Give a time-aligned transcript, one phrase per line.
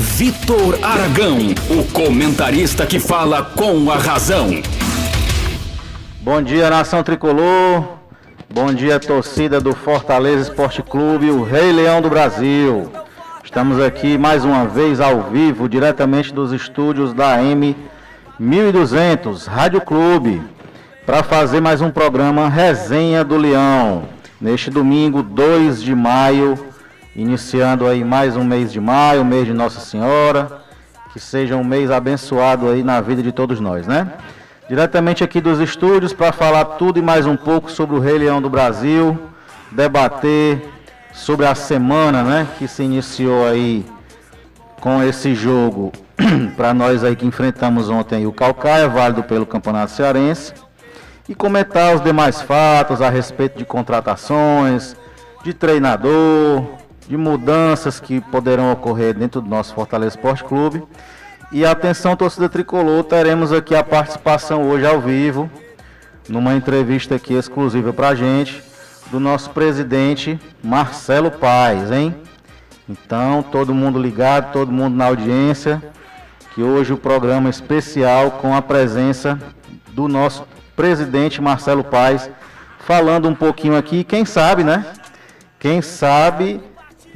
[0.00, 4.62] Vitor Aragão, o comentarista que fala com a razão.
[6.20, 7.82] Bom dia, nação tricolor.
[8.48, 12.88] Bom dia, torcida do Fortaleza Esporte Clube, o Rei Leão do Brasil.
[13.42, 17.76] Estamos aqui mais uma vez ao vivo, diretamente dos estúdios da M
[18.38, 20.40] 1200 Rádio Clube,
[21.04, 24.04] para fazer mais um programa Resenha do Leão.
[24.40, 26.56] Neste domingo, 2 de maio,
[27.20, 30.62] iniciando aí mais um mês de maio, mês de Nossa Senhora.
[31.12, 34.12] Que seja um mês abençoado aí na vida de todos nós, né?
[34.68, 38.40] Diretamente aqui dos estúdios para falar tudo e mais um pouco sobre o Rei Leão
[38.40, 39.18] do Brasil,
[39.72, 40.70] debater
[41.12, 43.84] sobre a semana, né, que se iniciou aí
[44.78, 45.90] com esse jogo
[46.54, 50.52] para nós aí que enfrentamos ontem o Calcaia, válido pelo Campeonato Cearense,
[51.26, 54.94] e comentar os demais fatos a respeito de contratações,
[55.42, 56.62] de treinador,
[57.08, 60.82] de mudanças que poderão ocorrer dentro do nosso Fortaleza Esporte Clube.
[61.50, 65.50] E atenção, torcida tricolor, teremos aqui a participação hoje ao vivo,
[66.28, 68.62] numa entrevista aqui exclusiva para a gente,
[69.10, 72.14] do nosso presidente Marcelo Paes, hein?
[72.86, 75.82] Então, todo mundo ligado, todo mundo na audiência,
[76.54, 79.38] que hoje o programa especial com a presença
[79.92, 82.30] do nosso presidente Marcelo Paes,
[82.80, 84.84] falando um pouquinho aqui, quem sabe, né?
[85.58, 86.60] Quem sabe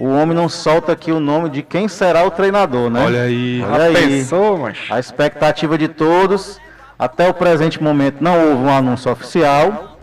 [0.03, 3.05] o homem não solta aqui o nome de quem será o treinador, né?
[3.05, 3.95] Olha aí, Olha aí.
[3.95, 4.77] Pensou, mas...
[4.91, 6.61] A expectativa de todos.
[6.99, 9.97] Até o presente momento não houve um anúncio oficial.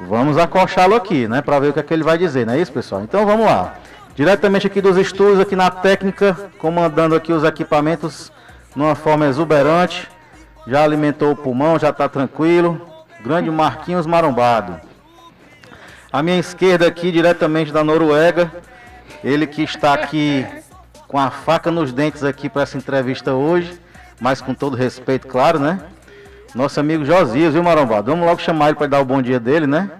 [0.00, 1.42] Vamos acochá-lo aqui, né?
[1.42, 3.02] Para ver o que, é que ele vai dizer, não é isso, pessoal?
[3.02, 3.74] Então vamos lá.
[4.14, 8.30] Diretamente aqui dos estúdios, aqui na técnica, comandando aqui os equipamentos
[8.76, 10.08] numa forma exuberante.
[10.68, 12.80] Já alimentou o pulmão, já está tranquilo.
[13.24, 14.80] Grande Marquinhos Marombado.
[16.12, 18.52] À minha esquerda aqui, diretamente da Noruega,
[19.22, 20.46] ele que está aqui
[21.08, 23.78] com a faca nos dentes aqui para essa entrevista hoje,
[24.20, 25.78] mas com todo respeito, claro, né?
[26.54, 28.10] Nosso amigo Josias, viu, Marombado?
[28.10, 29.90] Vamos logo chamar ele para dar o bom dia dele, né?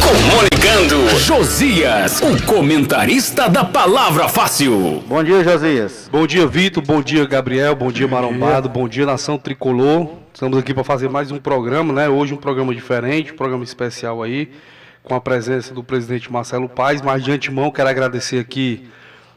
[0.00, 5.02] Comunicando Josias, o comentarista da Palavra Fácil.
[5.06, 6.08] Bom dia, Josias.
[6.10, 6.82] Bom dia, Vitor.
[6.82, 7.76] Bom dia, Gabriel.
[7.76, 8.68] Bom dia, Marombado.
[8.68, 10.08] Bom dia, Nação Tricolor.
[10.32, 12.08] Estamos aqui para fazer mais um programa, né?
[12.08, 14.50] Hoje um programa diferente, um programa especial aí
[15.02, 18.88] com a presença do presidente Marcelo Paes, mas de antemão quero agradecer aqui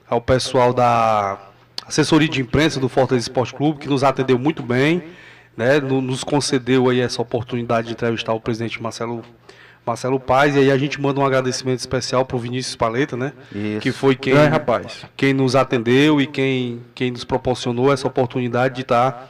[0.09, 1.39] ao pessoal da
[1.88, 5.03] assessoria de imprensa do Fortaleza Esporte Clube, que nos atendeu muito bem,
[5.55, 9.23] né, nos concedeu aí essa oportunidade de entrevistar o presidente Marcelo
[9.85, 13.33] Marcelo Paes, e aí a gente manda um agradecimento especial para o Vinícius Paleta, né?
[13.53, 13.79] Isso.
[13.79, 15.05] Que foi quem, é, rapaz.
[15.17, 19.29] quem nos atendeu e quem, quem nos proporcionou essa oportunidade de estar tá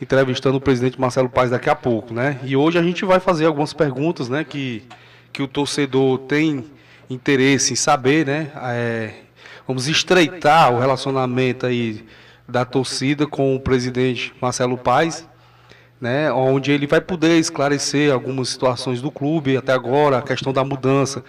[0.00, 2.40] entrevistando o presidente Marcelo Paes daqui a pouco, né?
[2.42, 4.42] E hoje a gente vai fazer algumas perguntas, né?
[4.42, 4.82] Que
[5.32, 6.64] que o torcedor tem
[7.08, 8.50] interesse em saber, né?
[8.56, 9.14] É,
[9.66, 12.04] vamos estreitar o relacionamento aí
[12.48, 15.26] da torcida com o presidente Marcelo Paes,
[16.00, 16.30] né?
[16.32, 21.24] Onde ele vai poder esclarecer algumas situações do clube até agora, a questão da mudança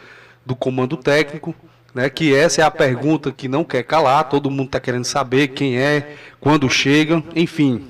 [0.45, 1.55] do comando técnico,
[1.93, 2.09] né?
[2.09, 5.77] Que essa é a pergunta que não quer calar, todo mundo está querendo saber quem
[5.77, 7.87] é, quando chega, enfim.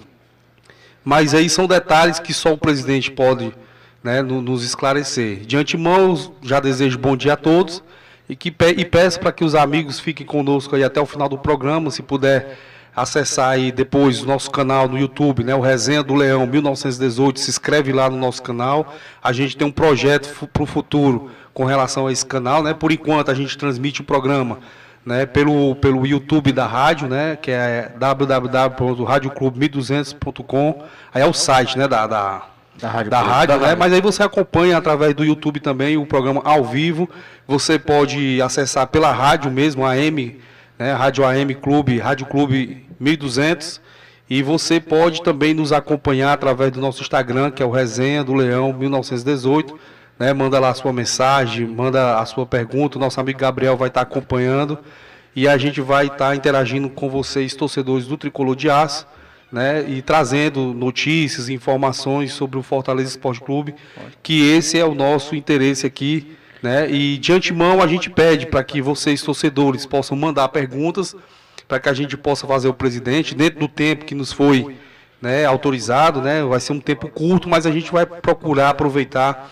[1.04, 3.54] Mas aí são detalhes que só o presidente pode
[4.04, 5.46] né, nos esclarecer.
[5.46, 7.84] De antemão, já desejo bom dia a todos
[8.28, 11.38] e, que, e peço para que os amigos fiquem conosco aí até o final do
[11.38, 12.58] programa, se puder
[12.96, 17.50] acessar aí depois o nosso canal no YouTube, né, o Resenha do Leão 1918, se
[17.50, 18.94] inscreve lá no nosso canal.
[19.22, 22.74] A gente tem um projeto para o futuro com relação a esse canal, né?
[22.74, 24.60] Por enquanto a gente transmite o programa,
[25.06, 30.84] né, pelo pelo YouTube da rádio, né, que é www.radioclube1200.com.
[31.14, 33.66] Aí é o site, né, da, da da rádio, da rádio, da né?
[33.68, 33.80] Rádio.
[33.80, 37.10] Mas aí você acompanha através do YouTube também o programa ao vivo.
[37.48, 40.40] Você pode acessar pela rádio mesmo, AM,
[40.78, 40.94] né?
[40.94, 43.82] Rádio AM Clube, Rádio Clube 1200.
[44.30, 48.34] E você pode também nos acompanhar através do nosso Instagram, que é o Resenha do
[48.34, 49.78] Leão 1918.
[50.18, 50.34] Né?
[50.34, 52.98] Manda lá a sua mensagem, manda a sua pergunta.
[52.98, 54.80] O nosso amigo Gabriel vai estar acompanhando.
[55.36, 59.06] E a gente vai estar interagindo com vocês, torcedores do Tricolor de Aço
[59.54, 63.76] né, e trazendo notícias, informações sobre o Fortaleza Esporte Clube,
[64.24, 66.90] que esse é o nosso interesse aqui, né?
[66.90, 71.16] E de antemão a gente pede para que vocês torcedores possam mandar perguntas
[71.68, 74.76] para que a gente possa fazer o presidente dentro do tempo que nos foi,
[75.22, 76.44] né, autorizado, né?
[76.44, 79.52] Vai ser um tempo curto, mas a gente vai procurar aproveitar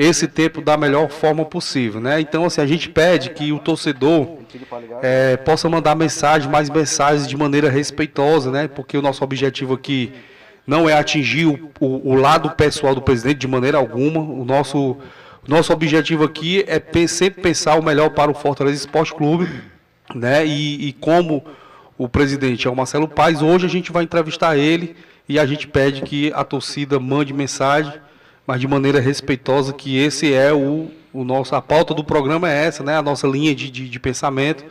[0.00, 2.22] esse tempo da melhor forma possível, né?
[2.22, 4.38] Então, assim, a gente pede que o torcedor
[5.02, 8.66] é, possa mandar mensagem, mais mensagens de maneira respeitosa, né?
[8.66, 10.10] Porque o nosso objetivo aqui
[10.66, 14.20] não é atingir o, o, o lado pessoal do presidente de maneira alguma.
[14.20, 14.96] O nosso,
[15.46, 19.50] nosso objetivo aqui é sempre pensar o melhor para o Fortaleza Esporte Clube,
[20.14, 20.46] né?
[20.46, 21.44] E, e como
[21.98, 23.42] o presidente é o Marcelo Paes.
[23.42, 24.96] Hoje a gente vai entrevistar ele
[25.28, 27.92] e a gente pede que a torcida mande mensagem,
[28.50, 32.64] mas de maneira respeitosa, que esse é o, o nosso, a pauta do programa é
[32.64, 32.96] essa, né?
[32.96, 34.64] A nossa linha de, de, de pensamento.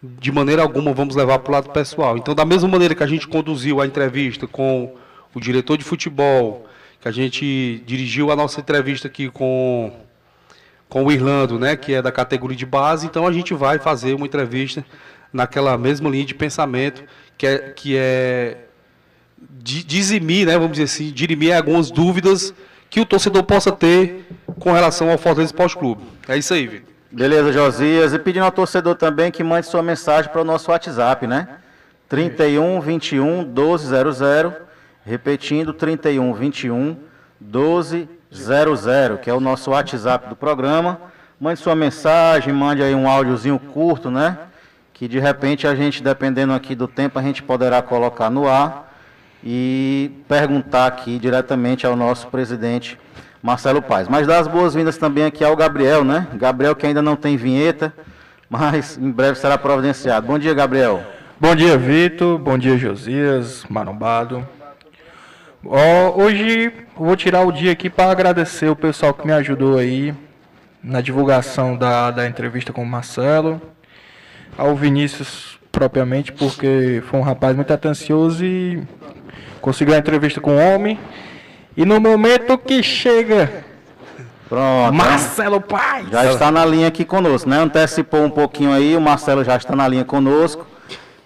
[0.00, 2.16] De maneira alguma vamos levar para o lado pessoal.
[2.16, 4.94] Então, da mesma maneira que a gente conduziu a entrevista com
[5.34, 6.68] o diretor de futebol,
[7.00, 9.92] que a gente dirigiu a nossa entrevista aqui com,
[10.88, 14.14] com o Irlando, né, que é da categoria de base, então a gente vai fazer
[14.14, 14.86] uma entrevista
[15.32, 17.02] naquela mesma linha de pensamento,
[17.36, 18.58] que é, que é
[19.60, 22.54] dizimir, né, vamos dizer assim, dirimir algumas dúvidas
[22.96, 24.26] que o torcedor possa ter
[24.58, 26.02] com relação ao Fortaleza Esporte Clube.
[26.26, 26.94] É isso aí, Vitor.
[27.12, 28.14] Beleza, Josias.
[28.14, 31.46] E pedindo ao torcedor também que mande sua mensagem para o nosso WhatsApp, né?
[32.08, 34.18] 31 21 1200.
[35.04, 36.96] Repetindo, 31 21
[37.38, 40.98] 1200, que é o nosso WhatsApp do programa.
[41.38, 44.38] Mande sua mensagem, mande aí um áudiozinho curto, né?
[44.94, 48.85] Que de repente a gente, dependendo aqui do tempo, a gente poderá colocar no ar
[49.48, 52.98] e perguntar aqui diretamente ao nosso presidente
[53.40, 54.08] Marcelo Paz.
[54.08, 56.26] Mas dar as boas-vindas também aqui ao Gabriel, né?
[56.34, 57.94] Gabriel que ainda não tem vinheta,
[58.50, 60.26] mas em breve será providenciado.
[60.26, 61.00] Bom dia, Gabriel.
[61.38, 62.40] Bom dia, Vitor.
[62.40, 64.44] Bom dia, Josias, Marombado.
[65.62, 70.12] Oh, hoje vou tirar o dia aqui para agradecer o pessoal que me ajudou aí
[70.82, 73.62] na divulgação da, da entrevista com o Marcelo,
[74.58, 78.82] ao Vinícius propriamente, porque foi um rapaz muito atencioso e
[79.60, 80.98] conseguiu a entrevista com o homem.
[81.76, 83.64] E no momento que chega
[84.48, 84.94] Pronto.
[84.94, 86.08] Marcelo Paz.
[86.08, 87.58] Já está na linha aqui conosco, né?
[87.58, 90.66] Antecipou um pouquinho aí, o Marcelo já está na linha conosco.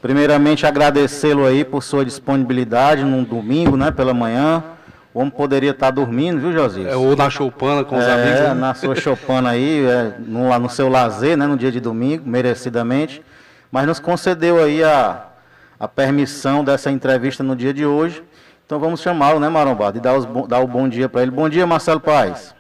[0.01, 4.65] Primeiramente agradecê-lo aí por sua disponibilidade num domingo, né, pela manhã.
[5.13, 6.93] O homem poderia estar dormindo, viu, Josias?
[6.93, 8.41] É, ou na choupana com os é, amigos.
[8.41, 12.27] É, na sua choupana aí, é, no, no seu lazer, né, no dia de domingo,
[12.27, 13.23] merecidamente.
[13.71, 15.27] Mas nos concedeu aí a,
[15.81, 18.23] a permissão dessa entrevista no dia de hoje.
[18.67, 21.31] Então vamos chamá-lo, né, Marombado, e dar, os, dar o bom dia para ele.
[21.31, 22.55] Bom dia, Marcelo Paes.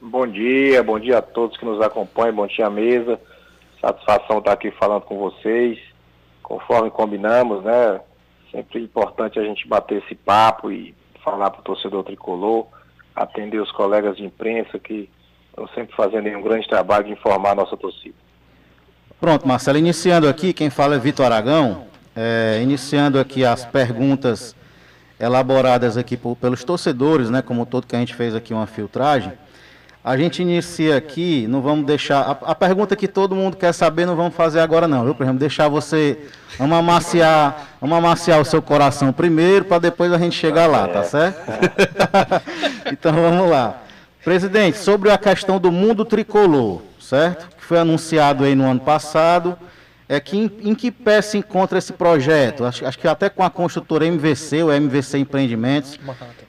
[0.00, 3.20] Bom dia, bom dia a todos que nos acompanham, bom dia à mesa.
[3.80, 5.78] Satisfação estar aqui falando com vocês.
[6.42, 8.00] Conforme combinamos, né?
[8.50, 12.66] Sempre importante a gente bater esse papo e falar para o torcedor tricolor,
[13.14, 15.08] atender os colegas de imprensa que
[15.48, 18.14] estão sempre fazendo um grande trabalho de informar a nossa torcida.
[19.20, 24.54] Pronto, Marcelo, iniciando aqui, quem fala é Vitor Aragão, é, iniciando aqui as perguntas
[25.18, 29.32] elaboradas aqui por, pelos torcedores, né, como todo que a gente fez aqui uma filtragem.
[30.02, 32.20] A gente inicia aqui, não vamos deixar.
[32.20, 35.14] A, a, pergunta que todo mundo quer saber, não vamos fazer agora, não, viu?
[35.14, 36.18] Por exemplo, deixar você.
[36.58, 41.04] Vamos amaciar, vamos amaciar o seu coração primeiro, para depois a gente chegar lá, tá
[41.04, 41.40] certo?
[42.92, 43.78] então vamos lá.
[44.22, 47.48] Presidente, sobre a questão do mundo tricolor, certo?
[47.56, 49.56] Que foi anunciado aí no ano passado
[50.08, 52.64] é que em, em, que pé se encontra esse projeto?
[52.64, 55.98] Acho, acho, que até com a construtora MVC, o MVC Empreendimentos,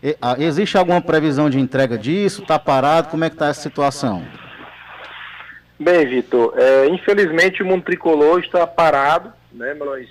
[0.03, 2.41] e, a, existe alguma previsão de entrega disso?
[2.41, 3.09] Está parado?
[3.09, 4.25] Como é que está essa situação?
[5.79, 9.73] Bem, Vitor, é, infelizmente o mundo tricolor está parado, né?
[9.73, 10.07] Nós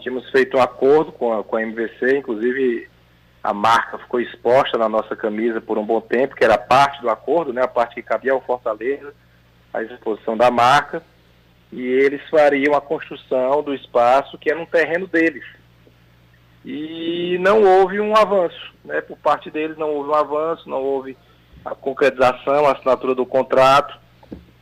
[0.00, 2.88] tínhamos feito um acordo com a, com a MVC, inclusive
[3.42, 7.08] a marca ficou exposta na nossa camisa por um bom tempo, que era parte do
[7.08, 7.62] acordo, né?
[7.62, 9.14] A parte que cabia ao Fortaleza,
[9.72, 11.02] a exposição da marca
[11.72, 15.44] e eles fariam a construção do espaço que é no terreno deles.
[16.64, 19.00] E não houve um avanço, né?
[19.00, 21.16] Por parte deles não houve um avanço, não houve
[21.64, 23.98] a concretização, a assinatura do contrato.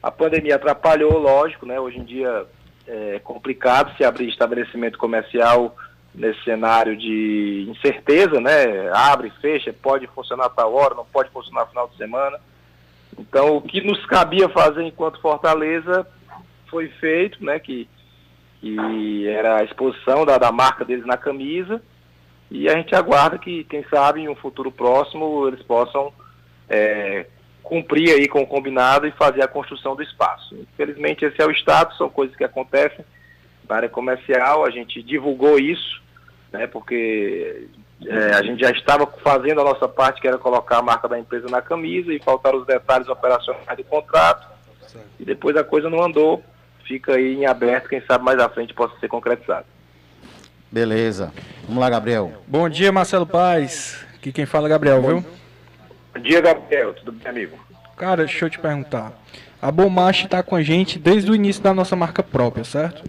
[0.03, 1.81] A pandemia atrapalhou, lógico, né?
[1.81, 2.47] Hoje em dia
[2.87, 5.77] é complicado se abrir estabelecimento comercial
[6.15, 8.91] nesse cenário de incerteza, né?
[8.93, 12.39] Abre, fecha, pode funcionar tal hora, não pode funcionar final de semana.
[13.19, 16.07] Então, o que nos cabia fazer enquanto Fortaleza
[16.71, 17.89] foi feito, né, que,
[18.61, 21.83] que era a exposição da, da marca deles na camisa,
[22.51, 26.13] e a gente aguarda que, quem sabe, em um futuro próximo eles possam
[26.69, 27.27] é,
[27.63, 30.55] cumprir aí com o combinado e fazer a construção do espaço.
[30.55, 33.05] Infelizmente esse é o status, são coisas que acontecem
[33.69, 36.03] na área comercial, a gente divulgou isso,
[36.51, 37.69] né, porque
[38.07, 41.19] é, a gente já estava fazendo a nossa parte, que era colocar a marca da
[41.19, 44.47] empresa na camisa e faltaram os detalhes operacionais do contrato,
[45.21, 46.43] e depois a coisa não andou
[46.89, 49.67] fica aí em aberto, quem sabe mais à frente possa ser concretizado.
[50.73, 51.33] Beleza.
[51.65, 52.33] Vamos lá, Gabriel.
[52.47, 54.05] Bom dia, Marcelo Paz.
[54.17, 55.25] Aqui quem fala é Gabriel, viu?
[56.15, 56.95] Bom dia, Gabriel.
[56.95, 57.59] Tudo bem, amigo?
[57.97, 59.13] Cara, deixa eu te perguntar.
[59.61, 63.05] A Bomache está com a gente desde o início da nossa marca própria, certo?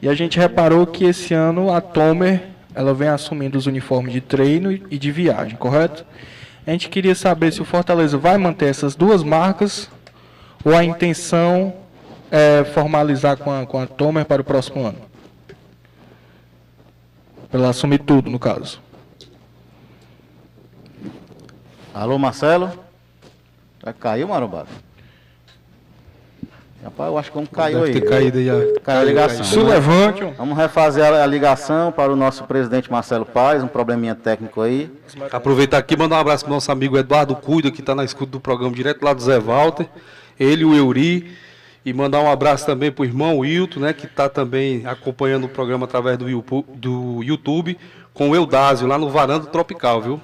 [0.00, 2.42] E a gente reparou que esse ano a Tomer
[2.74, 6.04] ela vem assumindo os uniformes de treino e de viagem, correto?
[6.64, 9.90] A gente queria saber se o Fortaleza vai manter essas duas marcas
[10.64, 11.74] ou a intenção
[12.30, 14.98] é, formalizar com a, com a Tomer para o próximo ano?
[17.50, 18.80] Pra ela assumir tudo, no caso.
[21.94, 22.70] Alô, Marcelo?
[23.84, 24.68] Já caiu, Marombado?
[26.84, 28.00] Rapaz, eu acho que um caiu Deve aí.
[28.00, 28.48] ter caído aí.
[28.50, 29.44] a- Caiu a ligação.
[29.44, 30.30] Se levante, ó.
[30.30, 34.88] Vamos refazer a ligação para o nosso presidente Marcelo Paz, um probleminha técnico aí.
[35.32, 38.30] Aproveitar aqui e mandar um abraço pro nosso amigo Eduardo Cuida, que está na escuta
[38.32, 39.88] do programa direto lá do Zé Walter.
[40.38, 41.36] Ele e o Euri.
[41.84, 43.92] E mandar um abraço também pro irmão Wilton, né?
[43.92, 46.28] Que está também acompanhando o programa através do,
[47.22, 47.78] YouTube,
[48.12, 50.20] com o Eudásio, lá no Varanda Tropical, viu?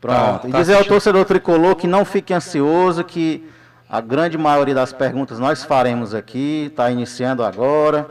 [0.00, 0.42] Pronto.
[0.42, 0.92] Tá- e tá dizer ao assistindo.
[0.94, 3.44] torcedor tricolor que não fique ansioso, que
[3.88, 8.08] a grande maioria das perguntas nós faremos aqui, está iniciando agora,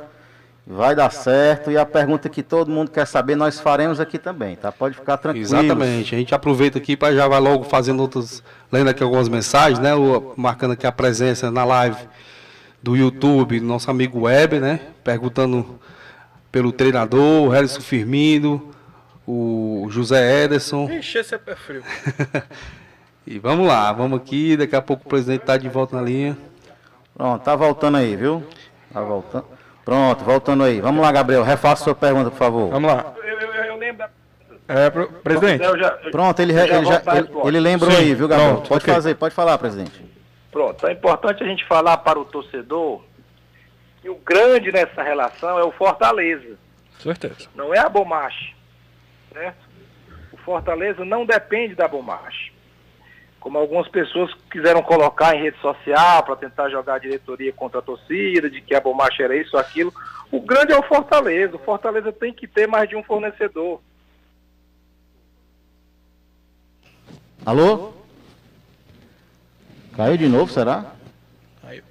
[0.66, 1.70] vai dar certo.
[1.72, 4.72] E a pergunta que todo mundo quer saber, nós faremos aqui também, tá?
[4.72, 5.46] Pode ficar tranquilo.
[5.46, 6.16] Exatamente.
[6.16, 9.94] A gente aproveita aqui para já vai logo fazendo outras, lendo aqui algumas mensagens, né?
[9.94, 11.98] O- marcando aqui a presença na live
[12.84, 14.80] do YouTube, nosso amigo Weber, né?
[15.04, 15.80] Perguntando
[16.52, 18.72] pelo treinador, o Harrison Firmino,
[19.26, 20.90] o José Ederson.
[20.92, 21.82] Ixi, esse é pé frio.
[23.26, 26.38] E vamos lá, vamos aqui, daqui a pouco o presidente está de volta na linha.
[27.16, 28.44] Pronto, tá voltando aí, viu?
[28.92, 29.46] Tá voltando.
[29.86, 30.82] Pronto, voltando aí.
[30.82, 32.70] Vamos lá, Gabriel, refaça sua pergunta, por favor.
[32.70, 33.14] Vamos lá.
[33.24, 34.06] Eu, eu, eu lembro.
[34.68, 35.64] É, pro- presidente.
[36.12, 38.56] Pronto, ele, ele, já- ele- ele lembrou Sim, aí, viu, Gabriel?
[38.56, 38.94] pronto, pode ok.
[38.94, 40.04] fazer, pode falar, presidente.
[40.54, 43.02] Pronto, é importante a gente falar para o torcedor
[44.04, 46.58] que o grande nessa relação é o Fortaleza,
[47.00, 47.50] Certeza.
[47.56, 48.54] não é a Bomache,
[49.34, 49.68] certo?
[50.32, 52.54] O Fortaleza não depende da Bomache.
[53.40, 57.82] Como algumas pessoas quiseram colocar em rede social para tentar jogar a diretoria contra a
[57.82, 59.92] torcida, de que a Bomache era isso ou aquilo.
[60.32, 61.56] O grande é o Fortaleza.
[61.56, 63.82] O Fortaleza tem que ter mais de um fornecedor.
[67.46, 67.94] Alô?
[69.96, 70.86] Caiu de novo, será?
[71.62, 71.84] Caiu.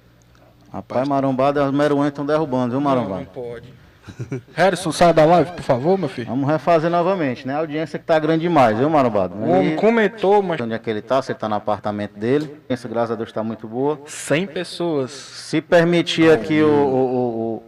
[0.71, 3.25] Rapaz, marombada, as meruãs estão derrubando, viu, Não, não marombada?
[3.33, 3.73] pode.
[4.53, 6.27] Harrison, sai da live, por favor, meu filho.
[6.27, 7.53] Vamos refazer novamente, né?
[7.55, 9.33] A audiência que tá grande demais, viu, marombada?
[9.33, 11.21] O homem comentou, mas onde é que ele tá?
[11.21, 12.45] Se ele tá no apartamento dele.
[12.45, 14.01] A audiência, graças a Deus, tá muito boa.
[14.05, 15.11] 100 pessoas.
[15.11, 17.63] Se permitir aqui o, o- o-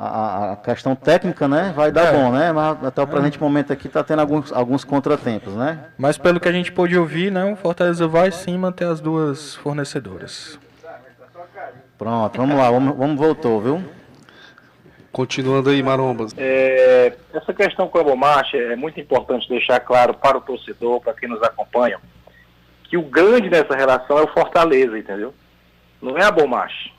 [0.00, 1.72] a, a questão técnica, né?
[1.74, 2.12] Vai dar É.
[2.12, 2.52] bom, né?
[2.52, 5.86] Mas até o presente momento aqui tá tendo alguns, alguns contratempos, né?
[5.98, 9.56] Mas pelo que a gente pôde ouvir, né, o Fortaleza vai sim manter as duas
[9.56, 10.58] fornecedoras.
[11.98, 13.84] Pronto, vamos lá, vamos, vamos voltou, viu?
[15.10, 16.32] Continuando aí, Marombas.
[16.38, 21.12] É, essa questão com a Bomache é muito importante deixar claro para o torcedor, para
[21.14, 21.98] quem nos acompanha,
[22.84, 25.34] que o grande nessa relação é o Fortaleza, entendeu?
[26.00, 26.92] Não é a Bomache.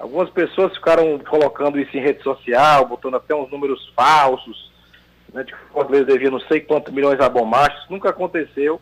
[0.00, 4.72] Algumas pessoas ficaram colocando isso em rede social, botando até uns números falsos,
[5.32, 7.76] né, de que o Fortaleza devia não sei quantos milhões a Bomache.
[7.76, 8.80] Isso nunca aconteceu.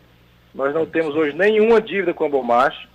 [0.55, 2.87] Nós não temos hoje nenhuma dívida com a Bomache.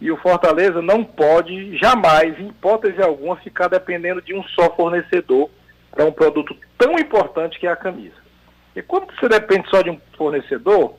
[0.00, 5.48] E o Fortaleza não pode jamais, em hipótese alguma, ficar dependendo de um só fornecedor
[5.92, 8.16] para um produto tão importante que é a camisa.
[8.74, 10.94] E quando você depende só de um fornecedor,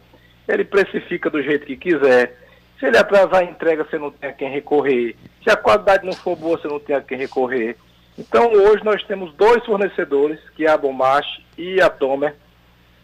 [0.47, 2.42] ele precifica do jeito que quiser.
[2.83, 5.15] Se ele atrasar a entrega, você não tem a quem recorrer.
[5.41, 7.77] Se a qualidade não for boa, você não tem a quem recorrer.
[8.19, 12.35] Então hoje nós temos dois fornecedores, que é a Bomache e a Tomer,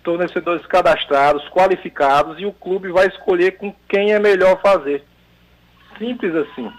[0.04, 5.02] fornecedores cadastrados, qualificados, e o clube vai escolher com quem é melhor fazer.
[5.98, 6.70] Simples assim,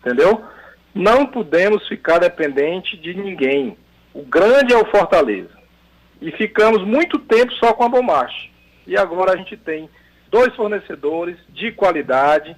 [0.00, 0.42] entendeu?
[0.92, 3.78] Não podemos ficar dependente de ninguém.
[4.12, 5.56] O grande é o Fortaleza.
[6.20, 8.50] E ficamos muito tempo só com a Bomache.
[8.84, 9.88] E agora a gente tem
[10.30, 12.56] dois fornecedores de qualidade,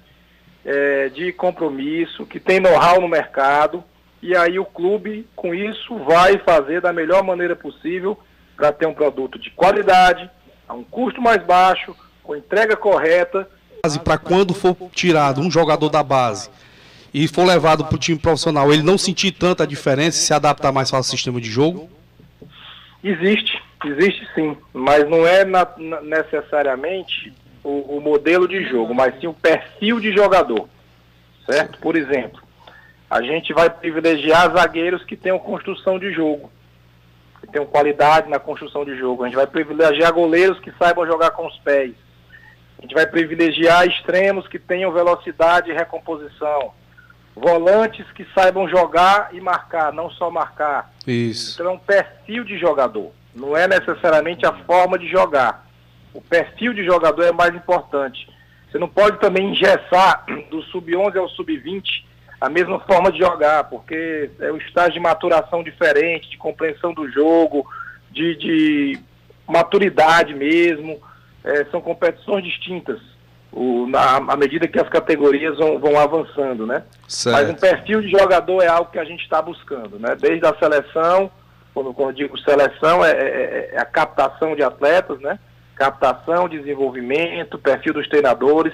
[0.65, 3.83] eh, de compromisso, que tem know-how no mercado.
[4.21, 8.19] E aí o clube, com isso, vai fazer da melhor maneira possível
[8.55, 10.29] para ter um produto de qualidade,
[10.67, 13.47] a um custo mais baixo, com entrega correta
[14.03, 16.51] para quando for tirado um jogador da base
[17.11, 20.71] e for levado para o time profissional, ele não sentir tanta diferença e se adaptar
[20.71, 21.89] mais ao sistema de jogo?
[23.03, 25.67] Existe, existe sim, mas não é na-
[26.03, 30.67] necessariamente o, o modelo de jogo, mas sim o perfil de jogador,
[31.45, 31.79] certo?
[31.79, 32.41] Por exemplo,
[33.09, 36.51] a gente vai privilegiar zagueiros que tenham construção de jogo,
[37.41, 39.23] que tenham qualidade na construção de jogo.
[39.23, 41.93] A gente vai privilegiar goleiros que saibam jogar com os pés.
[42.79, 46.73] A gente vai privilegiar extremos que tenham velocidade e recomposição.
[47.35, 50.91] Volantes que saibam jogar e marcar, não só marcar.
[51.05, 51.53] Isso.
[51.53, 55.65] Então é um perfil de jogador, não é necessariamente a forma de jogar.
[56.13, 58.27] O perfil de jogador é mais importante.
[58.69, 62.03] Você não pode também engessar do sub-11 ao sub-20
[62.39, 67.09] a mesma forma de jogar, porque é um estágio de maturação diferente, de compreensão do
[67.11, 67.67] jogo,
[68.09, 68.99] de, de
[69.47, 70.99] maturidade mesmo.
[71.43, 72.99] É, são competições distintas
[73.51, 76.83] o, na, à medida que as categorias vão, vão avançando, né?
[77.03, 77.59] Mas um Certo.
[77.59, 80.15] perfil de jogador é algo que a gente está buscando, né?
[80.19, 81.29] Desde a seleção
[81.73, 85.39] quando, quando digo seleção, é, é, é, a captação de atletas, né?
[85.81, 88.71] Captação, desenvolvimento, perfil dos treinadores,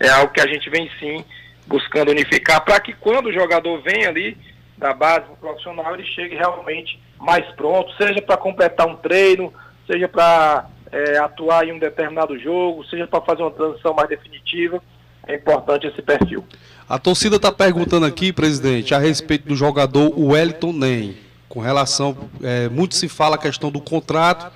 [0.00, 1.24] é algo que a gente vem sim
[1.68, 4.36] buscando unificar para que quando o jogador vem ali
[4.76, 9.52] da base profissional, ele chegue realmente mais pronto, seja para completar um treino,
[9.86, 14.82] seja para é, atuar em um determinado jogo, seja para fazer uma transição mais definitiva.
[15.28, 16.44] É importante esse perfil.
[16.88, 21.16] A torcida está perguntando aqui, presidente, a respeito do jogador Wellington Nem.
[21.48, 24.50] Com relação, é, muito se fala a questão do contrato,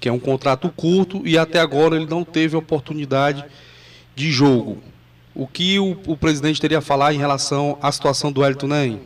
[0.00, 3.44] que é um contrato curto, e até agora ele não teve oportunidade
[4.14, 4.78] de jogo.
[5.34, 9.02] O que o, o presidente teria a falar em relação à situação do Wellington Nem?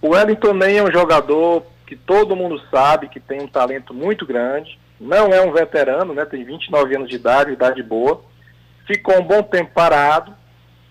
[0.00, 4.24] O Wellington Nem é um jogador que todo mundo sabe que tem um talento muito
[4.24, 8.22] grande, não é um veterano, né, tem 29 anos de idade, idade boa,
[8.86, 10.32] ficou um bom tempo parado,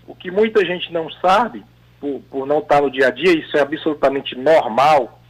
[0.08, 1.64] o que muita gente não sabe,
[2.02, 5.22] por, por não estar no dia a dia, isso é absolutamente normal,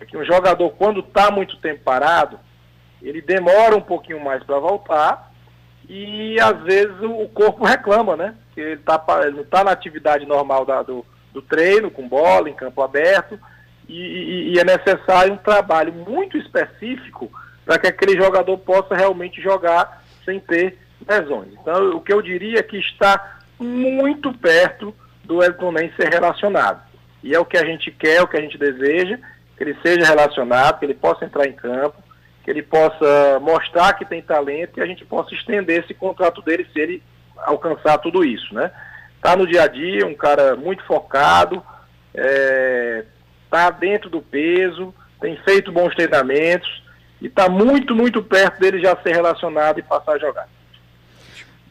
[0.00, 2.38] é que um jogador, quando está muito tempo parado,
[3.08, 5.32] ele demora um pouquinho mais para voltar
[5.88, 8.34] e às vezes o corpo reclama, né?
[8.54, 12.54] Que ele, tá, não está na atividade normal da, do, do treino, com bola, em
[12.54, 13.38] campo aberto,
[13.88, 17.30] e, e, e é necessário um trabalho muito específico
[17.64, 21.52] para que aquele jogador possa realmente jogar sem ter lesões.
[21.52, 26.82] Então, o que eu diria é que está muito perto do Elton Nem ser relacionado.
[27.22, 29.18] E é o que a gente quer, o que a gente deseja,
[29.56, 31.96] que ele seja relacionado, que ele possa entrar em campo,
[32.44, 36.66] que ele possa mostrar que tem talento e a gente possa estender esse contrato dele
[36.72, 37.02] se ele
[37.38, 38.70] alcançar tudo isso, né?
[39.20, 41.62] Tá no dia a dia, um cara muito focado,
[42.14, 43.04] é,
[43.50, 46.82] tá dentro do peso, tem feito bons treinamentos
[47.20, 50.46] e está muito, muito perto dele já ser relacionado e passar a jogar.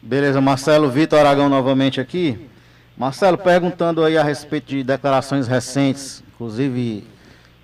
[0.02, 2.50] Beleza, Marcelo Vitor Aragão novamente aqui.
[2.96, 7.06] Marcelo, perguntando aí a respeito de declarações recentes, inclusive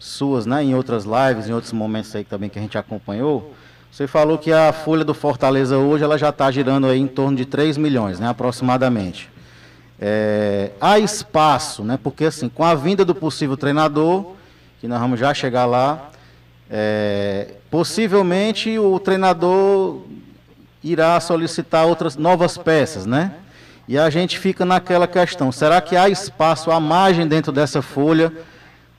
[0.00, 3.54] suas, né, em outras lives, em outros momentos aí também que a gente acompanhou.
[3.92, 7.36] Você falou que a folha do Fortaleza hoje ela já está girando aí em torno
[7.36, 9.28] de 3 milhões, né, aproximadamente.
[10.00, 14.32] É, há espaço, né, porque assim, com a vinda do possível treinador,
[14.80, 16.10] que nós vamos já chegar lá,
[16.70, 20.00] é, possivelmente o treinador
[20.82, 23.34] irá solicitar outras novas peças, né?
[23.86, 28.32] E a gente fica naquela questão: será que há espaço, há margem dentro dessa folha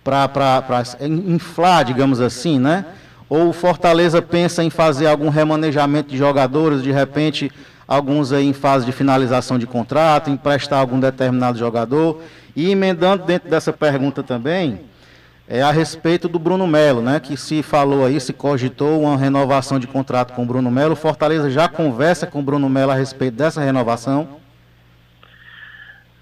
[0.03, 2.85] para inflar, digamos assim, né?
[3.29, 7.51] Ou o Fortaleza pensa em fazer algum remanejamento de jogadores, de repente,
[7.87, 12.21] alguns aí em fase de finalização de contrato, emprestar algum determinado jogador?
[12.55, 14.81] E emendando dentro dessa pergunta também,
[15.47, 17.19] é a respeito do Bruno Melo, né?
[17.19, 20.95] Que se falou aí, se cogitou uma renovação de contrato com o Bruno Melo.
[20.95, 24.39] Fortaleza já conversa com o Bruno Melo a respeito dessa renovação?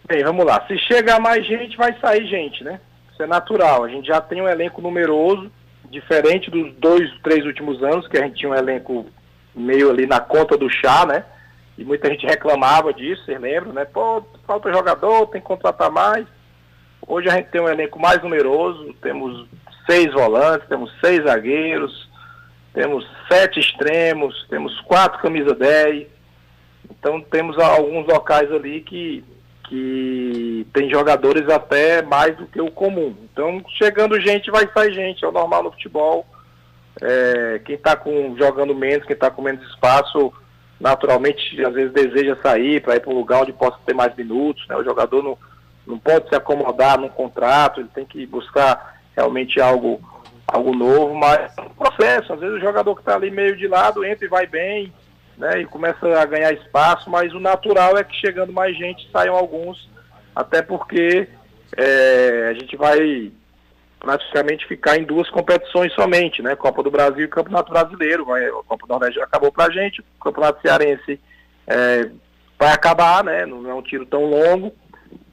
[0.07, 0.63] Bem, vamos lá.
[0.67, 2.79] Se chegar mais gente, vai sair gente, né?
[3.19, 3.83] Isso é natural.
[3.83, 5.51] A gente já tem um elenco numeroso,
[5.91, 9.07] diferente dos dois, três últimos anos, que a gente tinha um elenco
[9.53, 11.25] meio ali na conta do chá, né?
[11.77, 13.83] E muita gente reclamava disso, vocês lembram, né?
[13.83, 16.25] Pô, falta jogador, tem que contratar mais.
[17.05, 19.45] Hoje a gente tem um elenco mais numeroso, temos
[19.85, 22.09] seis volantes, temos seis zagueiros,
[22.73, 26.07] temos sete extremos, temos quatro camisa 10.
[26.89, 29.25] Então temos alguns locais ali que
[29.69, 33.15] que tem jogadores até mais do que o comum.
[33.31, 36.25] Então, chegando gente, vai sair gente, é o normal no futebol.
[36.99, 37.97] É, quem está
[38.35, 40.33] jogando menos, quem está com menos espaço,
[40.79, 44.67] naturalmente, às vezes deseja sair para ir para um lugar onde possa ter mais minutos.
[44.67, 44.75] Né?
[44.75, 45.37] O jogador não,
[45.85, 50.01] não pode se acomodar num contrato, ele tem que buscar realmente algo,
[50.47, 52.33] algo novo, mas é um processo.
[52.33, 54.91] Às vezes o jogador que está ali meio de lado entra e vai bem,
[55.39, 59.35] né, e começa a ganhar espaço, mas o natural é que chegando mais gente saiam
[59.35, 59.89] alguns,
[60.35, 61.29] até porque
[61.77, 63.31] é, a gente vai
[63.99, 66.55] praticamente ficar em duas competições somente, né?
[66.55, 68.25] Copa do Brasil e Campeonato Brasileiro.
[68.25, 71.19] Vai, a Copa do Nordeste acabou pra gente, o Campeonato Cearense
[71.67, 72.09] é,
[72.57, 73.45] vai acabar, né?
[73.45, 74.73] Não é um tiro tão longo.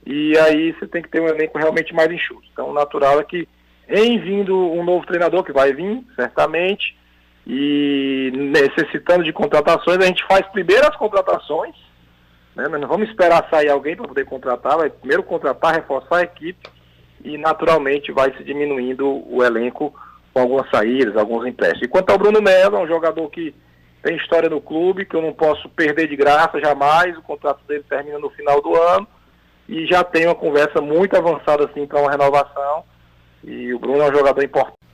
[0.05, 2.47] E aí você tem que ter um elenco realmente mais enxuto.
[2.53, 3.49] Então o natural é que
[3.89, 6.97] em vindo um novo treinador que vai vir, certamente,
[7.47, 11.77] e necessitando de contratações, a gente faz primeiro as contratações,
[12.57, 12.67] né?
[12.67, 16.69] não vamos esperar sair alguém para poder contratar, vai primeiro contratar, reforçar a equipe
[17.25, 19.95] e naturalmente vai se diminuindo o elenco
[20.35, 21.87] com algumas saídas, alguns empréstimos.
[21.87, 23.55] E quanto ao Bruno Melo, é um jogador que
[24.03, 27.85] tem história no clube, que eu não posso perder de graça jamais, o contrato dele
[27.89, 29.07] termina no final do ano
[29.69, 32.85] e já tem uma conversa muito avançada assim para uma renovação.
[33.45, 34.86] E o Bruno é um jogador importante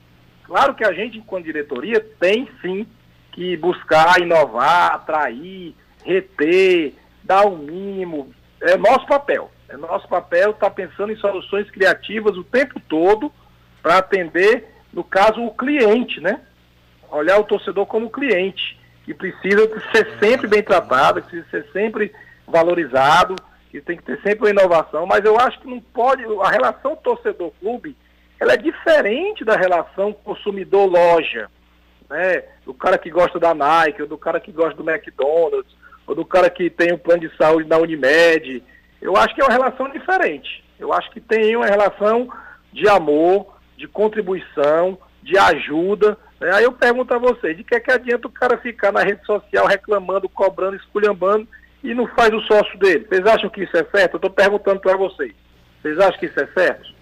[0.45, 2.85] Claro que a gente, enquanto diretoria, tem sim
[3.31, 5.75] que buscar inovar, atrair,
[6.05, 8.33] reter, dar o um mínimo.
[8.61, 9.49] É nosso papel.
[9.69, 13.31] É nosso papel estar tá pensando em soluções criativas o tempo todo
[13.81, 16.39] para atender no caso, o cliente, né?
[17.09, 22.13] Olhar o torcedor como cliente, que precisa ser sempre bem tratado, que precisa ser sempre
[22.47, 23.35] valorizado,
[23.71, 26.95] que tem que ter sempre uma inovação, mas eu acho que não pode, a relação
[26.95, 27.97] torcedor-clube,
[28.43, 31.49] ela é diferente da relação consumidor-loja,
[32.09, 32.43] né?
[32.65, 35.73] Do cara que gosta da Nike, ou do cara que gosta do McDonald's,
[36.05, 38.61] ou do cara que tem um plano de saúde da Unimed.
[39.01, 40.61] Eu acho que é uma relação diferente.
[40.77, 42.27] Eu acho que tem uma relação
[42.73, 46.17] de amor, de contribuição, de ajuda.
[46.37, 46.53] Né?
[46.53, 49.25] Aí eu pergunto a vocês, de que é que adianta o cara ficar na rede
[49.25, 51.47] social reclamando, cobrando, esculhambando
[51.81, 53.05] e não faz o sócio dele?
[53.07, 54.15] Vocês acham que isso é certo?
[54.15, 55.33] Eu estou perguntando para vocês.
[55.81, 56.92] Vocês acham que isso é certo?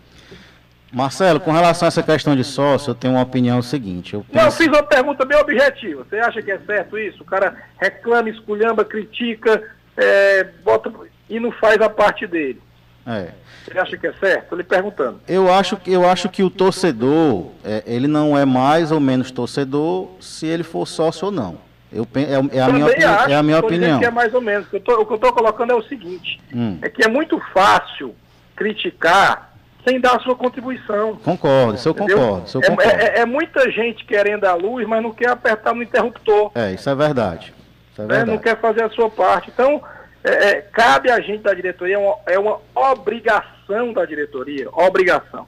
[0.91, 4.13] Marcelo, com relação a essa questão de sócio, eu tenho uma opinião seguinte.
[4.13, 4.36] Eu penso...
[4.36, 6.04] Não, eu fiz uma pergunta bem objetiva.
[6.04, 7.23] Você acha que é certo isso?
[7.23, 9.63] O cara reclama, esculhamba, critica,
[9.95, 10.91] é, bota
[11.30, 12.62] e não faz a parte dele.
[13.08, 13.30] É.
[13.65, 14.43] Você acha que é certo?
[14.43, 15.21] Estou lhe perguntando.
[15.27, 20.10] Eu acho, eu acho que o torcedor, é, ele não é mais ou menos torcedor
[20.19, 21.58] se ele for sócio ou não.
[21.91, 23.99] Eu, é, é, a minha, acho, é a minha opinião.
[23.99, 24.65] Que é mais ou menos.
[24.67, 26.77] O que eu estou colocando é o seguinte: hum.
[26.82, 28.15] é que é muito fácil
[28.56, 29.50] criticar
[29.88, 31.17] sem dar a sua contribuição.
[31.17, 32.46] Concordo, isso eu concordo.
[32.46, 32.91] Isso eu concordo.
[32.91, 36.52] É, é, é, muita gente querendo a luz, mas não quer apertar no interruptor.
[36.56, 37.54] É, isso é verdade.
[37.91, 38.26] Isso é verdade.
[38.26, 38.34] Né?
[38.34, 39.50] Não quer fazer a sua parte.
[39.50, 39.82] Então,
[40.24, 42.60] é, é, cabe a gente da diretoria, é uma, é uma
[42.91, 45.48] obrigação da diretoria, obrigação,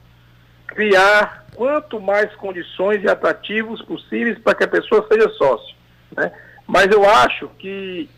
[0.66, 5.76] criar quanto mais condições e atrativos possíveis para que a pessoa seja sócio.
[6.16, 6.32] Né?
[6.66, 8.08] Mas eu acho que,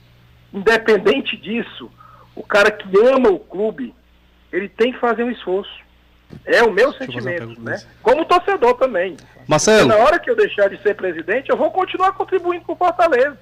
[0.53, 1.91] independente disso,
[2.35, 3.95] o cara que ama o clube,
[4.51, 5.86] ele tem que fazer um esforço.
[6.45, 7.81] É o meu sentimento, né?
[8.03, 9.17] Como torcedor também.
[9.47, 9.89] Marcelo.
[9.89, 12.77] Porque na hora que eu deixar de ser presidente, eu vou continuar contribuindo com o
[12.77, 13.39] Fortaleza.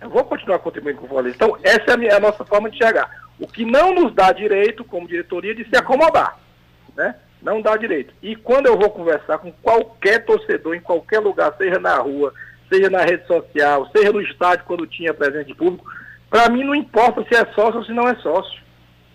[0.00, 1.36] Eu vou continuar contribuindo com o Fortaleza.
[1.36, 3.10] Então, essa é a, minha, a nossa forma de chegar.
[3.38, 6.38] O que não nos dá direito, como diretoria, de se acomodar.
[6.96, 7.14] Né?
[7.40, 8.14] Não dá direito.
[8.22, 12.32] E quando eu vou conversar com qualquer torcedor, em qualquer lugar, seja na rua,
[12.72, 15.84] seja na rede social, seja no estádio, quando tinha presente público,
[16.30, 18.61] para mim não importa se é sócio ou se não é sócio.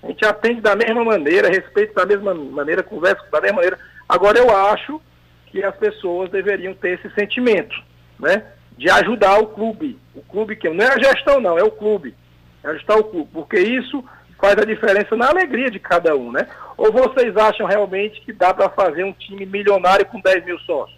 [0.04, 3.80] A gente atende da mesma maneira, respeita da mesma maneira, conversa da mesma maneira.
[4.08, 5.02] Agora eu acho
[5.48, 7.76] que as pessoas deveriam ter esse sentimento,
[8.20, 8.44] né?
[8.78, 10.00] De ajudar o clube.
[10.14, 12.16] O clube que não é a gestão não, é o clube.
[12.64, 14.04] É ajudar o clube, porque isso
[14.40, 16.48] faz a diferença na alegria de cada um, né?
[16.78, 20.98] Ou vocês acham realmente que dá para fazer um time milionário com 10 mil sócios?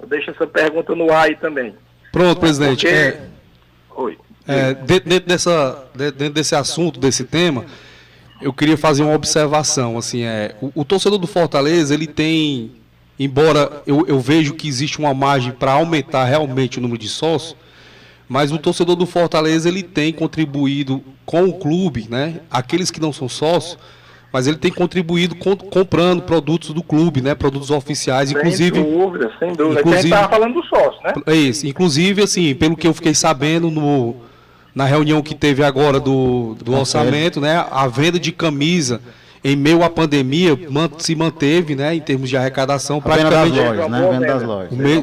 [0.00, 1.74] Eu deixo essa pergunta no ar aí também.
[2.12, 2.86] Pronto, presidente.
[2.86, 2.96] Porque...
[2.96, 3.26] É...
[3.94, 4.18] Oi.
[4.46, 7.64] É, dentro, dessa, dentro desse assunto, desse tema,
[8.40, 9.98] eu queria fazer uma observação.
[9.98, 12.72] Assim, é, o, o torcedor do Fortaleza, ele tem,
[13.18, 17.56] embora eu, eu vejo que existe uma margem para aumentar realmente o número de sócios,
[18.28, 22.40] mas o torcedor do Fortaleza ele tem contribuído com o clube, né?
[22.50, 23.78] Aqueles que não são sócios,
[24.32, 27.34] mas ele tem contribuído com, comprando produtos do clube, né?
[27.34, 28.82] Produtos oficiais, inclusive.
[28.82, 29.80] Sem dúvida, sem dúvida.
[29.80, 31.14] Inclusive, Quem estava falando do sócio, né?
[31.26, 31.66] É isso.
[31.66, 34.16] Inclusive, assim, pelo que eu fiquei sabendo no
[34.76, 39.00] na reunião que teve agora do, do orçamento, né, a venda de camisa
[39.42, 40.58] em meio à pandemia
[40.98, 43.56] se manteve, né, em termos de arrecadação, praticamente.
[43.56, 44.08] Das lojas, né?
[44.10, 44.72] Venda das lojas.
[44.72, 45.02] Me...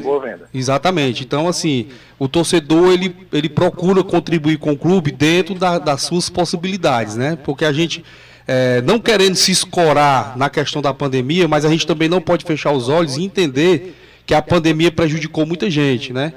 [0.52, 1.24] Exatamente.
[1.24, 1.88] Então, assim,
[2.20, 7.36] o torcedor ele, ele procura contribuir com o clube dentro da, das suas possibilidades, né?
[7.42, 8.04] Porque a gente
[8.46, 12.44] é, não querendo se escorar na questão da pandemia, mas a gente também não pode
[12.44, 16.32] fechar os olhos e entender que a pandemia prejudicou muita gente, né?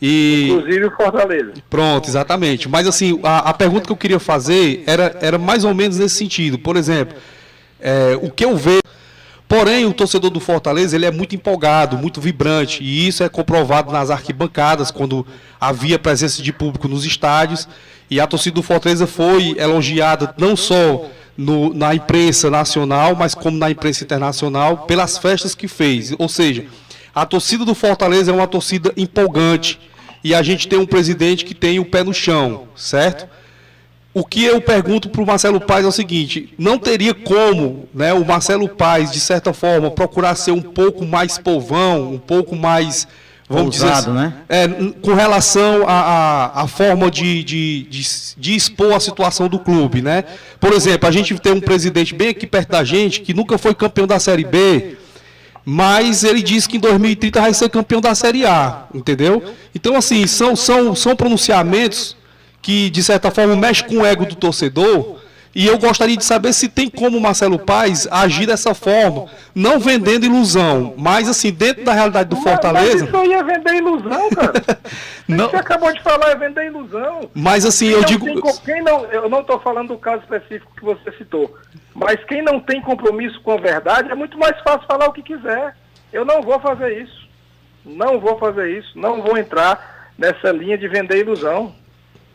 [0.00, 0.48] E...
[0.50, 1.52] Inclusive o Fortaleza.
[1.70, 2.68] Pronto, exatamente.
[2.68, 6.16] Mas assim, a, a, pergunta que eu queria fazer era, era mais ou menos nesse
[6.16, 6.58] sentido.
[6.58, 7.16] Por exemplo,
[7.80, 8.82] é, o que eu vejo.
[9.46, 13.92] Porém, o torcedor do Fortaleza ele é muito empolgado, muito vibrante, e isso é comprovado
[13.92, 15.24] nas arquibancadas, quando
[15.60, 17.68] havia presença de público nos estádios.
[18.10, 23.56] E a torcida do Fortaleza foi elogiada não só no, na imprensa nacional, mas como
[23.56, 26.14] na imprensa internacional, pelas festas que fez.
[26.18, 26.64] Ou seja,
[27.14, 29.78] a torcida do Fortaleza é uma torcida empolgante.
[30.22, 33.28] E a gente tem um presidente que tem o pé no chão, certo?
[34.14, 38.14] O que eu pergunto para o Marcelo Paes é o seguinte: não teria como né,
[38.14, 43.06] o Marcelo Paes, de certa forma, procurar ser um pouco mais povão, um pouco mais.
[43.46, 44.34] Vamos Ousado, dizer assim, né?
[44.48, 44.66] É,
[45.02, 48.02] com relação à, forma de, de, de,
[48.38, 50.24] de, expor a situação do clube, né?
[50.58, 53.74] Por exemplo, a gente tem um presidente bem aqui perto da gente que nunca foi
[53.74, 54.96] campeão da Série B,
[55.64, 59.42] mas ele disse que em 2030 vai ser campeão da Série A, entendeu?
[59.74, 62.16] Então, assim, são, são, são pronunciamentos
[62.60, 65.16] que, de certa forma, mexem com o ego do torcedor.
[65.54, 69.78] E eu gostaria de saber se tem como o Marcelo Paes agir dessa forma, não
[69.78, 72.98] vendendo ilusão, mas assim, dentro da realidade do Fortaleza.
[72.98, 74.52] Mas isso aí é vender ilusão, cara.
[75.28, 75.50] não...
[75.50, 77.30] Você acabou de falar, é vender ilusão.
[77.32, 78.24] Mas assim, quem eu digo.
[78.24, 81.54] Tem, quem não, eu não estou falando do caso específico que você citou.
[81.94, 85.22] Mas quem não tem compromisso com a verdade, é muito mais fácil falar o que
[85.22, 85.76] quiser.
[86.12, 87.28] Eu não vou fazer isso.
[87.84, 88.98] Não vou fazer isso.
[88.98, 91.72] Não vou entrar nessa linha de vender ilusão.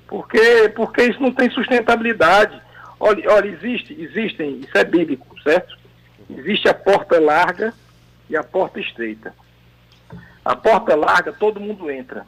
[0.07, 2.68] Porque, porque isso não tem sustentabilidade.
[2.99, 5.77] Olha, olha existe, existem, isso é bíblico, certo?
[6.29, 7.73] Existe a porta larga
[8.29, 9.33] e a porta estreita.
[10.43, 12.25] A porta larga, todo mundo entra.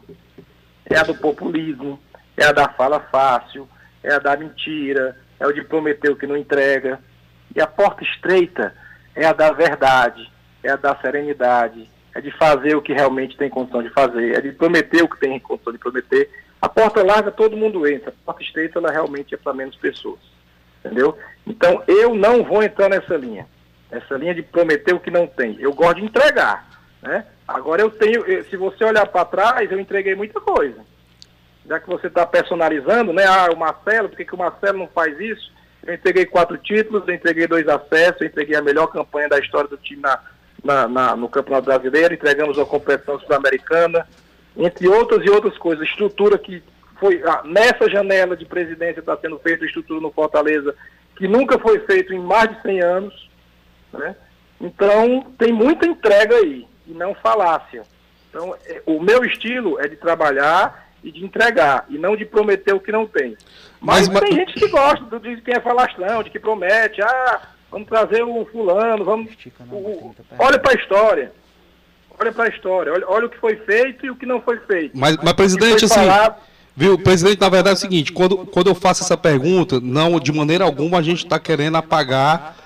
[0.86, 2.00] É a do populismo,
[2.38, 3.68] é a da fala fácil,
[4.04, 7.00] é a da mentira, é o de prometer o que não entrega.
[7.56, 8.74] E a porta estreita
[9.14, 10.32] é a da verdade,
[10.64, 14.42] é a da serenidade, é de fazer o que realmente tem condição de fazer, é
[14.42, 16.30] de prometer o que tem condição de prometer.
[16.62, 20.31] A porta larga todo mundo entra, a porta estreita ela realmente é para menos pessoas.
[20.84, 21.18] Entendeu?
[21.46, 23.48] Então eu não vou entrar nessa linha.
[23.90, 25.58] Essa linha de prometer o que não tem.
[25.60, 26.68] Eu gosto de entregar.
[27.02, 27.26] Né?
[27.48, 30.80] Agora eu tenho, se você olhar para trás, eu entreguei muita coisa.
[31.68, 33.26] Já que você está personalizando, né?
[33.26, 35.52] Ah, o Marcelo, por que, que o Marcelo não faz isso?
[35.86, 39.70] Eu entreguei quatro títulos, eu entreguei dois acessos, eu entreguei a melhor campanha da história
[39.70, 40.20] do time na,
[40.64, 44.08] na, na no Campeonato Brasileiro, entregamos a competição sul-americana,
[44.56, 45.88] entre outras e outras coisas.
[45.88, 46.64] Estrutura que
[47.02, 50.76] foi, ah, nessa janela de presidência está sendo feita estrutura no Fortaleza,
[51.18, 53.30] que nunca foi feito em mais de 100 anos.
[53.92, 54.16] Né?
[54.62, 57.82] Então, tem muita entrega aí, e não falácia.
[58.30, 62.76] Então, é, o meu estilo é de trabalhar e de entregar, e não de prometer
[62.76, 63.36] o que não tem.
[63.80, 64.40] Mas, mas tem mas...
[64.40, 69.04] gente que gosta de quem é falastrão, de que promete, ah, vamos trazer um fulano,
[69.04, 69.34] vamos.
[69.72, 71.32] O, olha para a história.
[72.20, 74.60] Olha para a história, olha, olha, o que foi feito e o que não foi
[74.60, 74.96] feito.
[74.96, 75.96] Mas, mas presidente, assim.
[75.96, 76.51] Falado...
[76.76, 80.32] Viu, presidente, na verdade é o seguinte, quando, quando eu faço essa pergunta, não, de
[80.32, 82.58] maneira alguma a gente está querendo apagar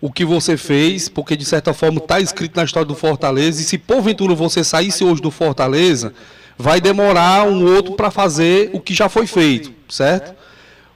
[0.00, 3.64] o que você fez, porque de certa forma está escrito na história do Fortaleza, e
[3.64, 6.12] se porventura você saísse hoje do Fortaleza,
[6.58, 10.34] vai demorar um outro para fazer o que já foi feito, certo?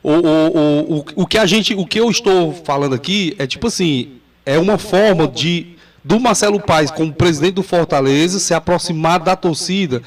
[0.02, 3.66] O, o, o, o, que a gente, o que eu estou falando aqui é tipo
[3.66, 9.34] assim, é uma forma de do Marcelo Paes como presidente do Fortaleza se aproximar da
[9.34, 10.02] torcida,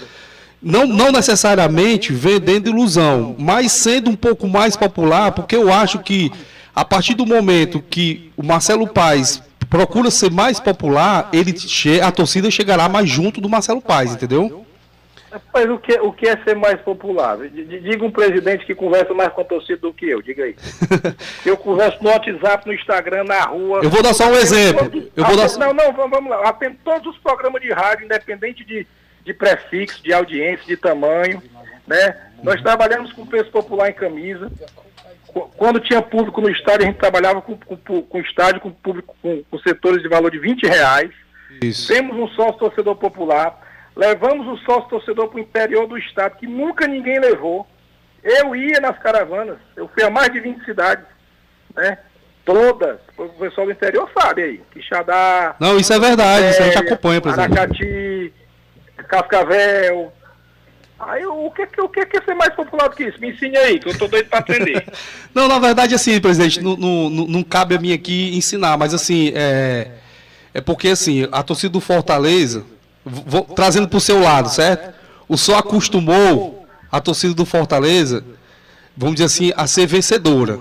[0.62, 6.32] não, não necessariamente vendendo ilusão, mas sendo um pouco mais popular, porque eu acho que
[6.76, 11.54] a partir do momento que o Marcelo Paes procura ser mais popular, ele
[12.04, 14.65] a torcida chegará mais junto do Marcelo Paes, entendeu?
[15.54, 17.38] Mas o que, o que é ser mais popular?
[17.38, 20.56] Diga um presidente que conversa mais com a torcida do que eu, diga aí.
[21.45, 23.80] eu converso no WhatsApp, no Instagram, na rua.
[23.82, 24.91] Eu vou dar só um exemplo.
[25.15, 25.50] Eu vou dar...
[25.58, 26.50] Não, não, vamos lá.
[26.50, 28.86] Atendo todos os programas de rádio, independente de,
[29.23, 31.41] de prefixo, de audiência, de tamanho.
[31.88, 32.15] Né?
[32.43, 34.51] Nós trabalhamos com preço popular em camisa.
[35.55, 39.43] Quando tinha público no estádio, a gente trabalhava com, com, com estádio, com público, com,
[39.43, 41.12] com setores de valor de 20 reais.
[41.62, 41.88] Isso.
[41.88, 43.60] Temos um sócio torcedor popular.
[43.95, 47.67] Levamos o sócio torcedor para o interior do estado, que nunca ninguém levou.
[48.23, 51.05] Eu ia nas caravanas, eu fui a mais de 20 cidades,
[51.75, 51.97] né?
[52.45, 52.99] Todas.
[53.17, 54.62] O pessoal do interior sabe aí.
[54.71, 55.55] Quixadá.
[55.60, 57.57] Não, isso é verdade, isso a gente acompanha, presidente.
[57.57, 58.34] Aracati,
[59.12, 60.13] Cascavel,
[61.08, 63.19] Aí o que, o que é ser mais popular do que isso?
[63.19, 64.86] Me ensine aí, que eu tô doido para aprender.
[65.34, 69.32] não, na verdade, assim, presidente, não, não, não cabe a mim aqui ensinar, mas assim,
[69.34, 69.88] é,
[70.54, 72.63] é porque assim, a torcida do Fortaleza,
[73.04, 74.93] vou, trazendo para o seu lado, certo?
[75.28, 78.24] O senhor acostumou a torcida do Fortaleza,
[78.95, 80.60] vamos dizer assim, a ser vencedora.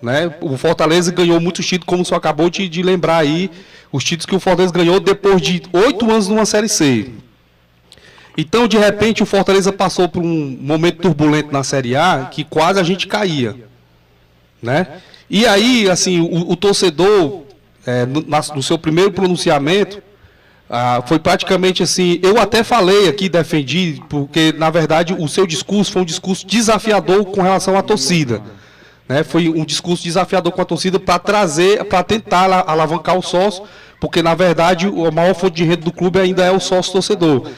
[0.00, 0.34] Né?
[0.40, 3.50] O Fortaleza ganhou muitos títulos, como o senhor acabou de, de lembrar aí,
[3.92, 7.10] os títulos que o Fortaleza ganhou depois de oito anos numa Série C.
[8.36, 12.78] Então, de repente, o Fortaleza passou por um momento turbulento na Série A que quase
[12.78, 13.56] a gente caía.
[14.62, 14.86] Né?
[15.28, 17.42] E aí, assim, o, o torcedor,
[17.86, 20.02] é, no, no, seu primeiro pronunciamento,
[20.68, 22.20] ah, foi praticamente assim.
[22.22, 27.24] Eu até falei aqui, defendi, porque na verdade o seu discurso foi um discurso desafiador
[27.26, 28.42] com relação à torcida.
[29.08, 29.22] Né?
[29.22, 33.62] Foi um discurso desafiador com a torcida para trazer, para tentar alavancar o sócio,
[34.00, 37.48] porque na verdade a maior fonte de renda do clube ainda é o sócio torcedor.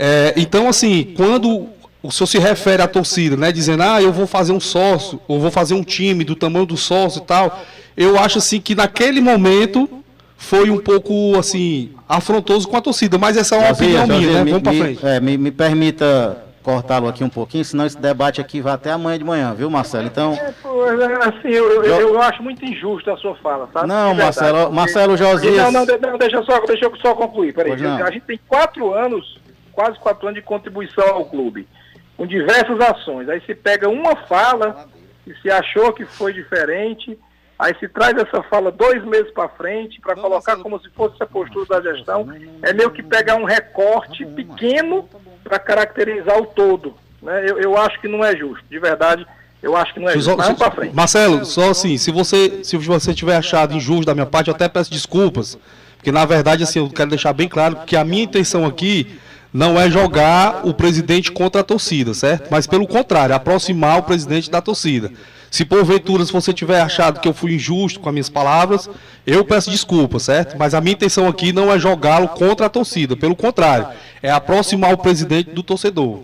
[0.00, 1.66] É, então, assim, quando
[2.00, 5.40] o senhor se refere à torcida, né, dizendo, ah, eu vou fazer um sócio, ou
[5.40, 7.60] vou fazer um time do tamanho do sócio e tal,
[7.96, 9.90] eu acho assim que naquele momento
[10.36, 14.44] foi um pouco assim afrontoso com a torcida, mas essa é uma opinião minha, né?
[14.44, 15.04] Me, Vamos para frente.
[15.04, 19.18] É, me, me permita cortá-lo aqui um pouquinho, senão esse debate aqui vai até amanhã
[19.18, 20.06] de manhã, viu, Marcelo?
[20.06, 20.34] Então.
[20.34, 23.88] É, assim, eu, eu, eu, acho muito injusto a sua fala, sabe?
[23.88, 25.72] Não, Marcelo, Marcelo Josias.
[25.72, 27.72] Não, não, não, deixa, só, deixa eu só concluir, peraí.
[27.72, 29.36] A gente tem quatro anos
[29.78, 31.68] quase quatro anos de contribuição ao clube,
[32.16, 33.28] com diversas ações.
[33.28, 34.88] Aí se pega uma fala
[35.24, 37.16] e se achou que foi diferente,
[37.56, 41.26] aí se traz essa fala dois meses para frente para colocar como se fosse a
[41.26, 42.28] postura da gestão.
[42.60, 45.08] É meio que pegar um recorte pequeno
[45.44, 46.96] para caracterizar o todo.
[47.22, 47.48] Né?
[47.48, 49.24] Eu, eu acho que não é justo, de verdade.
[49.62, 50.36] Eu acho que não é justo.
[50.36, 50.92] Vamos frente.
[50.92, 54.68] Marcelo, só assim, se você se você tiver achado injusto da minha parte, eu até
[54.68, 55.56] peço desculpas
[55.98, 59.20] Porque, na verdade, assim, eu quero deixar bem claro que a minha intenção aqui
[59.58, 62.46] não é jogar o presidente contra a torcida, certo?
[62.48, 65.10] Mas, pelo contrário, aproximar o presidente da torcida.
[65.50, 68.88] Se porventura se você tiver achado que eu fui injusto com as minhas palavras,
[69.26, 70.56] eu peço desculpa, certo?
[70.56, 73.88] Mas a minha intenção aqui não é jogá-lo contra a torcida, pelo contrário,
[74.22, 76.20] é aproximar o presidente do torcedor.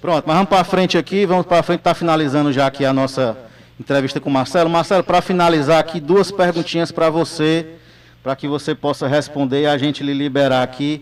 [0.00, 3.36] Pronto, mas vamos para frente aqui, vamos para frente, está finalizando já aqui a nossa
[3.78, 4.68] entrevista com o Marcelo.
[4.68, 7.64] Marcelo, para finalizar aqui, duas perguntinhas para você,
[8.24, 11.00] para que você possa responder e a gente lhe liberar aqui.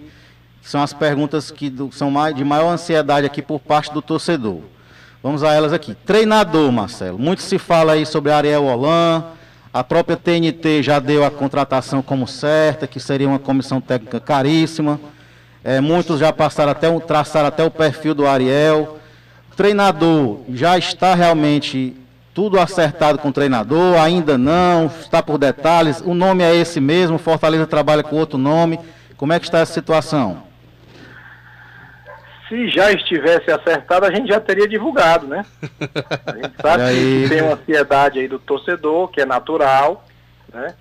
[0.62, 4.60] São as perguntas que do, são mais, de maior ansiedade aqui por parte do torcedor.
[5.22, 5.94] Vamos a elas aqui.
[5.94, 7.18] Treinador, Marcelo.
[7.18, 9.24] Muito se fala aí sobre Ariel Holan.
[9.72, 14.98] A própria TNT já deu a contratação como certa, que seria uma comissão técnica caríssima.
[15.62, 18.98] É, muitos já passaram até traçaram até o perfil do Ariel.
[19.56, 21.94] Treinador já está realmente
[22.32, 26.00] tudo acertado com o treinador, ainda não, está por detalhes.
[26.00, 28.80] O nome é esse mesmo, Fortaleza trabalha com outro nome.
[29.16, 30.49] Como é que está essa situação?
[32.50, 35.46] Se já estivesse acertado, a gente já teria divulgado, né?
[36.26, 40.04] A gente sabe que tem uma ansiedade aí do torcedor, que é natural,
[40.52, 40.74] né?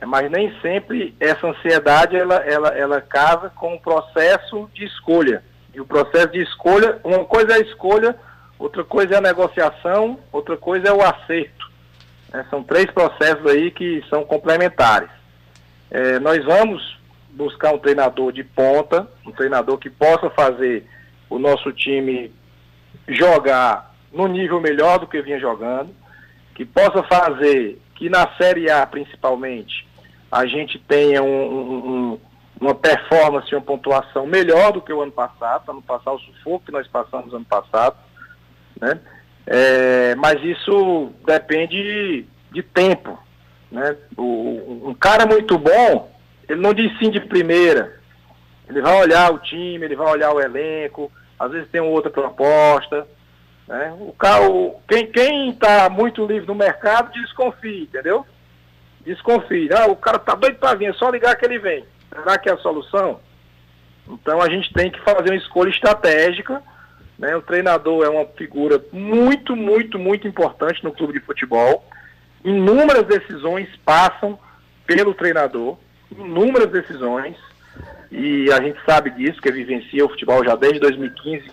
[0.00, 5.42] É, mas nem sempre essa ansiedade ela, ela, ela casa com o processo de escolha.
[5.74, 8.14] E o processo de escolha, uma coisa é a escolha,
[8.58, 11.66] outra coisa é a negociação, outra coisa é o acerto.
[12.32, 15.10] É, são três processos aí que são complementares.
[15.90, 16.96] É, nós vamos
[17.30, 20.86] buscar um treinador de ponta, um treinador que possa fazer
[21.28, 22.32] o nosso time
[23.08, 25.94] jogar no nível melhor do que vinha jogando,
[26.54, 29.86] que possa fazer que na Série A, principalmente,
[30.30, 32.20] a gente tenha um, um,
[32.60, 36.66] uma performance, uma pontuação melhor do que o ano passado, para não passar o sufoco
[36.66, 37.96] que nós passamos ano passado,
[38.80, 39.00] né?
[39.46, 43.18] É, mas isso depende de tempo,
[43.70, 43.96] né?
[44.16, 46.10] O, um cara muito bom,
[46.48, 48.00] ele não diz sim de primeira,
[48.68, 53.06] ele vai olhar o time, ele vai olhar o elenco, às vezes tem outra proposta.
[53.66, 53.96] Né?
[54.00, 58.24] O carro, quem está muito livre no mercado, desconfia, entendeu?
[59.00, 59.70] Desconfia.
[59.76, 61.84] Ah, o cara está doido para vir, é só ligar que ele vem.
[62.08, 63.20] Será que é a solução?
[64.08, 66.62] Então a gente tem que fazer uma escolha estratégica.
[67.18, 67.34] Né?
[67.36, 71.84] O treinador é uma figura muito, muito, muito importante no clube de futebol.
[72.44, 74.38] Inúmeras decisões passam
[74.86, 75.76] pelo treinador,
[76.10, 77.36] inúmeras decisões.
[78.10, 81.50] E a gente sabe disso, que vivencia o futebol já desde 2015,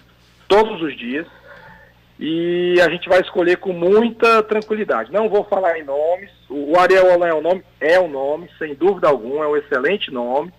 [0.47, 1.25] todos os dias.
[2.19, 5.11] E a gente vai escolher com muita tranquilidade.
[5.11, 6.29] Não vou falar em nomes.
[6.49, 10.11] O Ariel Olan é o nome, é o nome, sem dúvida alguma, é um excelente
[10.11, 10.53] nome.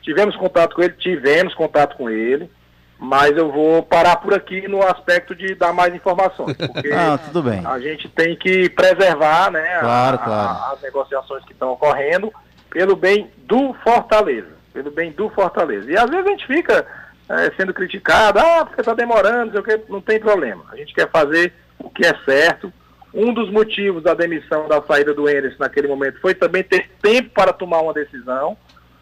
[0.00, 2.50] Tivemos contato com ele, tivemos contato com ele,
[2.98, 7.42] mas eu vou parar por aqui no aspecto de dar mais informações, porque ah, tudo
[7.42, 7.64] bem.
[7.64, 10.74] a gente tem que preservar né, claro, a, claro.
[10.74, 12.32] As negociações que estão ocorrendo
[12.70, 15.90] pelo bem do Fortaleza pelo bem do Fortaleza.
[15.90, 16.86] E às vezes a gente fica
[17.28, 20.64] é, sendo criticado, ah, porque está demorando, não tem problema.
[20.70, 22.72] A gente quer fazer o que é certo.
[23.14, 27.30] Um dos motivos da demissão, da saída do Enes naquele momento foi também ter tempo
[27.30, 28.56] para tomar uma decisão,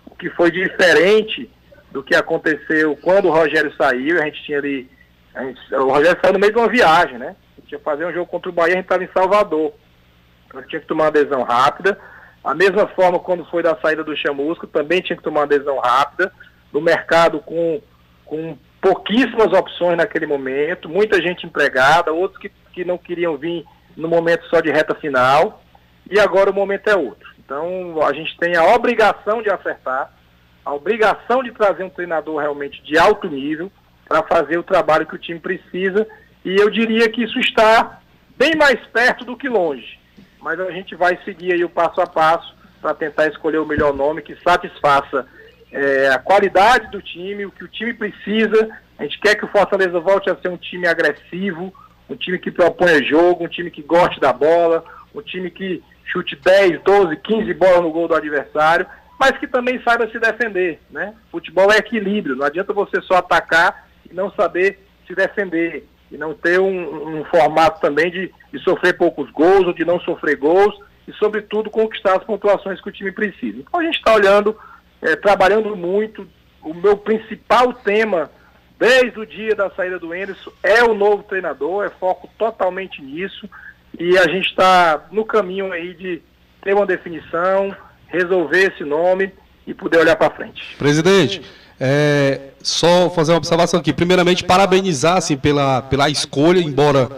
[0.05, 1.49] o que foi diferente
[1.93, 4.21] do que aconteceu quando o Rogério saiu.
[4.21, 4.89] A gente tinha ali.
[5.37, 7.37] Gente, o Rogério saiu no meio de uma viagem, né?
[7.57, 9.73] A gente ia fazer um jogo contra o Bahia, a gente estava em Salvador.
[10.47, 11.97] Então, tinha que tomar uma adesão rápida.
[12.43, 15.79] A mesma forma quando foi da saída do Chamusco, também tinha que tomar uma decisão
[15.79, 16.33] rápida,
[16.73, 17.83] no mercado com,
[18.25, 23.65] com pouquíssimas opções naquele momento, muita gente empregada, outros que, que não queriam vir
[23.97, 25.63] no momento só de reta final,
[26.11, 27.29] e agora o momento é outro.
[27.39, 30.11] Então a gente tem a obrigação de acertar,
[30.65, 33.71] a obrigação de trazer um treinador realmente de alto nível
[34.09, 36.07] para fazer o trabalho que o time precisa,
[36.43, 38.01] e eu diria que isso está
[38.39, 40.00] bem mais perto do que longe
[40.41, 43.95] mas a gente vai seguir aí o passo a passo para tentar escolher o melhor
[43.95, 45.27] nome que satisfaça
[45.73, 48.69] é, a qualidade do time, o que o time precisa.
[48.99, 51.73] A gente quer que o Fortaleza volte a ser um time agressivo,
[52.09, 56.37] um time que proponha jogo, um time que goste da bola, um time que chute
[56.37, 58.87] 10, 12, 15 bolas no gol do adversário,
[59.19, 60.81] mas que também saiba se defender.
[60.91, 61.15] Né?
[61.31, 66.35] Futebol é equilíbrio, não adianta você só atacar e não saber se defender e não
[66.35, 70.75] ter um, um formato também de, de, sofrer poucos gols ou de não sofrer gols
[71.07, 73.59] e, sobretudo, conquistar as pontuações que o time precisa.
[73.59, 74.57] Então a gente está olhando,
[75.01, 76.27] é, trabalhando muito.
[76.63, 78.31] O meu principal tema
[78.79, 83.49] desde o dia da saída do Enderson é o novo treinador, é foco totalmente nisso
[83.99, 86.23] e a gente está no caminho aí de
[86.63, 87.75] ter uma definição,
[88.09, 89.33] resolver esse nome
[89.67, 90.77] e poder olhar para frente.
[90.77, 91.43] Presidente.
[91.81, 93.93] É, só fazer uma observação aqui.
[93.93, 97.11] Primeiramente, parabenizar assim, pela, pela escolha, embora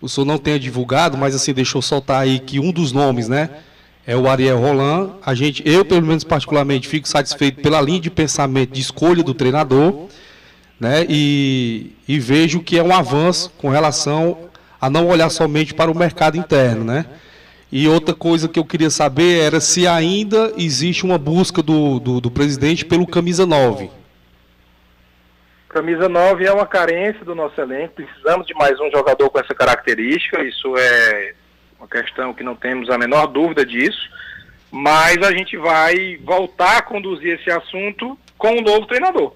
[0.00, 3.48] o senhor não tenha divulgado, mas assim, deixou soltar aí que um dos nomes, né?
[4.06, 5.12] é o Ariel Roland.
[5.24, 9.34] A gente, eu pelo menos particularmente fico satisfeito pela linha de pensamento de escolha do
[9.34, 10.06] treinador,
[10.78, 11.06] né?
[11.08, 14.36] E, e vejo que é um avanço com relação
[14.80, 17.06] a não olhar somente para o mercado interno, né?
[17.70, 22.20] E outra coisa que eu queria saber era se ainda existe uma busca do, do,
[22.20, 23.88] do presidente pelo camisa 9.
[25.72, 29.54] Camisa 9 é uma carência do nosso elenco, precisamos de mais um jogador com essa
[29.54, 31.32] característica, isso é
[31.78, 34.10] uma questão que não temos a menor dúvida disso,
[34.70, 39.32] mas a gente vai voltar a conduzir esse assunto com um novo treinador.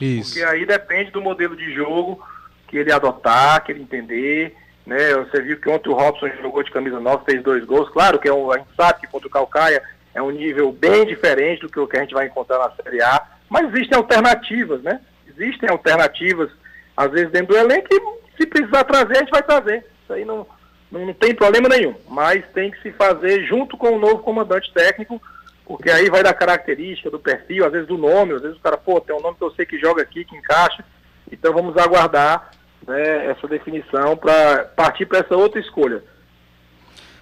[0.00, 0.32] Isso.
[0.32, 2.18] Porque aí depende do modelo de jogo
[2.66, 4.56] que ele adotar, que ele entender.
[4.86, 5.14] Né?
[5.16, 7.90] Você viu que ontem o Robson jogou de camisa 9, fez dois gols.
[7.90, 9.82] Claro que é um, a gente sabe que contra o Calcaia
[10.14, 13.02] é um nível bem diferente do que o que a gente vai encontrar na Série
[13.02, 14.98] A, mas existem alternativas, né?
[15.36, 16.50] Existem alternativas,
[16.96, 19.84] às vezes, dentro do elenco e se precisar trazer, a gente vai trazer.
[20.02, 20.46] Isso aí não,
[20.90, 25.20] não, tem problema nenhum, mas tem que se fazer junto com o novo comandante técnico,
[25.64, 28.76] porque aí vai da característica, do perfil, às vezes do nome, às vezes o cara,
[28.76, 30.84] pô, tem um nome que eu sei que joga aqui, que encaixa,
[31.30, 32.50] então vamos aguardar
[32.86, 36.02] né, essa definição para partir para essa outra escolha.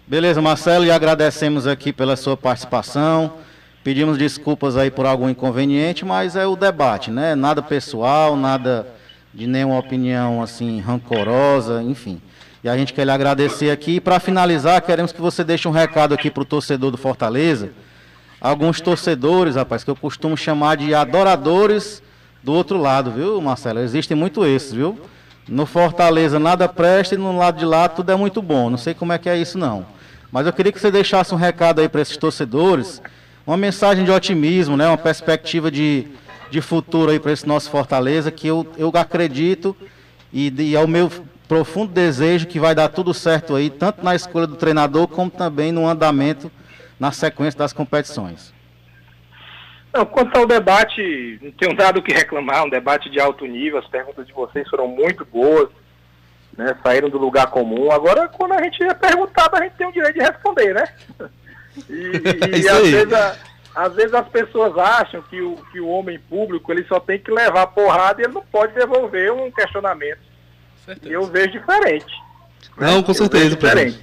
[0.06, 3.38] Beleza, Marcelo, e agradecemos aqui pela sua participação.
[3.84, 7.34] Pedimos desculpas aí por algum inconveniente, mas é o debate, né?
[7.34, 8.86] Nada pessoal, nada
[9.34, 12.20] de nenhuma opinião assim rancorosa, enfim.
[12.62, 13.96] E a gente quer lhe agradecer aqui.
[13.96, 17.70] E para finalizar, queremos que você deixe um recado aqui para o torcedor do Fortaleza.
[18.40, 22.00] Alguns torcedores, rapaz, que eu costumo chamar de adoradores
[22.40, 23.80] do outro lado, viu, Marcelo?
[23.80, 24.98] Existem muito esses, viu?
[25.48, 28.70] No Fortaleza nada presta e no lado de lá tudo é muito bom.
[28.70, 29.84] Não sei como é que é isso, não.
[30.30, 33.02] Mas eu queria que você deixasse um recado aí para esses torcedores,
[33.46, 34.86] uma mensagem de otimismo, né?
[34.86, 36.06] Uma perspectiva de,
[36.50, 39.76] de futuro aí para esse nosso Fortaleza, que eu, eu acredito
[40.32, 41.10] e, e é o meu
[41.48, 45.70] profundo desejo que vai dar tudo certo aí, tanto na escolha do treinador, como também
[45.70, 46.50] no andamento,
[46.98, 48.54] na sequência das competições.
[49.92, 53.78] Não, quanto ao debate, não tenho nada o que reclamar, um debate de alto nível,
[53.78, 55.68] as perguntas de vocês foram muito boas,
[56.56, 57.92] né, saíram do lugar comum.
[57.92, 60.88] Agora, quando a gente é perguntado, a gente tem o direito de responder, né?
[61.88, 63.36] E, e, e às, vezes, a,
[63.74, 67.30] às, vezes, as pessoas acham que o, que o homem público ele só tem que
[67.30, 70.32] levar porrada e ele não pode devolver um questionamento
[70.84, 71.12] Certeza.
[71.12, 72.12] Eu vejo diferente.
[72.76, 73.02] Não, né?
[73.02, 74.00] com certeza, diferente.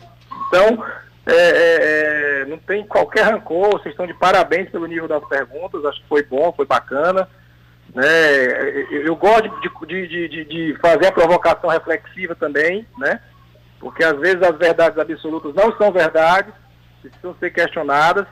[0.48, 0.86] Então,
[1.26, 5.84] é, é, é, não tem qualquer rancor, vocês estão de parabéns pelo nível das perguntas,
[5.86, 7.28] acho que foi bom, foi bacana.
[7.94, 8.04] Né?
[8.90, 13.20] Eu gosto de, de, de, de fazer a provocação reflexiva também, né?
[13.80, 16.54] porque às vezes as verdades absolutas não são verdades,
[17.02, 18.26] precisam ser questionadas,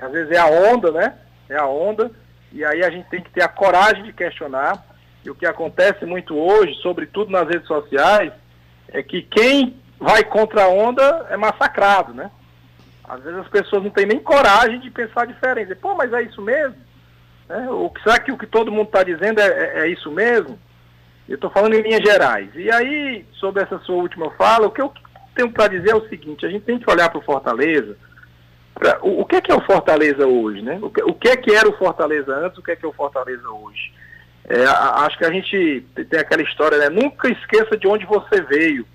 [0.00, 1.14] às vezes é a onda, né?
[1.48, 2.10] É a onda,
[2.52, 4.84] e aí a gente tem que ter a coragem de questionar,
[5.24, 8.32] e o que acontece muito hoje, sobretudo nas redes sociais,
[8.88, 12.30] é que quem vai contra a onda é massacrado, né?
[13.02, 15.74] Às vezes as pessoas não têm nem coragem de pensar diferente.
[15.74, 16.76] Pô, mas é isso mesmo?
[17.48, 20.58] É, o, será que o que todo mundo está dizendo é, é, é, isso mesmo?
[21.28, 22.50] Eu estou falando em linhas gerais.
[22.54, 24.92] E aí, sobre essa sua última fala, o que eu
[25.34, 27.96] tenho para dizer é o seguinte, a gente tem que olhar para o Fortaleza,
[28.74, 30.78] pra, o, o, que é que é o Fortaleza hoje, né?
[30.80, 32.88] O que, o que é que era o Fortaleza antes, o que é que é
[32.88, 33.92] o Fortaleza hoje?
[34.46, 36.88] É, acho que a gente tem aquela história, né?
[36.90, 38.86] Nunca esqueça de onde você veio.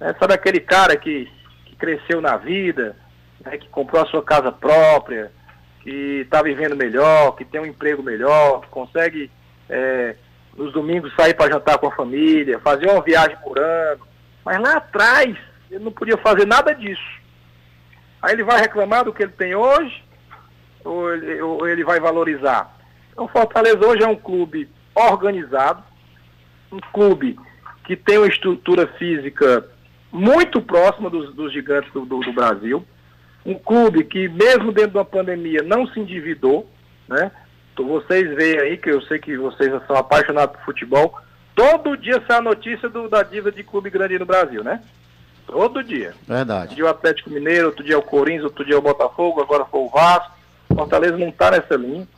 [0.00, 0.14] Né?
[0.18, 1.30] Sabe aquele cara que,
[1.66, 2.96] que cresceu na vida,
[3.44, 3.58] né?
[3.58, 5.30] que comprou a sua casa própria,
[5.82, 9.30] que está vivendo melhor, que tem um emprego melhor, que consegue
[9.68, 10.16] é,
[10.56, 14.06] nos domingos sair para jantar com a família, fazer uma viagem por ano.
[14.42, 15.36] Mas lá atrás
[15.72, 17.20] ele não podia fazer nada disso.
[18.20, 20.04] Aí ele vai reclamar do que ele tem hoje,
[20.84, 22.78] ou ele, ou ele vai valorizar?
[23.10, 25.82] Então, Fortaleza hoje é um clube organizado,
[26.70, 27.38] um clube
[27.84, 29.66] que tem uma estrutura física
[30.12, 32.84] muito próxima dos, dos gigantes do, do, do, Brasil,
[33.44, 36.70] um clube que, mesmo dentro de uma pandemia, não se endividou,
[37.08, 37.32] né?
[37.72, 41.18] Então, vocês veem aí, que eu sei que vocês são apaixonados por futebol,
[41.56, 44.82] todo dia sai a notícia do, da dívida de clube grande no Brasil, né?
[45.52, 46.14] Todo dia.
[46.26, 46.72] Verdade.
[46.72, 49.80] Um dia o Atlético Mineiro, outro dia o Corinthians, outro dia o Botafogo, agora foi
[49.80, 50.32] o Vasco.
[50.74, 52.08] Fortaleza não está nessa linha.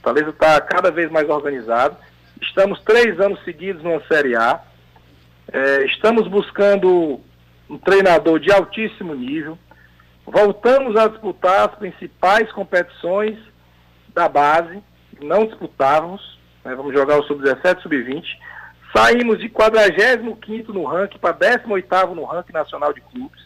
[0.00, 1.96] Fortaleza está cada vez mais organizado.
[2.40, 4.60] Estamos três anos seguidos numa Série A.
[5.52, 7.20] É, estamos buscando
[7.68, 9.58] um treinador de altíssimo nível.
[10.26, 13.38] Voltamos a disputar as principais competições
[14.14, 14.82] da base.
[15.20, 16.38] Não disputávamos.
[16.64, 18.24] Né, vamos jogar o Sub-17 Sub-20.
[18.94, 23.42] Saímos de 45 no ranking para 18 no ranking nacional de clubes.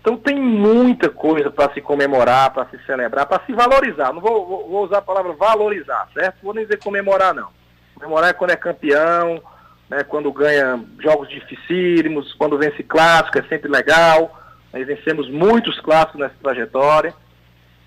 [0.00, 4.12] Então tem muita coisa para se comemorar, para se celebrar, para se valorizar.
[4.12, 6.38] Não vou, vou, vou, usar a palavra valorizar, certo?
[6.42, 7.50] Vou nem dizer comemorar, não.
[7.94, 9.42] Comemorar é quando é campeão,
[9.90, 14.38] né, quando ganha jogos dificílimos, quando vence clássico, é sempre legal.
[14.72, 17.12] nós vencemos muitos clássicos nessa trajetória,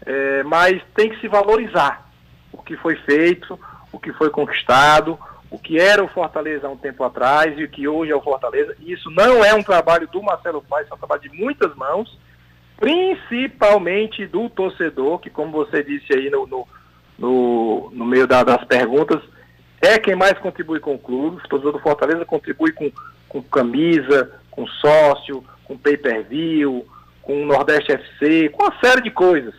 [0.06, 2.08] é, mas tem que se valorizar
[2.52, 3.60] o que foi feito,
[3.92, 5.18] o que foi conquistado,
[5.52, 8.22] o que era o Fortaleza há um tempo atrás e o que hoje é o
[8.22, 8.74] Fortaleza.
[8.80, 12.18] E isso não é um trabalho do Marcelo Paes, é um trabalho de muitas mãos,
[12.78, 16.68] principalmente do torcedor, que como você disse aí no, no,
[17.20, 19.22] no, no meio da, das perguntas,
[19.82, 21.42] é quem mais contribui com o clube.
[21.44, 22.90] O torcedor do Fortaleza contribui com,
[23.28, 26.88] com camisa, com sócio, com pay-per-view,
[27.22, 29.54] com Nordeste FC, com uma série de coisas.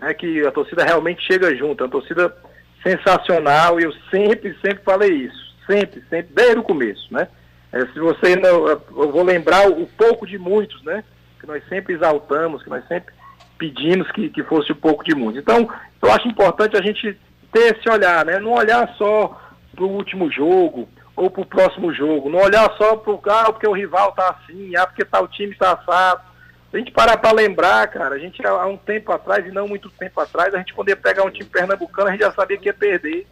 [0.00, 1.82] Né, que a torcida realmente chega junto.
[1.82, 2.34] É uma torcida
[2.82, 5.48] sensacional e eu sempre, sempre falei isso.
[5.66, 7.28] Sempre, sempre, desde o começo, né?
[7.72, 11.04] É, se você não, eu vou lembrar o, pouco de muitos, né?
[11.38, 13.12] Que nós sempre exaltamos, que nós sempre
[13.58, 15.42] pedimos que, que fosse o pouco de muitos.
[15.42, 15.68] Então,
[16.00, 17.18] eu acho importante a gente
[17.52, 18.38] ter esse olhar, né?
[18.38, 19.38] Não olhar só
[19.74, 23.52] para o último jogo ou para o próximo jogo, não olhar só para o ah,
[23.52, 26.22] porque o rival tá assim, ah, porque tal time está assado.
[26.70, 29.66] Se a gente parar para lembrar, cara, a gente há um tempo atrás, e não
[29.66, 32.68] muito tempo atrás, a gente podia pegar um time pernambucano, a gente já sabia que
[32.68, 33.26] ia perder.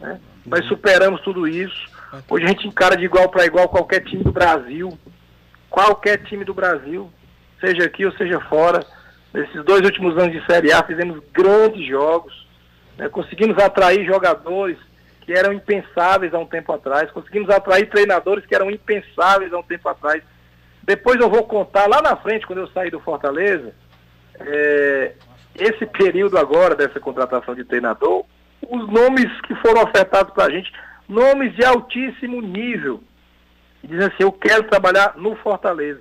[0.00, 0.20] Né?
[0.46, 1.88] Nós superamos tudo isso.
[2.28, 4.96] Hoje a gente encara de igual para igual qualquer time do Brasil.
[5.68, 7.10] Qualquer time do Brasil,
[7.60, 8.84] seja aqui ou seja fora.
[9.34, 12.46] Nesses dois últimos anos de Série A fizemos grandes jogos.
[12.96, 13.08] Né?
[13.08, 14.78] Conseguimos atrair jogadores
[15.22, 17.10] que eram impensáveis há um tempo atrás.
[17.10, 20.22] Conseguimos atrair treinadores que eram impensáveis há um tempo atrás.
[20.82, 23.74] Depois eu vou contar lá na frente, quando eu sair do Fortaleza,
[24.38, 25.12] é,
[25.54, 28.24] esse período agora dessa contratação de treinador,
[28.68, 30.72] os nomes que foram ofertados para a gente,
[31.08, 33.02] nomes de altíssimo nível.
[33.82, 36.00] Dizem assim, eu quero trabalhar no Fortaleza.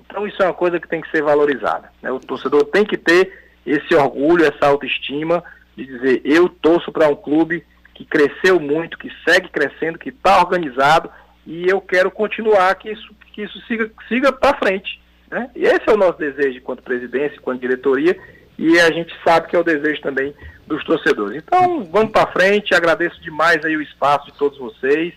[0.00, 1.90] Então isso é uma coisa que tem que ser valorizada.
[2.02, 2.10] Né?
[2.10, 3.32] O torcedor tem que ter
[3.64, 5.42] esse orgulho, essa autoestima
[5.76, 7.64] de dizer, eu torço para um clube
[7.94, 11.10] que cresceu muito, que segue crescendo, que está organizado
[11.46, 15.00] e eu quero continuar que isso que isso siga, siga para frente.
[15.30, 15.50] Né?
[15.56, 18.16] E esse é o nosso desejo quanto presidência, quanto diretoria,
[18.58, 20.34] e a gente sabe que é o desejo também
[20.66, 21.42] dos torcedores.
[21.42, 25.14] Então, vamos para frente, agradeço demais aí o espaço de todos vocês,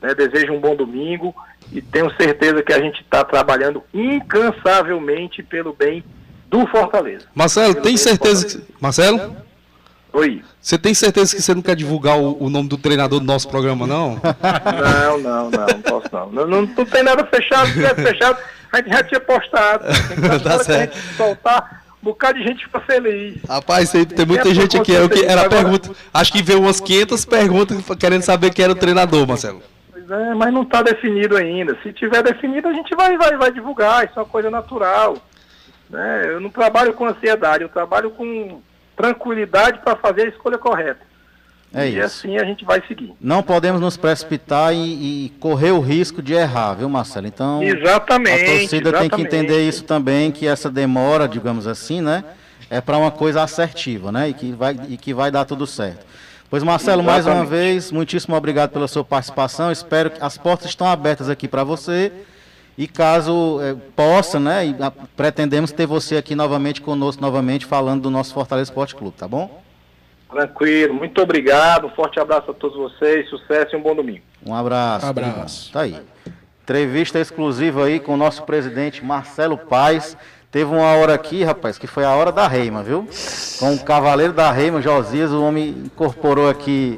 [0.00, 0.14] né?
[0.14, 1.34] desejo um bom domingo
[1.72, 6.04] e tenho certeza que a gente está trabalhando incansavelmente pelo bem
[6.48, 7.26] do Fortaleza.
[7.34, 8.72] Marcelo, tem certeza que...
[8.80, 9.47] Marcelo?
[10.12, 10.42] Oi.
[10.60, 13.48] Você tem certeza que você não quer divulgar o, o, nome do treinador do nosso
[13.48, 14.20] programa, não?
[14.20, 16.30] Não, não, não, não posso não.
[16.30, 18.38] Não, não, não tem nada fechado, se tivesse fechado,
[18.72, 19.84] a gente já tinha postado.
[20.42, 20.92] tá certo.
[20.92, 23.42] A gente soltar, um bocado de gente fica feliz.
[23.48, 24.94] Rapaz, tem, tem muita gente aqui.
[24.94, 25.90] É, que, era pergunta.
[26.12, 29.62] Acho que veio umas 500 perguntas querendo saber quem era o treinador, Marcelo.
[29.90, 31.76] Pois é, mas não está definido ainda.
[31.82, 34.04] Se tiver definido, a gente vai, vai, vai divulgar.
[34.04, 35.16] Isso é uma coisa natural.
[35.90, 36.22] Né?
[36.26, 38.60] Eu não trabalho com ansiedade, eu trabalho com
[38.98, 41.08] tranquilidade para fazer a escolha correta.
[41.72, 42.04] É e isso.
[42.04, 43.12] assim a gente vai seguir.
[43.20, 47.26] Não podemos nos precipitar e, e, correr o risco de errar, viu, Marcelo?
[47.26, 49.10] Então, exatamente, a torcida exatamente.
[49.10, 52.24] tem que entender isso também, que essa demora, digamos assim, né,
[52.70, 56.06] é para uma coisa assertiva, né, e que vai, e que vai dar tudo certo.
[56.50, 57.26] Pois, Marcelo, exatamente.
[57.26, 59.70] mais uma vez, muitíssimo obrigado pela sua participação.
[59.70, 62.10] Espero que as portas estão abertas aqui para você.
[62.78, 68.02] E caso é, possa, né, e, a, pretendemos ter você aqui novamente conosco, novamente, falando
[68.02, 69.60] do nosso Fortaleza Esporte Clube, tá bom?
[70.30, 74.20] Tranquilo, muito obrigado, um forte abraço a todos vocês, sucesso e um bom domingo.
[74.46, 75.04] Um abraço.
[75.04, 75.72] Um abraço.
[75.72, 75.96] Tá aí.
[76.62, 80.16] Entrevista exclusiva aí com o nosso presidente Marcelo Paz.
[80.48, 83.08] Teve uma hora aqui, rapaz, que foi a hora da Reima, viu?
[83.58, 86.96] Com o cavaleiro da Reima, Josias, o homem incorporou aqui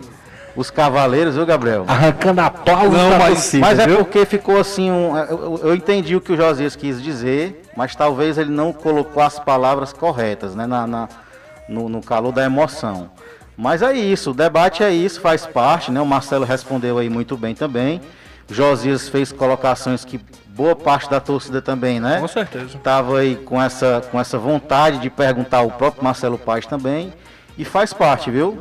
[0.61, 1.84] os cavaleiros, viu, Gabriel?
[1.88, 6.20] Arrancando a pau Não, mas, mas é porque ficou assim, um, eu, eu, entendi o
[6.20, 10.86] que o Josias quis dizer, mas talvez ele não colocou as palavras corretas, né, na,
[10.86, 11.08] na
[11.66, 13.11] no, no, calor da emoção.
[13.56, 17.38] Mas é isso, o debate é isso, faz parte, né, o Marcelo respondeu aí muito
[17.38, 18.02] bem também,
[18.50, 22.20] o Josias fez colocações que boa parte da torcida também, né?
[22.20, 22.78] Com certeza.
[22.82, 27.14] Tava aí com essa, com essa vontade de perguntar o próprio Marcelo Paz também
[27.61, 28.58] e faz parte, viu?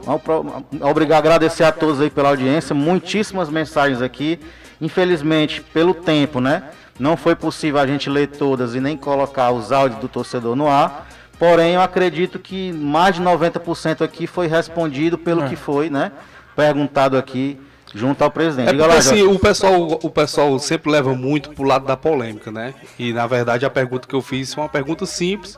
[0.81, 4.37] Obrigado, agradecer a todos aí pela audiência, muitíssimas mensagens aqui.
[4.81, 6.63] Infelizmente, pelo tempo, né?
[6.99, 10.67] Não foi possível a gente ler todas e nem colocar os áudios do torcedor no
[10.67, 11.07] ar.
[11.39, 15.47] Porém, eu acredito que mais de 90% aqui foi respondido pelo é.
[15.47, 16.11] que foi, né?
[16.53, 17.57] Perguntado aqui
[17.95, 18.67] junto ao presidente.
[18.67, 22.73] É porque, assim, o pessoal, o pessoal sempre leva muito pro lado da polêmica, né?
[22.97, 25.57] E na verdade a pergunta que eu fiz foi uma pergunta simples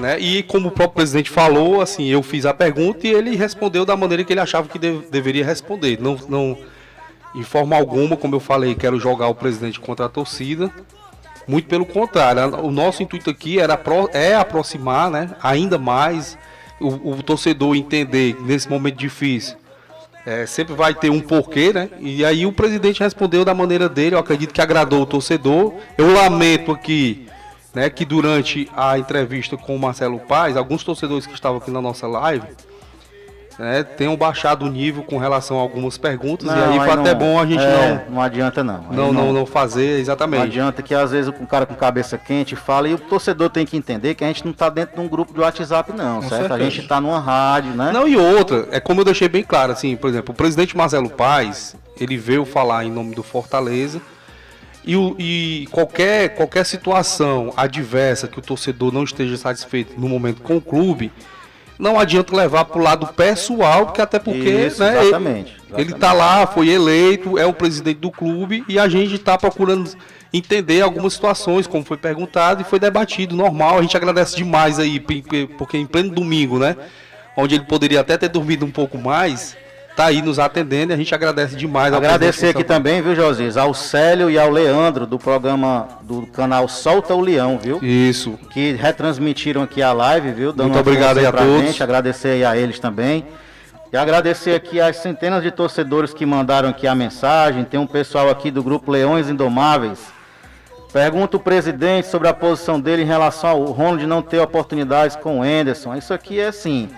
[0.00, 0.18] né?
[0.18, 3.96] E como o próprio presidente falou, assim, eu fiz a pergunta e ele respondeu da
[3.96, 6.00] maneira que ele achava que de, deveria responder.
[6.00, 6.58] Não, não,
[7.34, 10.70] em forma alguma, como eu falei, quero jogar o presidente contra a torcida.
[11.46, 13.80] Muito pelo contrário, o nosso intuito aqui era
[14.12, 16.38] é aproximar, né, ainda mais
[16.80, 19.56] o, o torcedor entender nesse momento difícil.
[20.24, 21.88] É, sempre vai ter um porquê, né?
[21.98, 24.14] E aí o presidente respondeu da maneira dele.
[24.14, 25.72] Eu acredito que agradou o torcedor.
[25.96, 27.26] Eu lamento aqui
[27.74, 31.80] né, que durante a entrevista com o Marcelo Paz, alguns torcedores que estavam aqui na
[31.80, 32.46] nossa live,
[33.58, 37.02] né, tenham baixado o nível com relação a algumas perguntas, Não, e aí foi não-
[37.02, 38.86] até bom a gente é, não adianta não.
[38.90, 40.44] Aí não, não, não, não fazer Não exatamente.
[40.44, 43.76] adianta que às vezes um cara com cabeça quente fala e o torcedor tem que
[43.76, 46.44] entender que a gente não tá dentro de um grupo de WhatsApp não, certo?
[46.46, 46.70] A certeza.
[46.70, 47.90] gente tá numa rádio, né?
[47.92, 51.10] Não, e outra, é como eu deixei bem claro, assim, por exemplo, o presidente Marcelo
[51.10, 54.00] Paz, ele veio falar em nome do Fortaleza,
[54.84, 60.42] e, o- e qualquer, qualquer situação adversa que o torcedor não esteja satisfeito no momento
[60.42, 61.12] com o clube,
[61.78, 65.62] não adianta levar para o lado pessoal, porque até porque Isso, né, ele- exatamente, ele
[65.68, 65.92] exatamente.
[65.94, 69.90] está lá, foi eleito, é o presidente do clube e a gente está procurando
[70.32, 73.78] entender algumas situações, como foi perguntado e foi debatido, normal.
[73.78, 76.76] A gente agradece demais aí, porque em pleno domingo, né?
[77.36, 79.56] Onde ele poderia até ter dormido um pouco mais,
[80.00, 81.92] tá aí nos atendendo e a gente agradece demais.
[81.92, 87.14] Agradecer aqui também, viu, Josias, ao Célio e ao Leandro do programa do canal Solta
[87.14, 87.78] o Leão, viu?
[87.82, 88.38] Isso.
[88.50, 90.52] que retransmitiram aqui a live, viu?
[90.52, 91.66] Dando Muito obrigado aí a todos.
[91.66, 93.26] Gente, agradecer aí a eles também.
[93.92, 97.64] E agradecer aqui as centenas de torcedores que mandaram aqui a mensagem.
[97.64, 100.00] Tem um pessoal aqui do grupo Leões Indomáveis.
[100.90, 105.40] Pergunta o presidente sobre a posição dele em relação ao Ronald não ter oportunidades com
[105.40, 105.94] o Enderson.
[105.94, 106.88] Isso aqui é assim.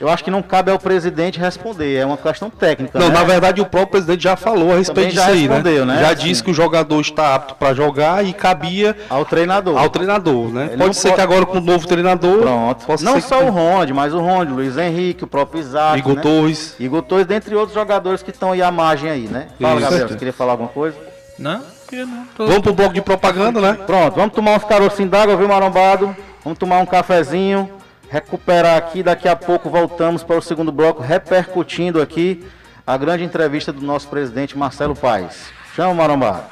[0.00, 2.98] Eu acho que não cabe ao presidente responder, é uma questão técnica.
[2.98, 3.14] Não, né?
[3.14, 6.00] na verdade o próprio presidente já falou a respeito disso aí, respondeu, né?
[6.00, 6.24] Já Sim.
[6.24, 9.78] disse que o jogador está apto para jogar e cabia Ao treinador.
[9.78, 10.68] ao treinador, né?
[10.72, 12.86] Ele pode ser pode- que agora com o novo treinador, Pronto.
[13.04, 13.44] Não ser só que...
[13.44, 15.98] o Ronald, mas o Ronald, o Luiz Henrique, o próprio Isaac.
[15.98, 16.22] Igor né?
[16.22, 16.74] Torres.
[16.80, 19.46] Igor Torres, dentre outros jogadores que estão aí à margem aí, né?
[19.60, 19.82] Fala, Isso.
[19.82, 20.96] Gabriel, você queria falar alguma coisa?
[21.38, 22.24] Não, queria não.
[22.36, 23.78] Tô- Vamos pro bloco de propaganda, né?
[23.86, 26.16] Pronto, vamos tomar uns carocinhos d'água, viu, marombado?
[26.42, 27.70] Vamos tomar um cafezinho,
[28.12, 32.46] recuperar aqui, daqui a pouco voltamos para o segundo bloco, repercutindo aqui
[32.86, 35.46] a grande entrevista do nosso presidente Marcelo Paes.
[35.74, 36.44] Chama, marombado.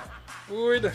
[0.49, 0.91] Cuida.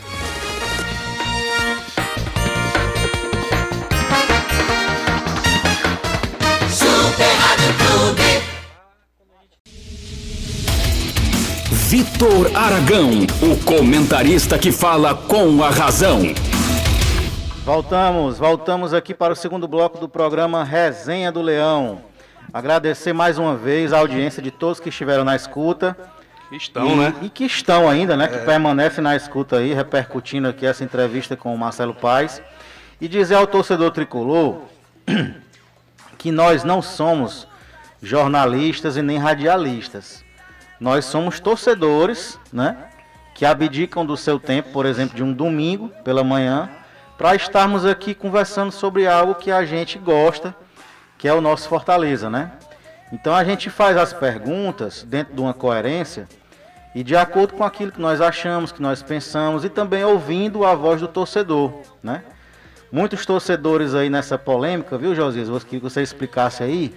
[11.88, 13.12] Vitor Aragão,
[13.44, 16.24] o comentarista que fala com a razão.
[17.66, 22.00] Voltamos, voltamos aqui para o segundo bloco do programa Resenha do Leão.
[22.54, 25.98] Agradecer mais uma vez a audiência de todos que estiveram na escuta.
[26.52, 27.16] Estão, e, né?
[27.24, 28.28] E que estão ainda, né?
[28.28, 32.40] Que permanecem na escuta aí, repercutindo aqui essa entrevista com o Marcelo Paes.
[33.02, 34.62] E dizer ao torcedor tricolor
[36.20, 37.48] que nós não somos
[38.00, 40.24] jornalistas e nem radialistas.
[40.80, 42.78] Nós somos torcedores, né?
[43.34, 46.70] Que abdicam do seu tempo, por exemplo, de um domingo pela manhã,
[47.18, 50.56] para estarmos aqui conversando sobre algo que a gente gosta,
[51.18, 52.52] que é o nosso Fortaleza, né?
[53.12, 56.28] Então a gente faz as perguntas dentro de uma coerência
[56.94, 60.76] e de acordo com aquilo que nós achamos, que nós pensamos e também ouvindo a
[60.76, 61.72] voz do torcedor,
[62.04, 62.24] né?
[62.92, 65.64] Muitos torcedores aí nessa polêmica, viu, Josias?
[65.64, 66.96] Que você explicasse aí.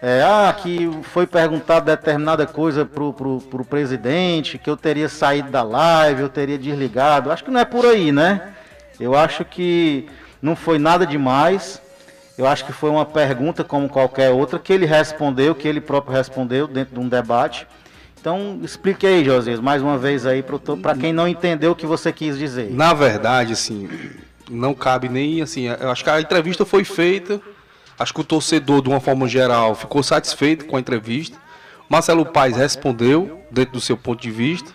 [0.00, 5.50] É, ah, que foi perguntado determinada coisa pro, pro, pro presidente, que eu teria saído
[5.50, 7.32] da live, eu teria desligado.
[7.32, 8.54] Acho que não é por aí, né?
[9.00, 10.06] Eu acho que
[10.40, 11.80] não foi nada demais.
[12.36, 16.14] Eu acho que foi uma pergunta como qualquer outra, que ele respondeu, que ele próprio
[16.16, 17.66] respondeu dentro de um debate.
[18.20, 20.44] Então, explique aí, Josias, mais uma vez aí,
[20.82, 22.70] para quem não entendeu o que você quis dizer.
[22.72, 23.88] Na verdade, assim,
[24.50, 25.66] não cabe nem assim.
[25.66, 27.40] Eu acho que a entrevista foi feita.
[27.98, 31.36] Acho que o torcedor, de uma forma geral, ficou satisfeito com a entrevista.
[31.88, 34.70] Marcelo Paes respondeu dentro do seu ponto de vista.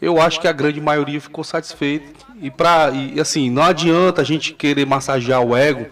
[0.00, 2.06] Eu acho que a grande maioria ficou satisfeita.
[2.42, 5.86] E para e assim, não adianta a gente querer massagear o ego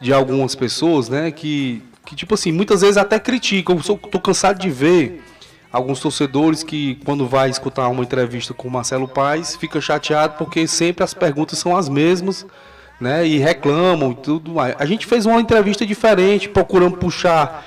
[0.00, 3.78] de algumas pessoas, né, que que tipo assim, muitas vezes até criticam.
[3.86, 5.24] Eu tô cansado de ver
[5.72, 10.68] alguns torcedores que quando vai escutar uma entrevista com o Marcelo Paes, fica chateado porque
[10.68, 12.46] sempre as perguntas são as mesmas,
[13.00, 13.26] né?
[13.26, 14.76] E reclamam e tudo mais.
[14.78, 17.66] A gente fez uma entrevista diferente, procurando puxar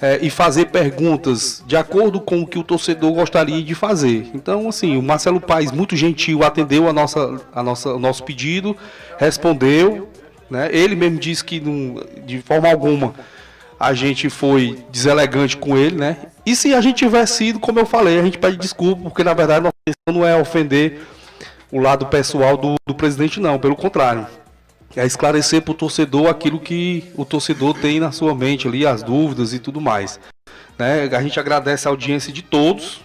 [0.00, 4.28] é, e fazer perguntas de acordo com o que o torcedor gostaria de fazer.
[4.34, 8.76] Então, assim, o Marcelo Paes, muito gentil, atendeu a nossa, a nossa, o nosso pedido,
[9.18, 10.08] respondeu,
[10.50, 10.68] né?
[10.72, 11.62] Ele mesmo disse que
[12.26, 13.14] de forma alguma
[13.78, 16.16] a gente foi deselegante com ele, né?
[16.46, 19.34] E se a gente tivesse sido, como eu falei, a gente pede desculpa, porque na
[19.34, 21.00] verdade nossa intenção não é ofender
[21.72, 24.26] o lado pessoal do, do presidente, não, pelo contrário.
[24.96, 29.02] É esclarecer para o torcedor aquilo que o torcedor tem na sua mente ali, as
[29.02, 30.20] dúvidas e tudo mais.
[30.78, 31.08] Né?
[31.12, 33.00] A gente agradece a audiência de todos.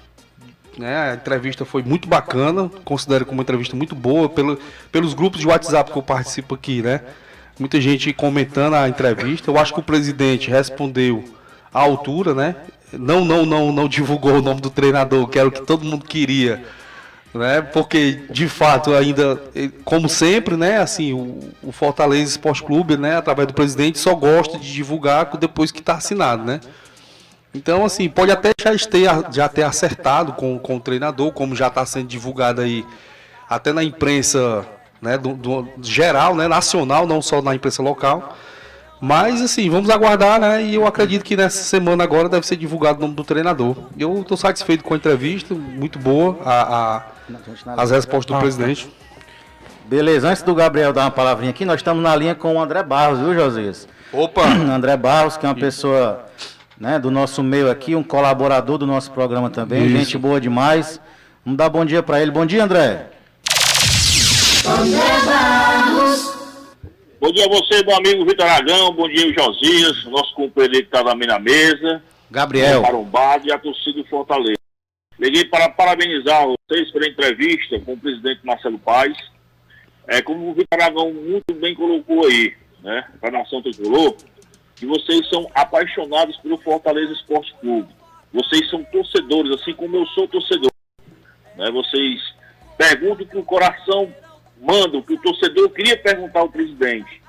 [0.77, 1.11] Né?
[1.11, 4.57] A entrevista foi muito bacana, considero como uma entrevista muito boa, pelo,
[4.91, 7.01] pelos grupos de WhatsApp que eu participo aqui, né?
[7.59, 9.51] Muita gente comentando a entrevista.
[9.51, 11.25] Eu acho que o presidente respondeu
[11.73, 12.55] à altura, né?
[12.93, 16.05] Não, não, não, não divulgou o nome do treinador, que era o que todo mundo
[16.05, 16.63] queria,
[17.33, 17.61] né?
[17.61, 19.41] Porque de fato ainda,
[19.83, 20.77] como sempre, né?
[20.77, 23.17] Assim, o, o Fortaleza Esporte Clube, né?
[23.17, 26.59] Através do presidente, só gosta de divulgar depois que está assinado, né?
[27.53, 31.67] Então, assim, pode até já ter, já ter acertado com, com o treinador, como já
[31.67, 32.85] está sendo divulgado aí,
[33.49, 34.65] até na imprensa
[35.01, 38.35] né, do, do, geral, né, nacional, não só na imprensa local.
[39.01, 40.61] Mas, assim, vamos aguardar, né?
[40.61, 43.75] E eu acredito que nessa semana agora deve ser divulgado o nome do treinador.
[43.97, 47.03] Eu estou satisfeito com a entrevista, muito boa a, a
[47.77, 48.89] as respostas do presidente.
[49.85, 52.83] Beleza, antes do Gabriel dar uma palavrinha aqui, nós estamos na linha com o André
[52.83, 53.87] Barros, viu, Josias?
[54.13, 54.43] Opa!
[54.71, 56.25] André Barros, que é uma pessoa
[56.79, 59.97] né, do nosso meio aqui, um colaborador do nosso programa também, Isso.
[59.97, 61.01] gente boa demais.
[61.43, 62.29] Vamos dar bom dia para ele.
[62.29, 63.07] Bom dia, André.
[64.65, 66.37] André Barros.
[67.19, 68.93] Bom dia a você, meu amigo Vitor Aragão.
[68.93, 72.01] Bom dia, Josias, nosso companheiro que está também na mesa.
[72.29, 72.83] Gabriel.
[72.83, 74.58] Marombado e a torcida do Fortaleza.
[75.19, 79.17] Liguei para parabenizar vocês pela entrevista com o presidente Marcelo Paes.
[80.07, 84.15] É, como o Vitor Aragão muito bem colocou aí, né, para a nação tricolor,
[84.75, 87.93] que vocês são apaixonados pelo Fortaleza Esporte Clube.
[88.31, 90.71] Vocês são torcedores, assim como eu sou torcedor.
[91.55, 91.69] Né?
[91.69, 92.21] Vocês
[92.77, 94.11] perguntam o que o coração
[94.61, 97.21] manda, o que o torcedor queria perguntar ao presidente.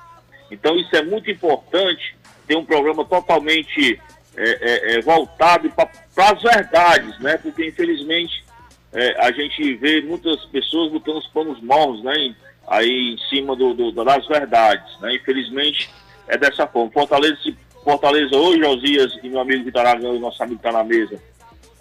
[0.51, 2.17] Então isso é muito importante,
[2.47, 4.01] ter um programa totalmente
[4.37, 7.37] é, é, é, voltado para as verdades, né?
[7.39, 8.45] Porque infelizmente
[8.93, 12.15] é, a gente vê muitas pessoas botando os panos morros, né?
[12.17, 15.15] Em, aí em cima do, do, das verdades, né?
[15.15, 15.91] Infelizmente
[16.29, 16.91] é dessa forma.
[16.93, 17.37] Fortaleza,
[17.83, 21.21] Fortaleza hoje, Josias e meu amigo Vitor Aragão, nosso amigo está na mesa,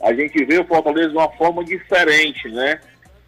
[0.02, 2.80] a gente vê o Fortaleza de uma forma diferente, né?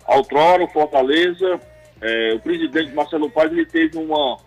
[0.07, 1.59] Outrora, o Fortaleza,
[2.01, 4.37] é, o presidente Marcelo Paz, ele teve uma,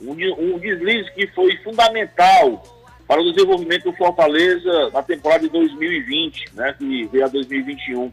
[0.00, 2.62] um, um deslize que foi fundamental
[3.06, 6.74] para o desenvolvimento do Fortaleza na temporada de 2020, né?
[6.78, 8.12] Que veio a 2021.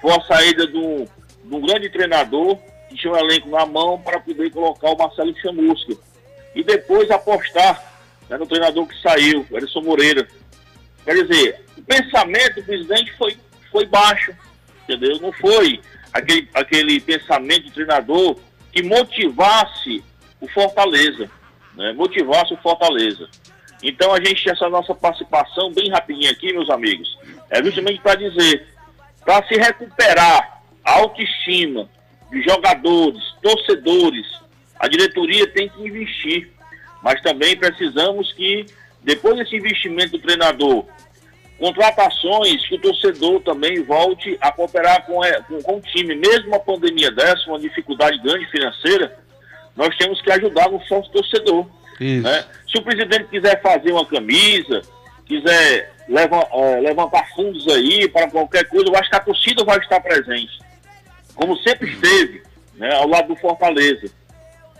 [0.00, 1.06] Foi a saída de um,
[1.44, 2.56] de um grande treinador
[2.88, 5.94] que tinha um elenco na mão para poder colocar o Marcelo Chamusca
[6.54, 7.90] e depois apostar
[8.28, 10.26] né, no treinador que saiu, o Edson Moreira.
[11.04, 13.36] Quer dizer, o pensamento do presidente foi,
[13.70, 14.34] foi baixo,
[14.84, 15.18] entendeu?
[15.20, 15.80] Não foi
[16.12, 18.38] aquele, aquele pensamento do treinador
[18.72, 20.02] que motivasse
[20.40, 21.30] o Fortaleza,
[21.74, 21.92] né?
[21.92, 23.28] motivasse o Fortaleza.
[23.82, 27.18] Então a gente, essa nossa participação bem rapidinho aqui, meus amigos,
[27.48, 28.68] é justamente para dizer,
[29.24, 31.88] para se recuperar a autoestima
[32.30, 34.26] de jogadores, torcedores,
[34.78, 36.50] a diretoria tem que investir,
[37.02, 38.66] mas também precisamos que,
[39.02, 40.84] depois desse investimento do treinador,
[41.58, 46.14] contratações, que o torcedor também volte a cooperar com, é, com, com o time.
[46.14, 49.18] Mesmo uma pandemia dessa, uma dificuldade grande financeira,
[49.76, 51.66] nós temos que ajudar o sócio torcedor.
[52.20, 52.44] Né?
[52.70, 54.82] Se o presidente quiser fazer uma camisa,
[55.26, 59.78] quiser leva, é, levantar fundos aí para qualquer coisa, eu acho que a torcida vai
[59.78, 60.58] estar presente,
[61.34, 62.42] como sempre esteve,
[62.74, 64.10] né, ao lado do Fortaleza.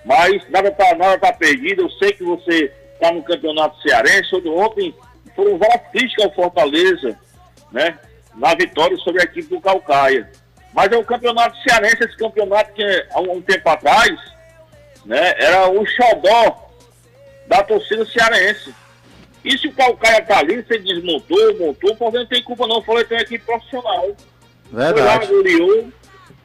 [0.05, 1.83] Mas nada está nada tá perdido.
[1.83, 4.35] Eu sei que você está no campeonato cearense.
[4.49, 4.95] Ontem
[5.37, 7.19] foram várias críticas ao Fortaleza,
[7.71, 7.99] né?
[8.35, 10.31] Na vitória sobre a equipe do Calcaia.
[10.73, 14.19] Mas é um campeonato cearense, esse campeonato que há um, tempo atrás,
[15.05, 15.35] né?
[15.37, 16.70] Era o xodó
[17.51, 18.73] da torcida cearense.
[19.45, 22.81] E se o Calcaia tá ali, você desmontou, montou, o Fortaleza não tem culpa não,
[22.81, 24.17] Fortaleza tem uma equipe profissional.
[24.71, 24.99] Verdade.
[24.99, 25.89] Foi lá, goleou,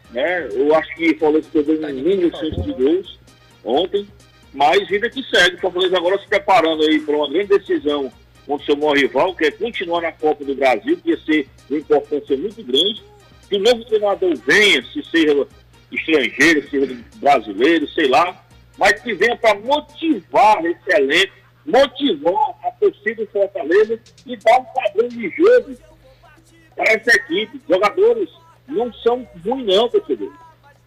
[0.09, 0.49] né?
[0.51, 3.19] Eu acho que o Fortaleza perdeu um mínimo de gols
[3.63, 4.07] ontem,
[4.51, 5.57] mas vida que segue.
[5.57, 8.11] O Fortaleza agora se preparando aí para uma grande decisão
[8.47, 11.47] contra o seu maior rival, que é continuar na Copa do Brasil, que ia ser
[11.69, 13.03] uma importância muito grande.
[13.47, 15.45] Que o novo treinador venha, se seja
[15.91, 18.43] estrangeiro, seja brasileiro, sei lá,
[18.77, 21.33] mas que venha para motivar esse elenco,
[21.65, 25.75] motivar a torcida do Fortaleza e dar um padrão de jogo
[26.75, 27.61] para essa equipe.
[27.67, 28.29] Jogadores
[28.67, 30.31] não são ruins não, torcedor.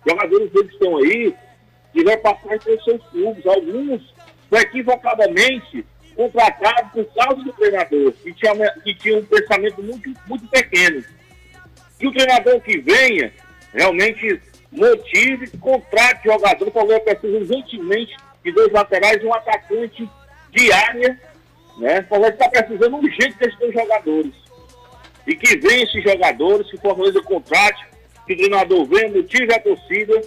[0.06, 1.34] Jogadores eles estão aí
[1.92, 3.46] que vai passar pelos seus clubes.
[3.46, 4.14] Alguns
[4.48, 5.84] foi equivocadamente
[6.14, 11.04] contratados por causa do treinador, que tinha, que tinha um pensamento muito, muito pequeno.
[11.98, 13.32] Que o treinador que venha
[13.72, 14.40] realmente
[14.70, 16.68] motive, contrate jogador.
[16.68, 20.08] O Palmeiras precisa urgentemente de dois laterais e um atacante
[20.50, 21.20] de área.
[21.78, 22.00] Né?
[22.00, 24.32] O Palmeiras está precisando urgente desses dois jogadores.
[25.26, 27.86] E que venha esses jogadores, que o Fortaleza contrate,
[28.26, 30.22] que o treinador venha, motive a torcida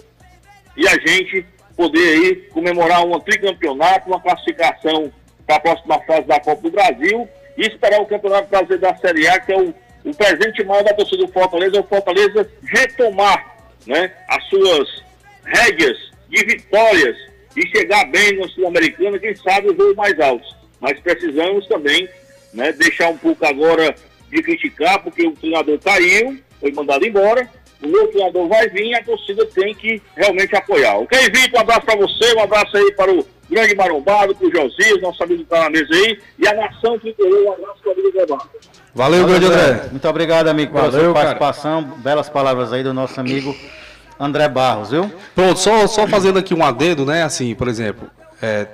[0.76, 1.44] e a gente
[1.76, 5.12] poder aí comemorar um tricampeonato, uma classificação
[5.46, 9.26] para a próxima fase da Copa do Brasil e esperar o Campeonato Brasileiro da Série
[9.28, 9.74] A, que é o,
[10.04, 13.51] o presente maior da torcida do Fortaleza, é o Fortaleza retomar
[13.86, 15.02] né, as suas
[15.44, 17.16] rédeas de vitórias
[17.56, 20.46] e chegar bem no Sul-Americano, quem sabe o voo mais alto.
[20.80, 22.08] Mas precisamos também
[22.52, 23.94] né, deixar um pouco agora
[24.30, 27.48] de criticar, porque o treinador caiu, foi mandado embora,
[27.82, 30.96] o meu treinador vai vir a torcida tem que realmente apoiar.
[30.98, 31.58] Ok, Vitor?
[31.58, 35.22] Um abraço para você, um abraço aí para o grande marombado, para o Josias, nosso
[35.22, 38.50] amigo que está na mesa aí, e a nação que um abraço para o amigo.
[38.94, 39.88] Valeu, grande André.
[39.90, 41.36] Muito obrigado, amigo, pela Valeu, sua cara.
[41.36, 41.82] participação.
[41.98, 43.56] Belas palavras aí do nosso amigo
[44.20, 45.10] André Barros, viu?
[45.34, 47.22] Pronto, só, só fazendo aqui um adendo, né?
[47.22, 48.08] Assim, por exemplo,
[48.40, 48.66] é,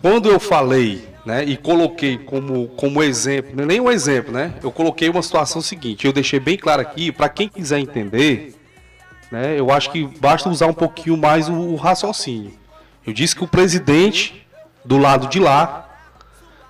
[0.00, 4.54] quando eu falei, né, e coloquei como, como exemplo, não é nem um exemplo, né?
[4.62, 8.54] Eu coloquei uma situação seguinte, eu deixei bem claro aqui, para quem quiser entender,
[9.30, 12.52] né, eu acho que basta usar um pouquinho mais o, o raciocínio.
[13.06, 14.46] Eu disse que o presidente
[14.84, 15.88] do lado de lá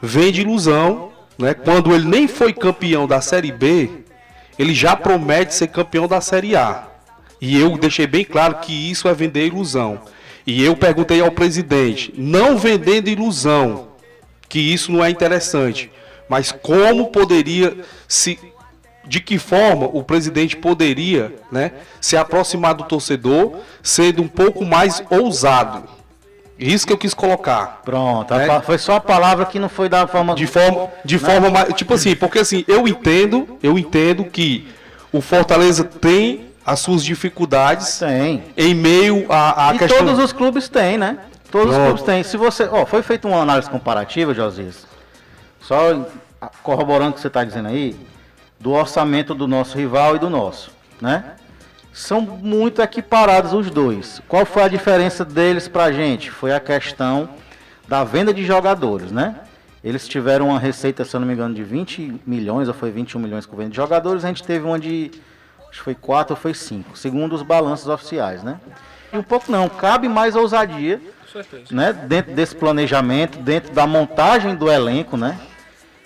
[0.02, 1.09] vende ilusão,
[1.40, 1.54] né?
[1.54, 3.90] Quando ele nem foi campeão da Série B,
[4.58, 6.86] ele já promete ser campeão da Série A.
[7.40, 10.02] E eu deixei bem claro que isso é vender ilusão.
[10.46, 13.88] E eu perguntei ao presidente, não vendendo ilusão,
[14.48, 15.90] que isso não é interessante,
[16.28, 17.76] mas como poderia
[18.06, 18.38] se
[19.06, 25.02] de que forma o presidente poderia, né, se aproximar do torcedor, sendo um pouco mais
[25.10, 25.88] ousado.
[26.60, 27.80] Isso que eu quis colocar.
[27.84, 28.46] Pronto, a É.
[28.46, 30.34] pa- foi só a palavra que não foi da forma.
[30.34, 34.68] De forma, de forma mais, tipo assim, porque assim, eu entendo, eu entendo que
[35.12, 38.44] o Fortaleza tem as suas dificuldades Tem.
[38.56, 41.18] em meio à, à e questão todos os clubes têm, né?
[41.50, 41.86] Todos os Pronto.
[41.88, 42.22] clubes têm.
[42.22, 42.68] Se você.
[42.70, 44.86] Ó, foi feita uma análise comparativa, Josias.
[45.60, 46.06] Só
[46.62, 47.96] corroborando o que você está dizendo aí,
[48.58, 51.24] do orçamento do nosso rival e do nosso, né?
[51.92, 54.22] São muito equiparados os dois.
[54.28, 56.30] Qual foi a diferença deles pra gente?
[56.30, 57.28] Foi a questão
[57.88, 59.36] da venda de jogadores, né?
[59.82, 63.18] Eles tiveram uma receita, se eu não me engano, de 20 milhões, ou foi 21
[63.18, 65.10] milhões com venda de jogadores, a gente teve uma de,
[65.68, 68.60] acho que foi 4 ou foi 5, segundo os balanços oficiais, né?
[69.12, 71.00] E um pouco não, cabe mais ousadia,
[71.70, 71.92] né?
[71.92, 75.38] Dentro desse planejamento, dentro da montagem do elenco, né?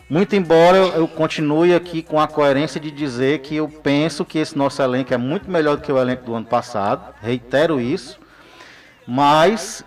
[0.09, 4.38] Muito embora eu, eu continue aqui com a coerência de dizer que eu penso que
[4.38, 8.18] esse nosso elenco é muito melhor do que o elenco do ano passado, reitero isso,
[9.07, 9.82] mas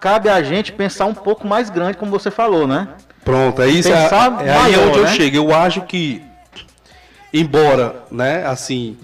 [0.00, 2.88] cabe a gente pensar um pouco mais grande, como você falou, né?
[3.24, 3.88] Pronto, é isso.
[3.88, 5.14] É, Pensar é aí maior, onde eu né?
[5.14, 5.36] chego.
[5.36, 6.22] Eu acho que,
[7.34, 8.96] embora, né, assim,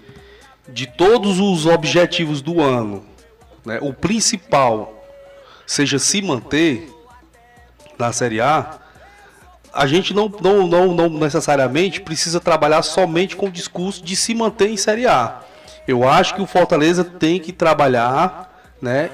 [0.68, 3.04] de todos os objetivos do ano,
[3.64, 5.04] né, o principal
[5.66, 6.88] seja se manter
[7.98, 8.78] na Série A,
[9.72, 14.34] a gente não, não, não, não necessariamente precisa trabalhar somente com o discurso de se
[14.34, 15.40] manter em Série A.
[15.88, 19.10] Eu acho que o Fortaleza tem que trabalhar, né?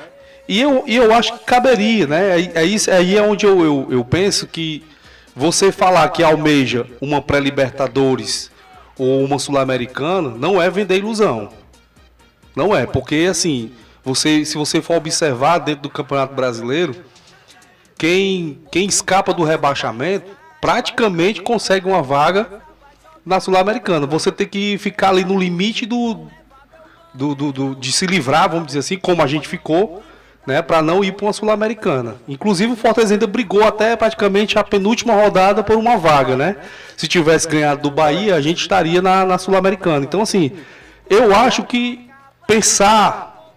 [0.49, 2.33] E eu, e eu acho que caberia, né?
[2.33, 4.83] Aí, aí, aí é onde eu, eu, eu penso que
[5.35, 8.51] você falar que almeja uma pré-Libertadores
[8.99, 11.51] ou uma Sul-Americana não é vender ilusão.
[12.57, 13.71] Não é, porque assim,
[14.05, 16.97] você, se você for observar dentro do Campeonato Brasileiro,
[17.97, 22.49] quem, quem escapa do rebaixamento praticamente consegue uma vaga
[23.25, 24.07] na Sul-Americana.
[24.07, 26.27] Você tem que ficar ali no limite do,
[27.15, 30.03] do, do- do- de se livrar, vamos dizer assim, como a gente ficou,
[30.47, 32.17] né, para não ir para uma Sul-Americana.
[32.27, 36.57] Inclusive o Fortaleza ainda brigou até praticamente a penúltima rodada por uma vaga, né?
[36.97, 40.05] Se tivesse ganhado do Bahia, a gente estaria na, na Sul-Americana.
[40.07, 40.53] Então assim,
[41.11, 42.09] eu acho que
[42.47, 43.53] pensar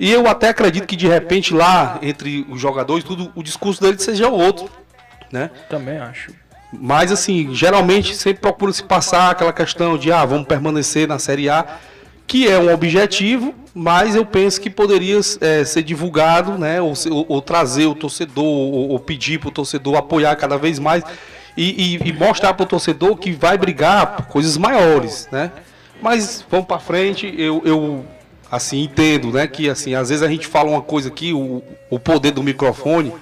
[0.00, 3.96] e eu até acredito que de repente lá entre os jogadores tudo o discurso dele
[3.98, 4.68] seja outro,
[5.32, 5.50] né?
[5.68, 6.32] Também acho.
[6.72, 11.48] Mas assim, geralmente sempre procura se passar aquela questão de ah, vamos permanecer na Série
[11.48, 11.64] A,
[12.26, 16.80] que é um objetivo, mas eu penso que poderia eh, ser divulgado, né?
[16.80, 16.94] Ou-
[17.28, 21.04] ou trazer o torcedor, ou, ou pedir para o torcedor apoiar cada vez mais
[21.56, 25.52] e, e- e mostrar para o torcedor que vai brigar por coisas maiores, né?
[26.02, 28.04] Mas vamos para frente, eu, eu
[28.50, 29.46] assim entendo, né?
[29.46, 33.14] Que assim, às vezes a gente fala uma coisa aqui, o, o poder do microfone,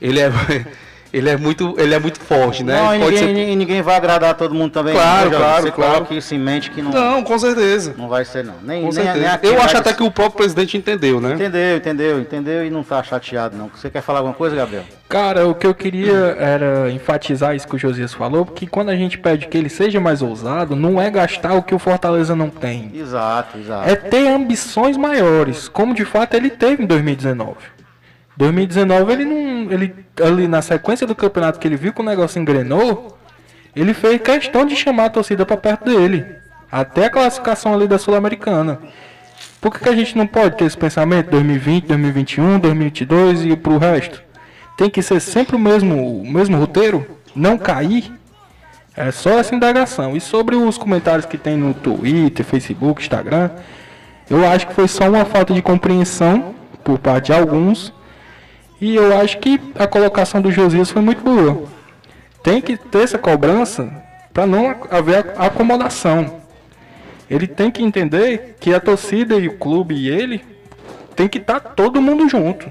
[0.00, 0.30] ele é
[1.12, 2.80] ele é muito ele é muito forte, né?
[2.80, 4.94] Não, e Pode ninguém, ser- e ninguém vai agradar todo mundo também.
[4.94, 5.92] Claro, né, claro, Você claro.
[5.94, 7.10] coloca isso em mente que não, não.
[7.12, 7.94] Não, com certeza.
[8.08, 8.54] vai ser, não.
[8.62, 9.18] Nem, Com nem, certeza.
[9.18, 9.96] nem aqui eu acho até ser.
[9.96, 11.34] que o próprio presidente entendeu, né?
[11.34, 13.70] Entendeu, entendeu, entendeu e não tá chateado, não.
[13.74, 14.84] Você quer falar alguma coisa, Gabriel?
[15.08, 18.96] Cara, o que eu queria era enfatizar isso que o Josias falou, porque quando a
[18.96, 22.48] gente pede que ele seja mais ousado, não é gastar o que o Fortaleza não
[22.48, 22.90] tem.
[22.94, 23.88] Exato, exato.
[23.90, 27.56] É ter ambições maiores, como de fato ele teve em 2019.
[28.42, 29.70] 2019 ele não.
[29.70, 33.16] Ele, ali na sequência do campeonato que ele viu que o negócio engrenou,
[33.74, 36.26] ele fez questão de chamar a torcida para perto dele.
[36.70, 38.80] Até a classificação ali da Sul-Americana.
[39.60, 43.78] Por que, que a gente não pode ter esse pensamento 2020, 2021, 2022 e pro
[43.78, 44.20] resto?
[44.76, 47.06] Tem que ser sempre o mesmo, o mesmo roteiro?
[47.36, 48.12] Não cair?
[48.96, 50.16] É só essa indagação.
[50.16, 53.50] E sobre os comentários que tem no Twitter, Facebook, Instagram,
[54.28, 57.92] eu acho que foi só uma falta de compreensão por parte de alguns.
[58.82, 61.68] E eu acho que a colocação do Josias foi muito boa.
[62.42, 63.88] Tem que ter essa cobrança
[64.34, 66.42] para não haver acomodação.
[67.30, 70.44] ele tem que entender que a torcida e o clube e ele
[71.14, 72.68] tem que estar tá todo mundo junto.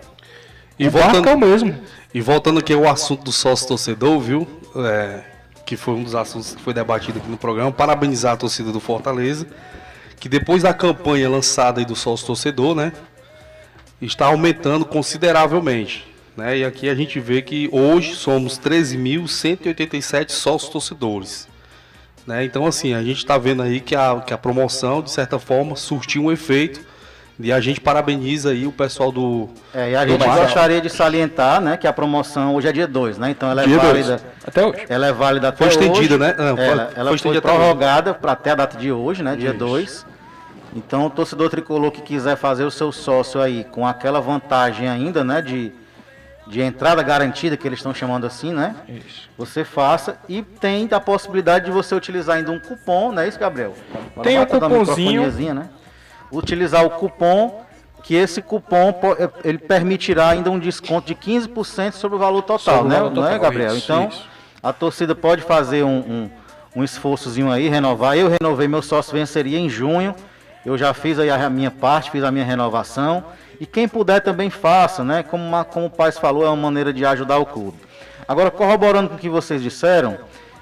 [0.77, 1.73] E o voltando, é o mesmo.
[2.13, 4.45] E voltando aqui ao assunto do sócio torcedor, viu?
[4.75, 5.21] É,
[5.65, 7.71] que foi um dos assuntos que foi debatido aqui no programa.
[7.71, 9.47] Parabenizar a torcida do Fortaleza,
[10.19, 12.91] que depois da campanha lançada aí do sócio torcedor, né?
[14.01, 16.11] Está aumentando consideravelmente.
[16.35, 16.59] Né?
[16.59, 21.47] E aqui a gente vê que hoje somos 13.187 sócios torcedores.
[22.25, 22.45] Né?
[22.45, 25.75] Então, assim, a gente está vendo aí que a, que a promoção, de certa forma,
[25.75, 26.91] surtiu um efeito.
[27.43, 29.49] E a gente parabeniza aí o pessoal do.
[29.73, 33.17] É, e a gente gostaria de salientar, né, que a promoção hoje é dia 2,
[33.17, 33.31] né?
[33.31, 34.17] Então ela é dia válida.
[34.17, 34.23] Dois.
[34.45, 34.85] Até hoje.
[34.87, 36.35] Ela é válida até foi estendida, né?
[36.37, 39.35] Não, ela foi, ela foi, foi prorrogada para até a data de hoje, né?
[39.35, 40.05] Dia 2.
[40.73, 45.23] Então o torcedor tricolor que quiser fazer o seu sócio aí com aquela vantagem ainda,
[45.23, 45.41] né?
[45.41, 45.73] De
[46.47, 48.75] de entrada garantida, que eles estão chamando assim, né?
[48.89, 49.29] Isso.
[49.37, 53.39] Você faça e tem a possibilidade de você utilizar ainda um cupom, não é isso,
[53.39, 53.73] Gabriel?
[54.23, 55.31] Tem um cupomzinho.
[55.53, 55.69] Né?
[56.31, 57.63] Utilizar o cupom,
[58.03, 62.77] que esse cupom eh, ele permitirá ainda um desconto de 15% sobre o valor total,
[62.77, 62.95] sobre né?
[62.95, 63.75] Valor não é, Gabriel?
[63.75, 64.27] Isso, então, isso.
[64.61, 66.29] a torcida pode fazer um, um,
[66.77, 68.17] um esforçozinho aí, renovar.
[68.17, 70.15] Eu renovei meu sócio venceria em junho.
[70.65, 73.23] Eu já fiz aí a minha parte, fiz a minha renovação.
[73.59, 75.23] E quem puder também faça, né?
[75.23, 77.77] Como, uma, como o Paz falou, é uma maneira de ajudar o clube.
[78.27, 80.17] Agora, corroborando com o que vocês disseram,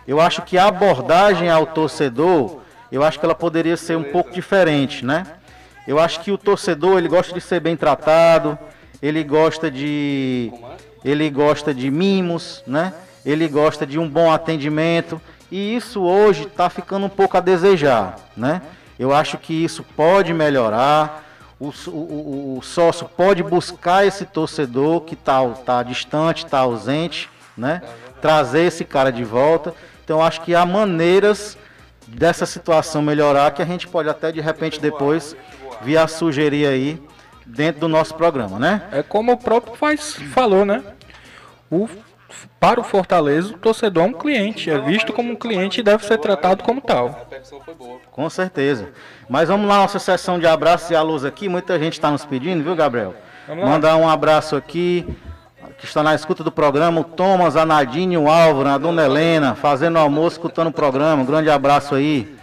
[0.08, 4.32] eu acho que a abordagem ao torcedor, eu acho que ela poderia ser um pouco
[4.32, 5.26] diferente, né?
[5.88, 8.58] Eu acho que o torcedor, ele gosta de ser bem tratado,
[9.02, 10.52] ele gosta de
[11.04, 12.94] ele gosta de mimos, né?
[13.26, 15.22] Ele gosta de um bom atendimento,
[15.52, 18.62] e isso hoje está ficando um pouco a desejar, né?
[19.00, 21.24] Eu acho que isso pode melhorar
[21.60, 27.82] o, o, o sócio pode buscar esse torcedor que está tá distante, está ausente, né?
[28.22, 29.74] trazer esse cara de volta.
[30.04, 31.58] Então acho que há maneiras
[32.08, 35.36] dessa situação melhorar que a gente pode até de repente depois
[35.82, 37.02] vir a sugerir aí
[37.46, 38.84] dentro do nosso programa, né?
[38.92, 40.84] É como o próprio faz, falou, né?
[41.70, 41.88] O
[42.60, 46.06] para o Fortaleza, o torcedor é um cliente, é visto como um cliente e deve
[46.06, 47.28] ser tratado como tal.
[48.12, 48.90] Com certeza.
[49.28, 51.48] Mas vamos lá, nossa sessão de abraços e alôs aqui.
[51.50, 53.14] Muita gente está nos pedindo, viu, Gabriel?
[53.48, 55.08] Mandar um abraço aqui,
[55.78, 59.56] que está na escuta do programa, o Thomas, a Nadine, o Álvaro, a Dona Helena,
[59.56, 61.24] fazendo almoço, escutando o programa.
[61.24, 62.36] Um grande abraço aí.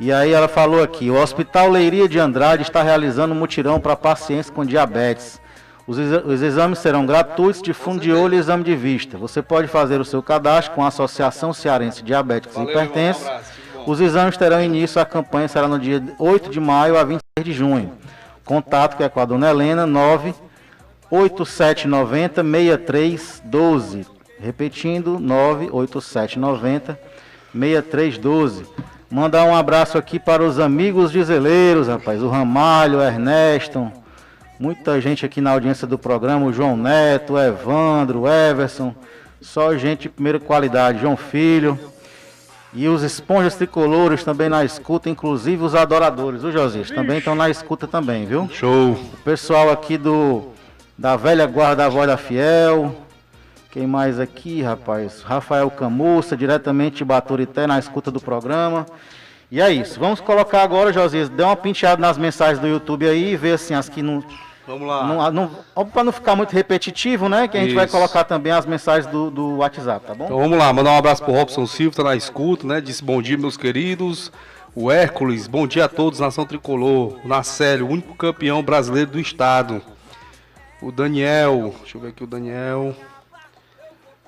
[0.00, 3.94] E aí ela falou aqui, o Hospital Leiria de Andrade está realizando um mutirão para
[3.94, 5.40] pacientes com diabetes.
[5.86, 5.98] Os,
[6.42, 9.18] exames serão gratuitos de fundo de olho e exame de vista.
[9.18, 13.28] Você pode fazer o seu cadastro com a Associação Cearense Diabéticos Valeu, e Hipertensos.
[13.28, 17.44] Um os exames terão início, a campanha será no dia 8 de maio a 26
[17.44, 17.92] de junho.
[18.42, 24.06] Contato que é com a dona Helena, 98790 6312.
[24.40, 26.98] Repetindo, 98790
[27.52, 28.64] 6312.
[29.10, 32.22] Mandar um abraço aqui para os amigos de Zeleiros, rapaz.
[32.22, 33.92] O Ramalho, o Ernesto,
[34.64, 38.94] Muita gente aqui na audiência do programa, o João Neto, o Evandro, o Everson,
[39.38, 41.78] só gente de primeira qualidade, João Filho.
[42.72, 46.90] E os esponjas tricolores também na escuta, inclusive os adoradores, viu, Josias?
[46.90, 48.48] Também estão na escuta também, viu?
[48.50, 48.92] Show!
[48.92, 50.48] O pessoal aqui do
[50.96, 52.96] da velha guarda da Voz da Fiel.
[53.70, 55.20] Quem mais aqui, rapaz?
[55.20, 58.86] Rafael Camussa, diretamente de Baturité, na escuta do programa.
[59.50, 60.00] E é isso.
[60.00, 63.74] Vamos colocar agora, Josias, dê uma pinchada nas mensagens do YouTube aí e ver assim
[63.74, 64.24] as que não
[64.66, 65.30] Vamos lá.
[65.30, 65.30] Não,
[65.76, 67.46] não, para não ficar muito repetitivo, né?
[67.46, 67.76] Que a gente Isso.
[67.76, 70.24] vai colocar também as mensagens do, do WhatsApp, tá bom?
[70.24, 72.80] Então vamos lá, mandar um abraço pro Robson Silva, tá na escuta, né?
[72.80, 74.32] Disse bom dia, meus queridos.
[74.74, 77.18] O Hércules, bom dia a todos, Nação Tricolor.
[77.24, 79.80] O Nacélio, único campeão brasileiro do estado.
[80.82, 82.94] O Daniel, deixa eu ver aqui o Daniel.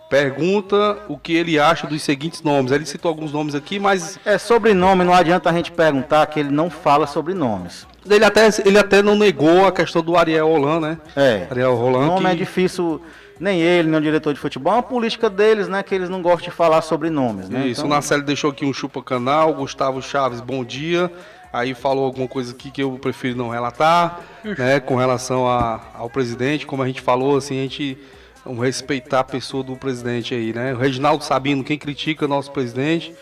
[0.09, 2.71] Pergunta o que ele acha dos seguintes nomes.
[2.71, 4.21] Ele citou alguns nomes aqui, mas.
[4.25, 7.87] É, sobrenome, não adianta a gente perguntar que ele não fala sobre nomes.
[8.09, 10.99] Ele até, ele até não negou a questão do Ariel Roland, né?
[11.17, 11.47] É.
[11.51, 12.05] Ariel Roland.
[12.05, 12.33] O nome que...
[12.33, 13.03] é difícil,
[13.41, 14.75] nem ele, nem o diretor de futebol.
[14.75, 15.83] É uma política deles, né?
[15.83, 17.67] Que eles não gostam de falar sobre nomes, né?
[17.67, 17.87] Isso, então...
[17.87, 19.55] o Narcélio deixou aqui um chupa-canal.
[19.55, 21.11] Gustavo Chaves, bom dia.
[21.53, 24.21] Aí falou alguma coisa aqui que eu prefiro não relatar,
[24.57, 24.79] né?
[24.79, 27.99] Com relação a, ao presidente, como a gente falou, assim, a gente
[28.47, 30.73] Vamos respeitar a pessoa do presidente aí, né?
[30.73, 33.13] O Reginaldo Sabino, quem critica nosso presidente,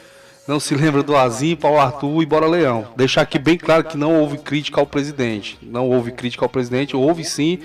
[0.46, 2.88] não se lembra do Azim, Paulo Arthur e Bora Leão.
[2.94, 5.58] Deixar aqui bem claro que não houve crítica ao presidente.
[5.62, 7.60] Não houve crítica ao presidente, houve sim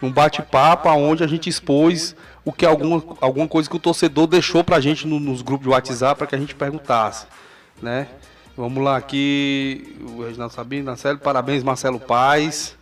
[0.00, 4.62] um bate-papo onde a gente expôs o que alguma, alguma coisa que o torcedor deixou
[4.62, 7.26] pra gente no, nos grupos de WhatsApp para que a gente perguntasse,
[7.82, 8.06] né?
[8.56, 12.78] Vamos lá aqui, o Reginaldo Sabino, Marcelo, parabéns Marcelo Paz.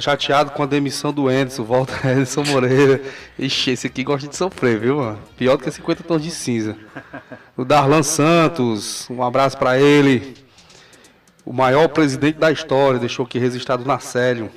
[0.00, 3.00] Chateado com a demissão do Anderson, volta Anderson Moreira.
[3.38, 5.18] Ixi, esse aqui gosta de sofrer, viu, mano?
[5.36, 6.76] Pior do que 50 tons de cinza.
[7.56, 10.36] O Darlan Santos, um abraço para ele.
[11.44, 14.50] o maior presidente da história, deixou aqui registrado na Célio.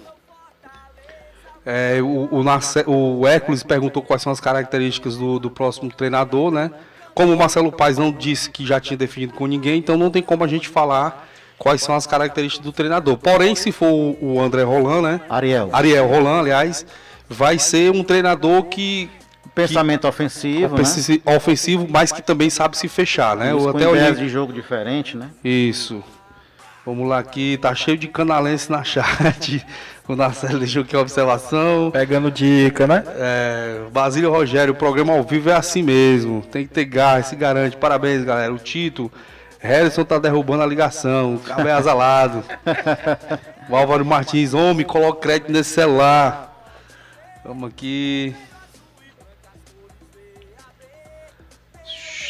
[1.66, 6.72] É, o, o, o Hércules perguntou quais são as características do, do próximo treinador, né?
[7.14, 10.22] Como o Marcelo Paes não disse que já tinha definido com ninguém, então não tem
[10.22, 11.31] como a gente falar
[11.62, 13.18] quais são as características do treinador.
[13.18, 15.22] Porém, se for o André Roland, né?
[15.30, 15.70] Ariel.
[15.72, 16.84] Ariel Roland, aliás,
[17.30, 19.08] vai ser um treinador que
[19.54, 21.36] pensamento que, ofensivo, né?
[21.36, 23.56] ofensivo, mas que também sabe se fechar, né?
[23.56, 24.12] Isso, até olhei...
[24.12, 25.30] de jogo diferente, né?
[25.44, 26.04] Isso.
[26.84, 29.64] Vamos lá aqui, tá cheio de canalense na chat.
[30.08, 31.90] O Marcelo deixou aqui a observação.
[31.90, 33.02] Pegando dica, né?
[33.08, 36.42] É, Basílio Rogério, o programa ao vivo é assim mesmo.
[36.52, 37.78] Tem que ter gás, se garante.
[37.78, 38.52] Parabéns, galera.
[38.52, 39.10] O Tito,
[39.62, 41.38] Harrison tá derrubando a ligação.
[41.38, 42.44] Cabo é azalado.
[43.70, 46.52] o Álvaro Martins, homem, coloca crédito nesse celular.
[47.46, 48.36] Vamos aqui.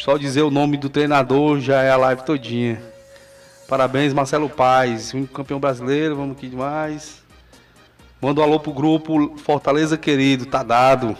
[0.04, 2.82] Só dizer o nome do treinador já é a live todinha.
[3.66, 6.16] Parabéns, Marcelo Paz, único campeão brasileiro.
[6.16, 7.22] Vamos aqui demais.
[8.20, 11.16] Manda um alô pro grupo Fortaleza Querido, tá dado.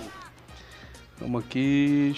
[1.19, 2.15] Vamos aqui.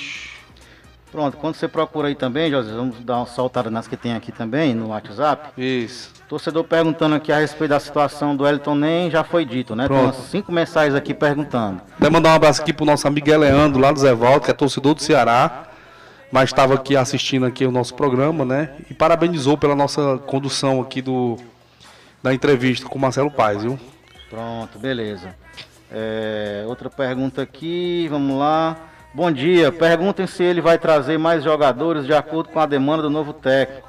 [1.15, 4.33] Pronto, quando você procura aí também, José, vamos dar uma soltada nas que tem aqui
[4.33, 5.51] também no WhatsApp.
[5.57, 6.11] Isso.
[6.29, 9.87] Torcedor perguntando aqui a respeito da situação do Elton Nem, já foi dito, né?
[9.87, 10.13] Pronto.
[10.13, 11.81] Tem cinco mensagens aqui perguntando.
[12.01, 14.55] Quero mandar um abraço aqui pro nosso amigo Leandro, lá do Zé Valdo, que é
[14.55, 15.69] torcedor do Ceará,
[16.33, 18.71] mas estava aqui assistindo aqui o nosso programa, né?
[18.91, 21.39] E parabenizou pela nossa condução aqui do
[22.21, 23.79] da entrevista com o Marcelo Paes, viu?
[24.29, 25.33] Pronto, beleza.
[25.93, 28.77] É, outra pergunta aqui, vamos lá.
[29.15, 33.09] Bom dia, perguntem se ele vai trazer mais jogadores de acordo com a demanda do
[33.09, 33.89] novo técnico.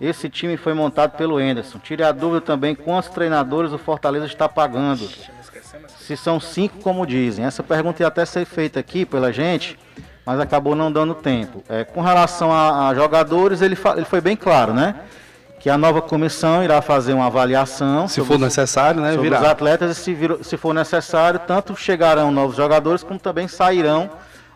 [0.00, 1.78] Esse time foi montado pelo Enderson.
[1.78, 5.06] Tire a dúvida também quantos treinadores o Fortaleza está pagando.
[5.98, 7.44] Se são cinco, como dizem.
[7.44, 9.78] Essa pergunta ia até ser feita aqui pela gente,
[10.24, 11.62] mas acabou não dando tempo.
[11.68, 14.94] É, com relação a, a jogadores, ele, ele foi bem claro, né?
[15.60, 18.08] que a nova comissão irá fazer uma avaliação.
[18.08, 19.12] Se for necessário, né?
[19.12, 23.46] Sobre os atletas e se, vir, se for necessário, tanto chegarão novos jogadores como também
[23.46, 24.10] sairão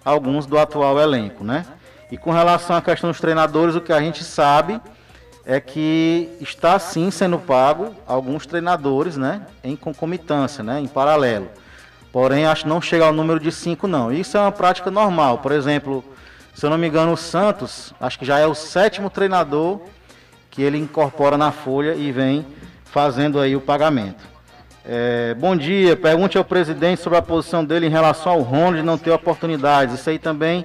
[0.06, 1.66] alguns do atual elenco, né?
[2.12, 4.80] E com relação à questão dos treinadores, o que a gente sabe
[5.44, 9.42] é que está sim sendo pago alguns treinadores, né?
[9.64, 10.78] Em concomitância, né?
[10.78, 11.48] Em paralelo.
[12.12, 14.12] Porém, acho que não chega ao número de cinco, não.
[14.12, 15.38] Isso é uma prática normal.
[15.38, 16.04] Por exemplo,
[16.54, 19.80] se eu não me engano, o Santos, acho que já é o sétimo treinador
[20.50, 22.46] que ele incorpora na folha e vem
[22.84, 24.35] fazendo aí o pagamento.
[24.88, 28.96] É, bom dia, pergunte ao presidente sobre a posição dele em relação ao Ronald não
[28.96, 29.96] ter oportunidades.
[29.96, 30.64] Isso aí também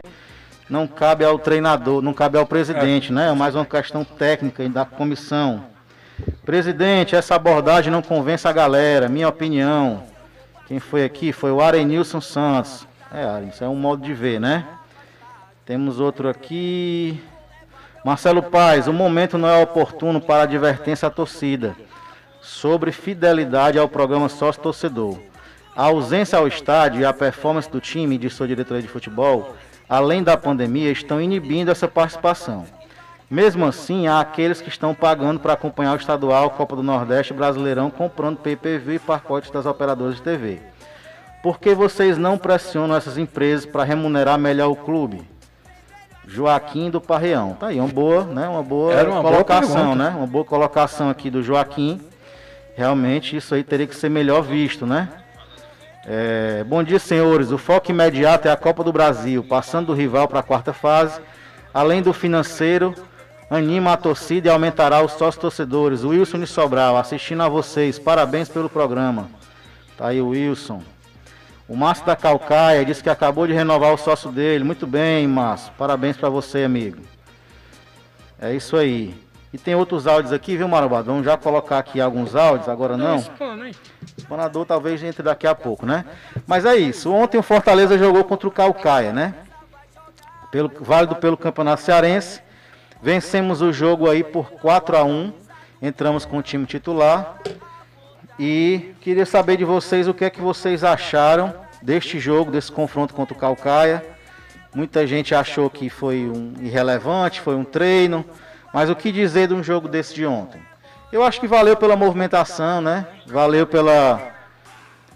[0.69, 3.29] não cabe ao treinador, não cabe ao presidente, né?
[3.29, 5.63] É mais uma questão técnica da comissão.
[6.45, 10.03] Presidente, essa abordagem não convence a galera, minha opinião.
[10.67, 12.85] Quem foi aqui foi o Arenilson Santos.
[13.11, 14.67] É, isso é um modo de ver, né?
[15.65, 17.19] Temos outro aqui.
[18.05, 21.75] Marcelo Paz, o momento não é oportuno para advertência à torcida
[22.41, 25.19] sobre fidelidade ao programa Sócio Torcedor.
[25.75, 29.55] A ausência ao estádio e a performance do time de sua diretoria de futebol,
[29.87, 32.65] além da pandemia, estão inibindo essa participação.
[33.29, 37.89] Mesmo assim, há aqueles que estão pagando para acompanhar o estadual, Copa do Nordeste, Brasileirão,
[37.89, 40.59] comprando PPV e pacotes das operadoras de TV.
[41.41, 45.21] Por que vocês não pressionam essas empresas para remunerar melhor o clube?
[46.27, 47.55] Joaquim do Parreão.
[47.59, 48.47] Tá aí, uma boa, né?
[48.47, 50.09] Uma boa uma colocação, boa né?
[50.09, 51.99] Uma boa colocação aqui do Joaquim.
[52.75, 55.09] Realmente isso aí teria que ser melhor visto, né?
[56.05, 57.51] É, bom dia, senhores.
[57.51, 61.21] O foco imediato é a Copa do Brasil, passando do rival para a quarta fase.
[61.73, 62.95] Além do financeiro,
[63.49, 66.03] anima a torcida e aumentará os sócios torcedores.
[66.03, 67.99] Wilson de Sobral, assistindo a vocês.
[67.99, 69.29] Parabéns pelo programa.
[69.97, 70.81] Tá aí o Wilson.
[71.67, 74.63] O Márcio da Calcaia disse que acabou de renovar o sócio dele.
[74.63, 75.71] Muito bem, Márcio.
[75.77, 77.01] Parabéns para você, amigo.
[78.41, 79.15] É isso aí.
[79.53, 81.05] E tem outros áudios aqui, viu, Marabado?
[81.07, 83.17] Vamos já colocar aqui alguns áudios, agora não.
[83.17, 83.65] O
[84.17, 86.05] expanador talvez entre daqui a pouco, né?
[86.47, 87.11] Mas é isso.
[87.11, 89.35] Ontem o Fortaleza jogou contra o Calcaia, né?
[90.51, 92.41] Pelo, válido pelo Campeonato Cearense.
[93.01, 95.33] Vencemos o jogo aí por 4 a 1
[95.81, 97.39] Entramos com o time titular.
[98.39, 103.13] E queria saber de vocês o que é que vocês acharam deste jogo, desse confronto
[103.13, 104.05] contra o Calcaia.
[104.73, 108.23] Muita gente achou que foi um irrelevante, foi um treino.
[108.73, 110.61] Mas o que dizer de um jogo desse de ontem?
[111.11, 113.05] Eu acho que valeu pela movimentação, né?
[113.27, 114.31] Valeu pela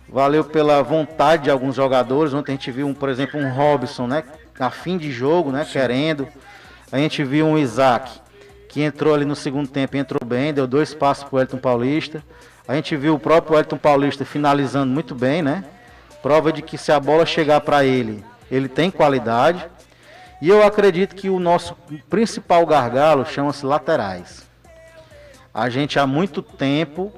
[0.08, 2.34] valeu pela vontade de alguns jogadores.
[2.34, 4.24] Ontem a gente viu, um, por exemplo, um Robson, né?
[4.60, 5.64] A fim de jogo, né?
[5.64, 5.72] Sim.
[5.72, 6.28] Querendo.
[6.92, 8.22] A gente viu um Isaac
[8.68, 12.22] que entrou ali no segundo tempo, entrou bem, deu dois passos para o Elton Paulista.
[12.68, 15.64] A gente viu o próprio Elton Paulista finalizando muito bem, né?
[16.22, 19.66] Prova de que se a bola chegar para ele, ele tem qualidade.
[20.46, 21.76] E eu acredito que o nosso
[22.08, 24.46] principal gargalo chama-se laterais.
[25.52, 27.12] A gente há muito tempo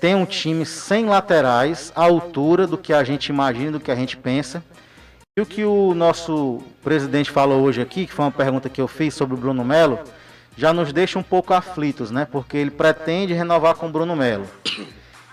[0.00, 3.94] tem um time sem laterais à altura do que a gente imagina, do que a
[3.94, 4.64] gente pensa.
[5.36, 8.88] E o que o nosso presidente falou hoje aqui, que foi uma pergunta que eu
[8.88, 9.98] fiz sobre o Bruno Melo,
[10.56, 12.26] já nos deixa um pouco aflitos, né?
[12.32, 14.46] Porque ele pretende renovar com o Bruno Melo.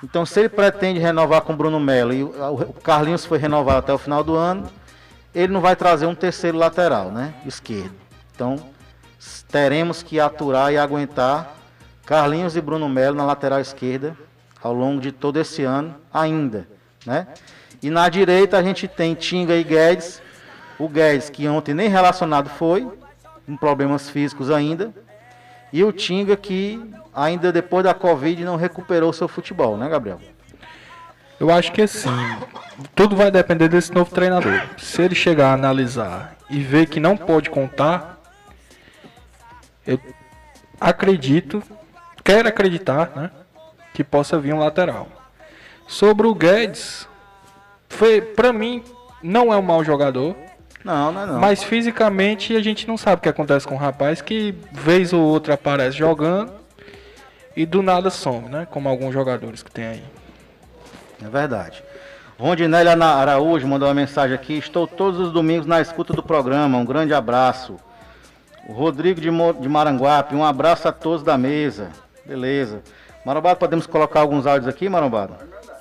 [0.04, 3.94] Então, se ele pretende renovar com o Bruno Melo e o Carlinhos foi renovado até
[3.94, 4.70] o final do ano,
[5.34, 7.34] ele não vai trazer um terceiro lateral, né?
[7.46, 7.94] Esquerdo.
[8.36, 8.58] Então,
[9.50, 11.56] teremos que aturar e aguentar
[12.06, 14.18] Carlinhos e Bruno Melo na lateral esquerda
[14.62, 16.68] ao longo de todo esse ano ainda,
[17.06, 17.28] né?
[17.82, 20.22] E na direita a gente tem Tinga e Guedes.
[20.78, 22.88] O Guedes que ontem nem relacionado foi,
[23.46, 24.94] com problemas físicos ainda,
[25.72, 26.84] e o Tinga que
[27.14, 30.20] ainda depois da Covid não recuperou seu futebol, né, Gabriel?
[31.42, 32.08] Eu acho que assim,
[32.94, 34.62] tudo vai depender desse novo treinador.
[34.78, 38.22] Se ele chegar a analisar e ver que não pode contar,
[39.88, 40.00] eu
[40.80, 41.64] acredito,
[42.24, 43.32] quero acreditar, né,
[43.92, 45.08] que possa vir um lateral.
[45.88, 47.10] Sobre o Guedes,
[47.90, 48.84] foi para mim
[49.24, 50.36] não é um mau jogador.
[50.84, 51.40] Não, não é não.
[51.40, 55.24] Mas fisicamente a gente não sabe o que acontece com o rapaz que vez ou
[55.24, 56.54] outra aparece jogando
[57.58, 58.68] e do nada some, né?
[58.70, 60.21] Como alguns jogadores que tem aí.
[61.24, 61.84] É verdade.
[62.38, 64.58] Rondinélia Araújo mandou uma mensagem aqui.
[64.58, 66.78] Estou todos os domingos na escuta do programa.
[66.78, 67.78] Um grande abraço.
[68.68, 71.90] O Rodrigo de, Mo, de Maranguape, um abraço a todos da mesa.
[72.26, 72.82] Beleza.
[73.26, 75.36] Marombado, podemos colocar alguns áudios aqui, Marombado?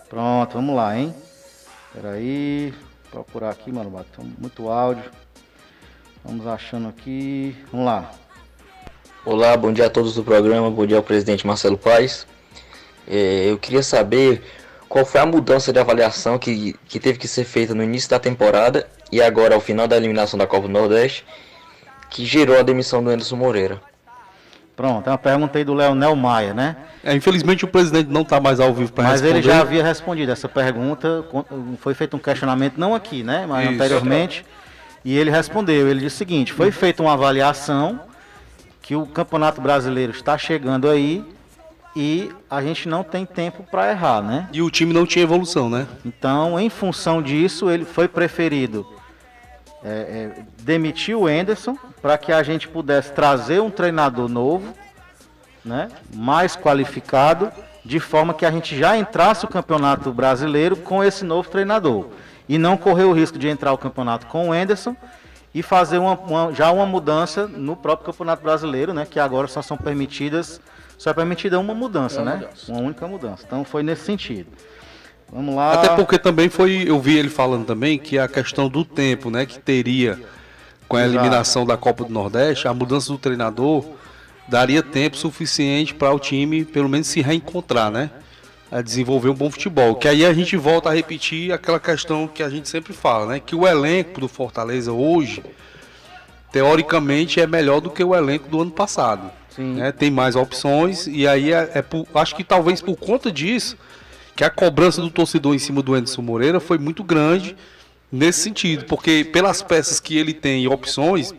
[0.08, 1.14] Pronto, vamos lá, hein?
[1.88, 2.74] Espera aí.
[3.10, 4.06] Procurar aqui, Marombado.
[4.38, 5.04] Muito áudio.
[6.24, 7.56] Vamos achando aqui.
[7.72, 8.10] Vamos lá.
[9.24, 12.26] Olá, bom dia a todos do programa, bom dia ao presidente Marcelo Paes.
[13.06, 14.42] É, eu queria saber
[14.90, 18.18] qual foi a mudança de avaliação que, que teve que ser feita no início da
[18.18, 21.24] temporada e agora ao final da eliminação da Copa do Nordeste,
[22.10, 23.80] que gerou a demissão do Anderson Moreira.
[24.74, 26.76] Pronto, é uma pergunta aí do Leonel Maia, né?
[27.04, 29.28] É, infelizmente o presidente não está mais ao vivo para responder.
[29.28, 31.24] Mas ele já havia respondido essa pergunta,
[31.78, 33.46] foi feito um questionamento, não aqui, né?
[33.48, 33.74] Mas Isso.
[33.74, 34.44] anteriormente.
[35.04, 38.00] E ele respondeu, ele disse o seguinte, foi feita uma avaliação
[38.82, 41.24] que o Campeonato Brasileiro está chegando aí
[41.94, 44.48] e a gente não tem tempo para errar, né?
[44.52, 45.86] E o time não tinha evolução, né?
[46.04, 48.86] Então, em função disso, ele foi preferido
[49.82, 54.74] é, é, demitir o Enderson para que a gente pudesse trazer um treinador novo,
[55.64, 55.90] né?
[56.14, 57.50] Mais qualificado,
[57.84, 62.06] de forma que a gente já entrasse o Campeonato Brasileiro com esse novo treinador
[62.48, 64.94] e não correr o risco de entrar o campeonato com o Enderson
[65.54, 69.06] e fazer uma, uma, já uma mudança no próprio Campeonato Brasileiro, né?
[69.08, 70.60] Que agora só são permitidas,
[71.00, 72.36] só é permitida uma mudança, uma né?
[72.36, 72.72] Mudança.
[72.72, 73.42] Uma única mudança.
[73.46, 74.48] Então foi nesse sentido.
[75.32, 75.72] Vamos lá.
[75.72, 79.46] Até porque também foi, eu vi ele falando também que a questão do tempo, né?
[79.46, 80.20] Que teria
[80.86, 83.82] com a eliminação da Copa do Nordeste, a mudança do treinador
[84.46, 88.10] daria tempo suficiente para o time pelo menos se reencontrar, né?
[88.70, 89.94] a desenvolver um bom futebol.
[89.94, 93.40] Que aí a gente volta a repetir aquela questão que a gente sempre fala, né?
[93.40, 95.42] Que o elenco do Fortaleza hoje,
[96.52, 99.39] teoricamente, é melhor do que o elenco do ano passado.
[99.64, 99.92] Né?
[99.92, 103.76] Tem mais opções e aí é, é por, acho que talvez por conta disso
[104.36, 107.56] que a cobrança do torcedor em cima do Anderson Moreira foi muito grande
[108.10, 111.32] nesse sentido, porque pelas peças que ele tem e opções,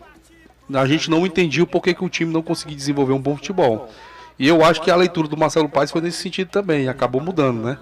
[0.72, 3.90] a gente não entendia o porquê que o time não conseguia desenvolver um bom futebol.
[4.38, 7.62] E eu acho que a leitura do Marcelo Paes foi nesse sentido também, acabou mudando,
[7.62, 7.78] né?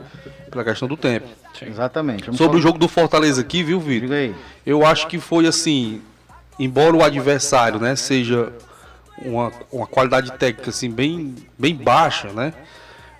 [0.51, 1.29] Pela questão do tempo.
[1.63, 2.25] Exatamente.
[2.25, 2.59] Vamos Sobre falar...
[2.59, 4.35] o jogo do Fortaleza aqui, viu, Vitor?
[4.67, 6.03] Eu acho que foi assim,
[6.59, 8.53] embora o adversário, né, seja
[9.25, 12.53] uma, uma qualidade técnica assim bem, bem baixa, né?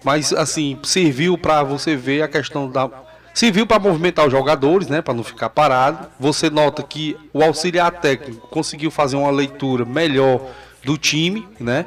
[0.05, 2.89] Mas assim, serviu para você ver a questão da
[3.33, 6.09] serviu para movimentar os jogadores, né, para não ficar parado.
[6.19, 10.47] Você nota que o auxiliar técnico conseguiu fazer uma leitura melhor
[10.85, 11.87] do time, né?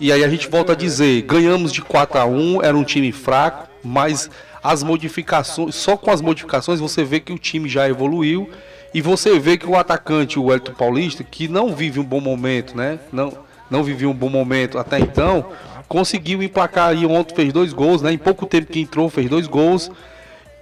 [0.00, 3.12] E aí a gente volta a dizer, ganhamos de 4 a 1, era um time
[3.12, 4.28] fraco, mas
[4.62, 8.50] as modificações, só com as modificações você vê que o time já evoluiu
[8.94, 12.76] e você vê que o atacante, o Elton Paulista, que não vive um bom momento,
[12.76, 13.00] né?
[13.12, 13.36] Não,
[13.68, 15.46] não vivia um bom momento até então,
[15.88, 18.12] conseguiu emplacar aí ontem, fez dois gols, né?
[18.12, 19.90] Em pouco tempo que entrou, fez dois gols.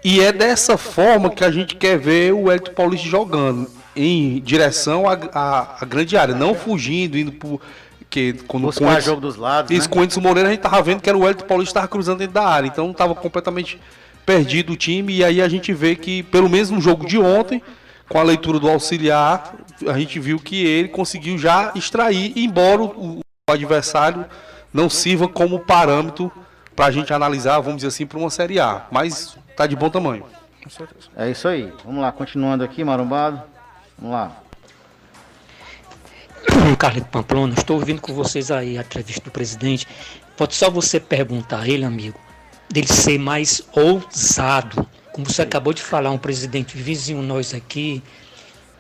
[0.03, 5.05] E é dessa forma que a gente quer ver o Elton Paulista jogando, em direção
[5.07, 7.61] à grande área, não fugindo, indo por
[8.13, 9.71] porque quando Buscar jogo dos lados.
[9.71, 10.07] Isso, né?
[10.07, 12.35] com o Moreira a gente tava vendo que era o Elton Paulista que cruzando dentro
[12.35, 12.69] da área.
[12.69, 13.81] Então tava completamente
[14.27, 15.15] perdido o time.
[15.15, 17.63] E aí a gente vê que, pelo menos no jogo de ontem,
[18.09, 19.55] com a leitura do auxiliar,
[19.87, 24.25] a gente viu que ele conseguiu já extrair, embora o, o adversário
[24.73, 26.31] não sirva como parâmetro
[26.75, 28.87] para a gente analisar, vamos dizer assim, para uma Série A.
[28.91, 30.25] Mas tá de bom tamanho.
[31.17, 31.73] É isso aí.
[31.85, 33.43] Vamos lá, continuando aqui, marombado.
[33.99, 34.37] Vamos lá.
[36.79, 39.87] Carlito Pamplona, estou ouvindo com vocês aí a entrevista do presidente.
[40.37, 42.19] Pode só você perguntar a ele, amigo,
[42.71, 44.87] dele ser mais ousado.
[45.13, 48.03] Como você acabou de falar, um presidente vizinho nós aqui,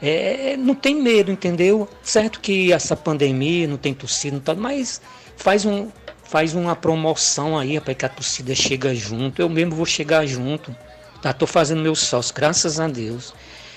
[0.00, 1.88] é, não tem medo, entendeu?
[2.02, 5.00] Certo que essa pandemia não tem torcida, não tá, mas
[5.36, 5.90] faz, um,
[6.24, 9.40] faz uma promoção aí para que a torcida chega junto.
[9.40, 10.74] Eu mesmo vou chegar junto.
[11.22, 11.32] Tá?
[11.32, 13.32] Tô fazendo meu sócio, graças a Deus.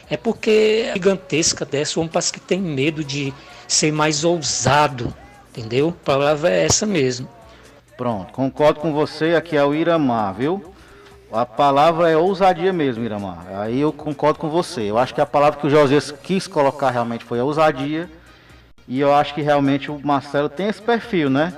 [0.09, 3.33] É porque é gigantesca dessa, o homem parece que tem medo de
[3.67, 5.13] ser mais ousado,
[5.49, 5.89] entendeu?
[5.89, 7.29] A palavra é essa mesmo.
[7.95, 10.74] Pronto, concordo com você, aqui é o Iramar, viu?
[11.35, 13.45] A palavra é ousadia mesmo, Iramar.
[13.57, 14.83] Aí eu concordo com você.
[14.83, 18.09] Eu acho que a palavra que o Josias quis colocar realmente foi a ousadia.
[18.87, 21.53] E eu acho que realmente o Marcelo tem esse perfil, né?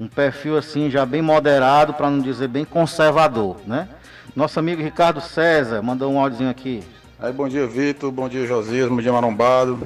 [0.00, 3.90] Um perfil assim já bem moderado, para não dizer bem conservador, né?
[4.34, 6.82] Nosso amigo Ricardo César mandou um áudiozinho aqui.
[7.20, 8.10] Aí, bom dia, Vitor.
[8.10, 8.88] Bom dia, Josias.
[8.88, 9.78] Bom dia, Marombado.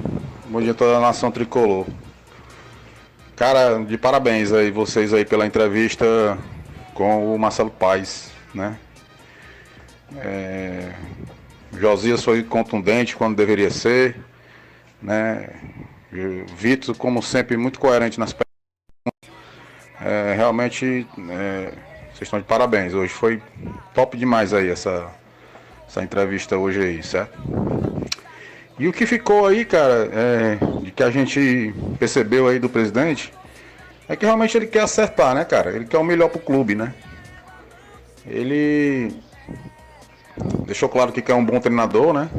[0.45, 1.85] Bom dia toda a nação tricolor.
[3.35, 6.37] Cara, de parabéns aí vocês aí pela entrevista
[6.93, 8.77] com o Marcelo Paes, né?
[10.17, 10.91] É,
[11.77, 14.15] Josias foi contundente quando deveria ser,
[15.01, 15.49] né?
[16.55, 18.53] Vitor, como sempre, muito coerente nas perguntas.
[19.99, 21.71] É, realmente, é,
[22.09, 22.93] vocês estão de parabéns.
[22.93, 23.41] Hoje foi
[23.93, 25.09] top demais aí essa,
[25.87, 27.37] essa entrevista hoje aí, certo?
[28.77, 33.33] E o que ficou aí, cara, é, de que a gente percebeu aí do presidente,
[34.07, 35.71] é que realmente ele quer acertar, né, cara?
[35.71, 36.93] Ele quer o melhor pro clube, né?
[38.25, 39.13] Ele
[40.65, 42.29] deixou claro que é um bom treinador, né?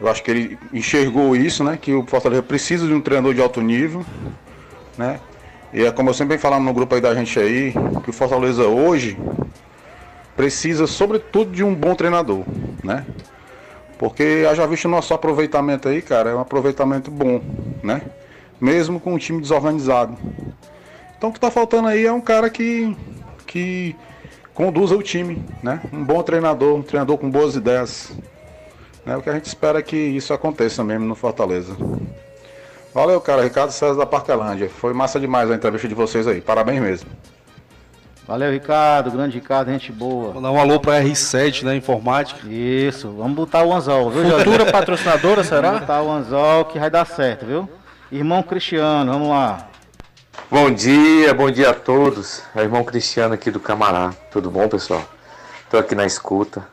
[0.00, 1.78] Eu acho que ele enxergou isso, né?
[1.80, 4.04] Que o Fortaleza precisa de um treinador de alto nível,
[4.98, 5.20] né?
[5.72, 7.72] E é como eu sempre venho falando no grupo aí da gente aí,
[8.02, 9.18] que o Fortaleza hoje
[10.36, 12.44] precisa sobretudo de um bom treinador,
[12.82, 13.04] né?
[13.98, 17.40] Porque já visto o nosso aproveitamento aí, cara, é um aproveitamento bom,
[17.82, 18.02] né?
[18.60, 20.16] Mesmo com um time desorganizado.
[21.16, 22.96] Então o que tá faltando aí é um cara que
[23.46, 23.94] que
[24.54, 25.80] conduza o time, né?
[25.92, 28.12] Um bom treinador, um treinador com boas ideias.
[29.04, 29.16] Né?
[29.16, 31.76] O que a gente espera é que isso aconteça mesmo no Fortaleza.
[32.94, 33.42] Valeu, cara.
[33.42, 34.68] Ricardo César da Parquelândia.
[34.68, 36.40] Foi massa demais a entrevista de vocês aí.
[36.40, 37.10] Parabéns mesmo.
[38.26, 39.10] Valeu, Ricardo.
[39.10, 40.32] Grande Ricardo, gente boa.
[40.32, 41.76] Vou dar um alô pra R7, né?
[41.76, 42.48] Informática.
[42.48, 43.10] Isso.
[43.10, 45.68] Vamos botar o anzol, viu, Futura patrocinadora, será?
[45.72, 47.68] Vamos botar o anzol que vai dar certo, viu?
[48.10, 49.68] Irmão Cristiano, vamos lá.
[50.50, 52.42] Bom dia, bom dia a todos.
[52.54, 54.12] É o irmão Cristiano aqui do Camará.
[54.30, 55.04] Tudo bom, pessoal?
[55.64, 56.66] Estou aqui na escuta.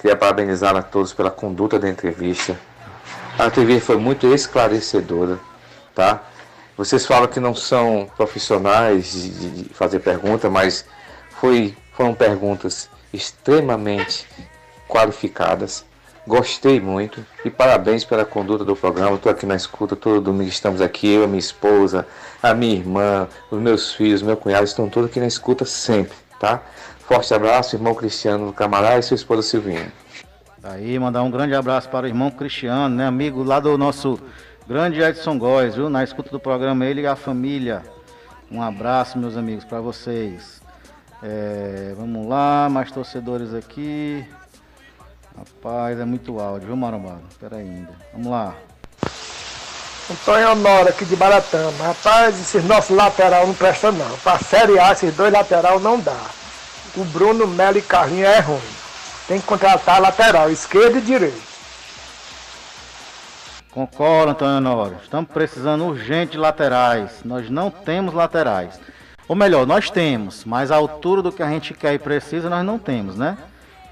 [0.00, 2.58] Queria parabenizar a todos pela conduta da entrevista.
[3.38, 5.38] A entrevista foi muito esclarecedora,
[5.94, 6.22] tá?
[6.76, 10.84] Vocês falam que não são profissionais de, de fazer pergunta, mas
[11.40, 14.26] foi, foram perguntas extremamente
[14.88, 15.84] qualificadas
[16.24, 19.16] Gostei muito e parabéns pela conduta do programa.
[19.16, 22.06] Estou aqui na escuta, todo domingo estamos aqui, eu, a minha esposa,
[22.40, 26.62] a minha irmã, os meus filhos, meu cunhado, estão todos aqui na escuta sempre, tá?
[27.00, 29.92] Forte abraço, irmão Cristiano Camará e sua esposa Silvinha.
[30.62, 34.20] Aí, mandar um grande abraço para o irmão Cristiano, né, amigo lá do nosso
[34.68, 35.90] grande Edson Góes, viu?
[35.90, 37.82] Na escuta do programa, ele e a família.
[38.48, 40.62] Um abraço, meus amigos, para vocês.
[41.20, 44.24] É, vamos lá, mais torcedores aqui.
[45.36, 47.22] Rapaz, é muito áudio, viu, Marombado?
[47.30, 47.92] Espera ainda.
[48.12, 48.54] Vamos lá.
[50.10, 51.84] Antônio Honora aqui de Baratama.
[51.84, 54.18] Rapaz, esses nossos lateral não prestam não.
[54.18, 56.26] Pra Série A, esses dois lateral não dá.
[56.96, 58.60] O Bruno Melo e Carlinhos é ruim.
[59.26, 61.52] Tem que contratar lateral, esquerdo e direito.
[63.70, 64.98] Concordo, Antônio Honório.
[65.02, 67.20] Estamos precisando urgente de laterais.
[67.24, 68.78] Nós não temos laterais.
[69.26, 72.66] Ou melhor, nós temos, mas a altura do que a gente quer e precisa nós
[72.66, 73.38] não temos, né?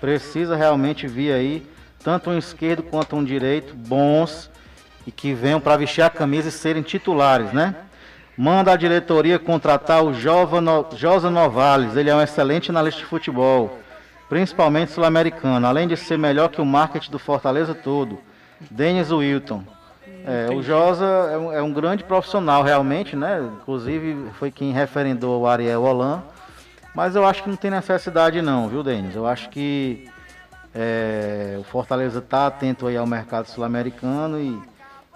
[0.01, 1.67] Precisa realmente vir aí
[2.03, 4.51] tanto um esquerdo quanto um direito bons
[5.07, 7.75] e que venham para vestir a camisa e serem titulares, né?
[8.37, 13.79] Manda a diretoria contratar o Josa Novales, ele é um excelente analista de futebol,
[14.29, 18.19] principalmente sul-americano, além de ser melhor que o marketing do Fortaleza todo.
[18.71, 19.63] Denis Wilton.
[20.25, 23.47] É, o Josa é um, é um, grande profissional realmente, né?
[23.61, 26.23] Inclusive foi quem referendou o Ariel Holan
[26.95, 29.15] mas eu acho que não tem necessidade não, viu, Denis?
[29.15, 30.09] Eu acho que
[30.75, 34.61] é, o Fortaleza está atento aí ao mercado sul-americano e,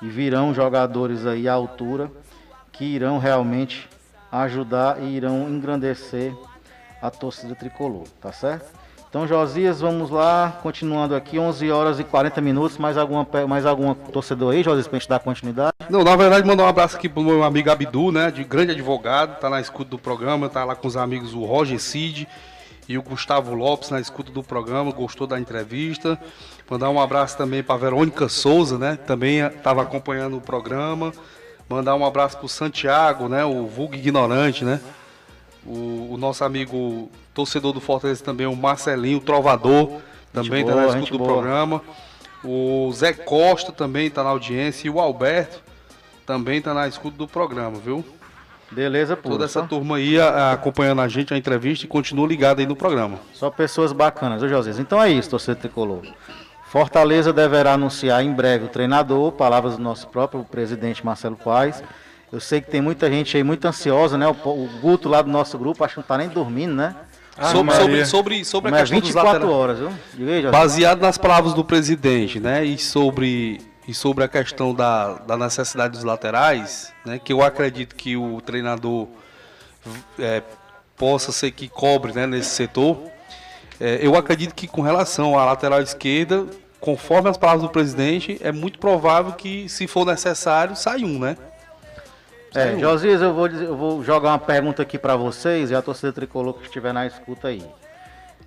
[0.03, 2.11] e virão jogadores aí à altura
[2.73, 3.89] que irão realmente
[4.31, 6.35] ajudar e irão engrandecer
[7.01, 8.84] a torcida tricolor, tá certo?
[9.15, 13.95] Então, Josias, vamos lá, continuando aqui, 11 horas e 40 minutos, mais alguma, mais alguma
[13.95, 15.73] torcedor aí, Josias, pra gente dar continuidade?
[15.89, 19.39] Não, na verdade, mandar um abraço aqui pro meu amigo Abdu, né, de grande advogado,
[19.39, 22.27] tá na escuta do programa, tá lá com os amigos o Roger Cid
[22.89, 26.19] e o Gustavo Lopes na escuta do programa, gostou da entrevista.
[26.69, 31.13] Mandar um abraço também para Verônica Souza, né, também estava acompanhando o programa.
[31.69, 34.81] Mandar um abraço pro Santiago, né, o vulgo ignorante, né,
[35.65, 40.01] O, o nosso amigo torcedor do Fortaleza também, o Marcelinho, o Trovador,
[40.33, 41.33] também está na escuta do boa.
[41.33, 41.83] programa.
[42.45, 45.63] O Zé Costa também está na audiência e o Alberto
[46.25, 48.05] também está na escuta do programa, viu?
[48.71, 49.31] Beleza, pô.
[49.31, 49.67] Toda essa só...
[49.67, 53.19] turma aí a, acompanhando a gente, a entrevista e continua ligado aí no programa.
[53.33, 54.73] Só pessoas bacanas, viu, José?
[54.81, 56.03] Então é isso, torcedor tricolor.
[56.67, 61.83] Fortaleza deverá anunciar em breve o treinador, palavras do nosso próprio presidente Marcelo Paes.
[62.33, 64.27] Eu sei que tem muita gente aí muito ansiosa, né?
[64.27, 66.97] O, o Guto lá do nosso grupo, acho que não tá nem dormindo, né?
[67.37, 70.51] Ah, sobre, sobre, sobre, sobre a questão 24 dos horas, viu?
[70.53, 72.65] Baseado nas palavras do presidente, né?
[72.65, 77.19] E sobre, e sobre a questão da, da necessidade dos laterais, né?
[77.23, 79.09] Que eu acredito que o treinador
[80.19, 80.43] é,
[80.97, 82.99] possa ser que cobre né, nesse setor.
[83.81, 86.47] É, eu acredito que com relação à lateral esquerda,
[86.79, 91.37] conforme as palavras do presidente, é muito provável que, se for necessário, sai um, né?
[92.55, 95.83] É, Josias, eu vou, dizer, eu vou jogar uma pergunta aqui para vocês e a
[95.83, 97.69] torcida tricolor que estiver na escuta aí.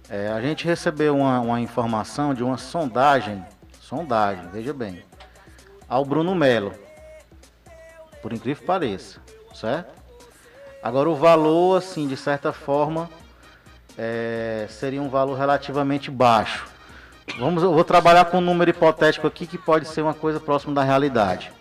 [0.09, 3.43] É, a gente recebeu uma, uma, informação de uma sondagem,
[3.81, 5.03] sondagem, veja bem,
[5.89, 6.71] ao Bruno Melo.
[8.21, 9.19] Por incrível que pareça,
[9.53, 9.93] certo?
[10.81, 13.09] Agora o valor, assim, de certa forma,
[13.97, 16.65] é, seria um valor relativamente baixo.
[17.37, 20.73] Vamos, eu vou trabalhar com um número hipotético aqui que pode ser uma coisa próxima
[20.73, 21.56] da realidade.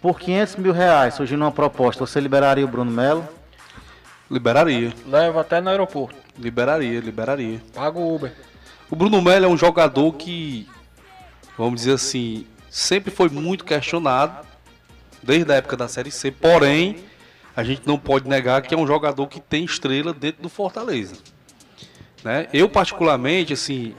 [0.00, 3.28] Por 500 mil reais, surgindo uma proposta, você liberaria o Bruno Melo?
[4.30, 4.94] Liberaria.
[5.06, 6.16] Leva até no aeroporto.
[6.38, 7.60] Liberaria, liberaria.
[7.74, 8.32] Paga o Uber.
[8.90, 10.66] O Bruno Melo é um jogador que,
[11.58, 14.46] vamos dizer assim, sempre foi muito questionado,
[15.22, 16.30] desde a época da Série C.
[16.30, 17.04] Porém,
[17.54, 21.16] a gente não pode negar que é um jogador que tem estrela dentro do Fortaleza.
[22.24, 22.48] Né?
[22.54, 23.94] Eu, particularmente, assim,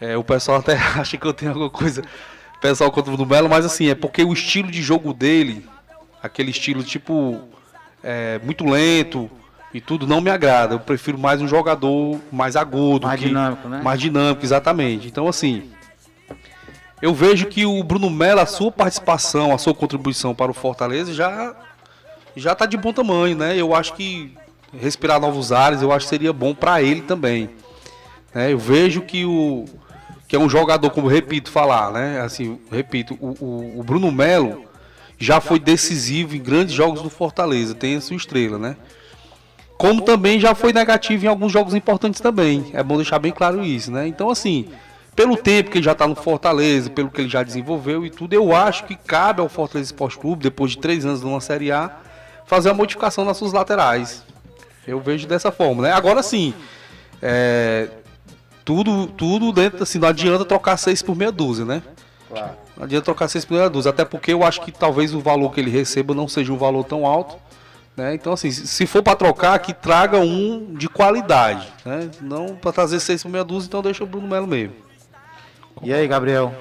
[0.00, 2.04] é, o pessoal até acha que eu tenho alguma coisa
[2.60, 5.66] pessoal contra o do Melo, mas assim, é porque o estilo de jogo dele,
[6.22, 7.40] aquele estilo tipo
[8.02, 9.30] é, muito lento
[9.72, 10.74] e tudo, não me agrada.
[10.74, 13.06] Eu prefiro mais um jogador mais agudo.
[13.06, 13.80] Mais que, dinâmico, né?
[13.82, 15.06] Mais dinâmico, exatamente.
[15.08, 15.70] Então, assim,
[17.00, 21.12] eu vejo que o Bruno Melo, a sua participação, a sua contribuição para o Fortaleza
[21.12, 21.54] já
[22.36, 23.56] já está de bom tamanho, né?
[23.56, 24.32] Eu acho que
[24.72, 27.50] respirar novos ares, eu acho que seria bom para ele também.
[28.34, 29.64] É, eu vejo que o
[30.28, 32.20] que é um jogador, como repito falar, né?
[32.20, 34.66] Assim, repito, o, o, o Bruno Melo
[35.18, 38.76] já foi decisivo em grandes jogos do Fortaleza, tem a sua estrela, né?
[39.78, 42.70] Como também já foi negativo em alguns jogos importantes também.
[42.74, 44.06] É bom deixar bem claro isso, né?
[44.06, 44.68] Então, assim,
[45.16, 48.34] pelo tempo que ele já está no Fortaleza, pelo que ele já desenvolveu e tudo,
[48.34, 51.90] eu acho que cabe ao Fortaleza Esporte Clube, depois de três anos numa Série A,
[52.44, 54.24] fazer uma modificação nas suas laterais.
[54.86, 55.92] Eu vejo dessa forma, né?
[55.92, 56.52] Agora sim,
[57.22, 57.88] é,
[58.68, 61.82] tudo, tudo dentro, assim, não adianta trocar seis por meia dúzia, né?
[62.28, 62.50] Claro.
[62.76, 65.54] Não adianta trocar seis por meia dúzia, até porque eu acho que talvez o valor
[65.54, 67.36] que ele receba não seja um valor tão alto.
[67.96, 68.12] Né?
[68.12, 71.66] Então, assim, se for para trocar, que traga um de qualidade.
[71.82, 72.10] Né?
[72.20, 74.74] Não para trazer seis por meia dúzia, então deixa o Bruno Melo mesmo.
[75.82, 76.52] E aí, Gabriel?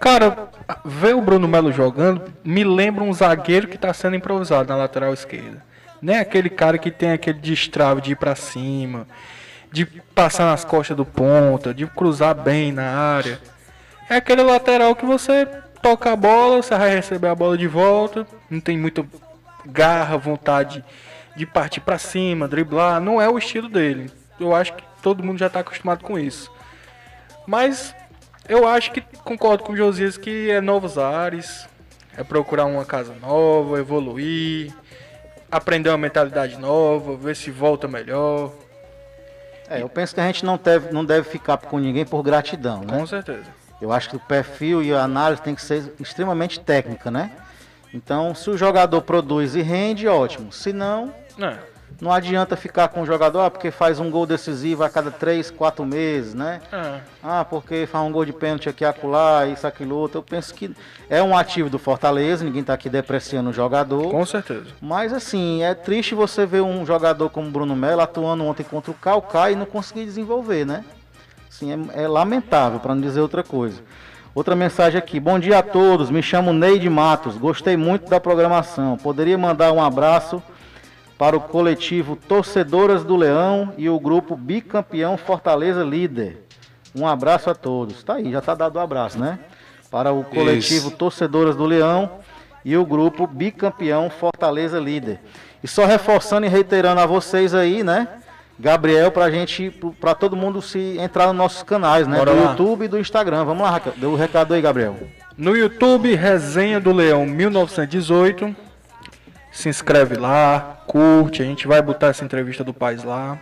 [0.00, 0.48] Cara,
[0.84, 5.14] ver o Bruno Melo jogando me lembra um zagueiro que está sendo improvisado na lateral
[5.14, 5.64] esquerda.
[6.02, 9.06] Nem aquele cara que tem aquele destrave de ir para cima,
[9.74, 9.84] de
[10.14, 13.40] passar nas costas do ponta, de cruzar bem na área.
[14.08, 15.46] É aquele lateral que você
[15.82, 19.04] toca a bola, você vai receber a bola de volta, não tem muita
[19.66, 20.84] garra, vontade
[21.34, 24.12] de partir para cima, driblar, não é o estilo dele.
[24.38, 26.52] Eu acho que todo mundo já está acostumado com isso.
[27.44, 27.92] Mas
[28.48, 31.68] eu acho que concordo com o Josias que é novos ares,
[32.16, 34.72] é procurar uma casa nova, evoluir,
[35.50, 38.52] aprender uma mentalidade nova, ver se volta melhor.
[39.68, 42.80] É, eu penso que a gente não deve, não deve ficar com ninguém por gratidão,
[42.80, 42.98] né?
[42.98, 43.44] Com certeza.
[43.80, 47.30] Eu acho que o perfil e a análise tem que ser extremamente técnica, né?
[47.92, 50.52] Então, se o jogador produz e rende, ótimo.
[50.52, 51.58] Se não, é.
[52.00, 55.50] Não adianta ficar com o jogador, ah, porque faz um gol decisivo a cada 3,
[55.50, 56.60] 4 meses, né?
[56.72, 57.00] É.
[57.22, 60.18] Ah, porque faz um gol de pênalti aqui, acolá, isso, aquilo, outro.
[60.18, 60.74] Eu penso que
[61.08, 64.10] é um ativo do Fortaleza, ninguém está aqui depreciando o jogador.
[64.10, 64.66] Com certeza.
[64.80, 68.94] Mas assim, é triste você ver um jogador como Bruno Melo atuando ontem contra o
[68.94, 70.84] Calcai e não conseguir desenvolver, né?
[71.48, 73.80] Assim, é, é lamentável, para não dizer outra coisa.
[74.34, 75.20] Outra mensagem aqui.
[75.20, 76.10] Bom dia a todos.
[76.10, 77.36] Me chamo Neide Matos.
[77.36, 78.96] Gostei muito da programação.
[78.96, 80.42] Poderia mandar um abraço
[81.18, 86.44] para o coletivo Torcedoras do Leão e o grupo Bicampeão Fortaleza Líder.
[86.94, 88.02] Um abraço a todos.
[88.02, 89.38] Tá aí, já tá dado o um abraço, né?
[89.90, 90.96] Para o coletivo Isso.
[90.96, 92.18] Torcedoras do Leão
[92.64, 95.20] e o grupo Bicampeão Fortaleza Líder.
[95.62, 98.08] E só reforçando e reiterando a vocês aí, né?
[98.58, 99.70] Gabriel, pra gente,
[100.00, 102.16] pra todo mundo se entrar nos nossos canais, né?
[102.18, 102.50] Bora do lá.
[102.50, 103.44] YouTube e do Instagram.
[103.44, 104.96] Vamos lá, deu o recado aí, Gabriel.
[105.36, 108.54] No YouTube, Resenha do Leão 1918.
[109.54, 113.38] Se inscreve lá, curte, a gente vai botar essa entrevista do Paz lá.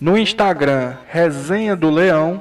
[0.00, 2.40] No Instagram, Resenha do Leão,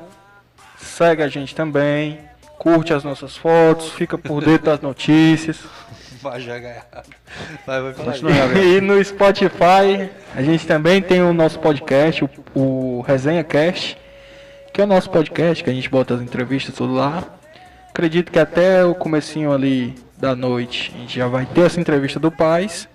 [0.77, 2.19] segue a gente também,
[2.59, 5.59] curte as nossas fotos, fica por dentro das notícias.
[6.21, 6.85] Vai jogar
[7.65, 13.01] Vai, vai falar E no Spotify, a gente também tem o nosso podcast, o, o
[13.07, 13.97] Resenha Cast,
[14.73, 17.23] que é o nosso podcast, que a gente bota as entrevistas tudo lá.
[17.89, 22.19] Acredito que até o comecinho ali da noite a gente já vai ter essa entrevista
[22.19, 22.89] do Paz.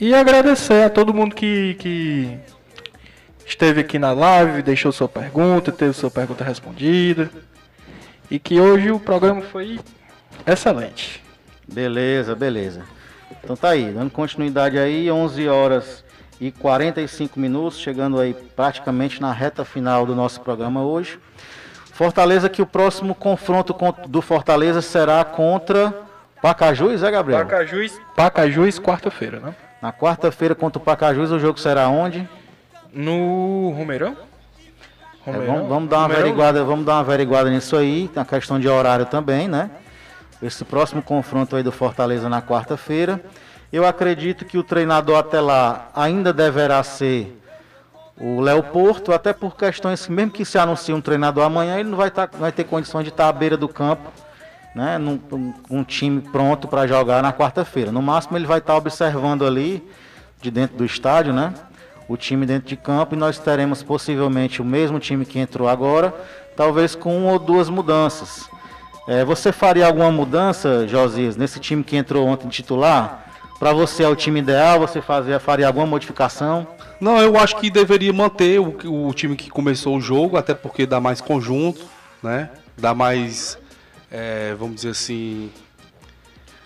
[0.00, 2.38] E agradecer a todo mundo que, que
[3.46, 7.30] esteve aqui na live, deixou sua pergunta, teve sua pergunta respondida.
[8.30, 9.78] E que hoje o programa foi
[10.46, 11.22] excelente.
[11.70, 12.82] Beleza, beleza.
[13.42, 16.04] Então tá aí, dando continuidade aí, 11 horas
[16.40, 21.18] e 45 minutos, chegando aí praticamente na reta final do nosso programa hoje.
[21.92, 23.76] Fortaleza que o próximo confronto
[24.08, 26.04] do Fortaleza será contra
[26.44, 27.46] Pacajus, é Gabriel?
[27.46, 29.54] Pacajus, Pacajus quarta-feira, né?
[29.80, 32.28] Na quarta-feira contra o Pacajus o jogo será onde?
[32.92, 34.14] No Romeirão?
[35.26, 38.68] É, vamos, vamos, dar uma averiguada, vamos dar uma averiguada nisso aí, na questão de
[38.68, 39.70] horário também, né?
[40.42, 43.24] esse próximo confronto aí do Fortaleza na quarta-feira.
[43.72, 47.40] Eu acredito que o treinador até lá ainda deverá ser
[48.20, 51.88] o Léo Porto, até por questões que mesmo que se anuncie um treinador amanhã, ele
[51.88, 54.12] não vai, tá, vai ter condições de estar à beira do campo,
[54.74, 55.20] né, num,
[55.70, 57.92] um time pronto para jogar na quarta-feira.
[57.92, 59.82] No máximo ele vai estar observando ali
[60.40, 61.54] de dentro do estádio, né,
[62.08, 66.14] o time dentro de campo e nós teremos possivelmente o mesmo time que entrou agora,
[66.56, 68.48] talvez com uma ou duas mudanças.
[69.06, 73.24] É, você faria alguma mudança, Josias, nesse time que entrou ontem titular?
[73.58, 74.80] Para você é o time ideal?
[74.80, 76.66] Você fazia, faria alguma modificação?
[77.00, 80.86] Não, eu acho que deveria manter o, o time que começou o jogo, até porque
[80.86, 81.84] dá mais conjunto,
[82.22, 82.50] né?
[82.78, 83.58] Dá mais,
[84.14, 85.50] é, vamos dizer assim,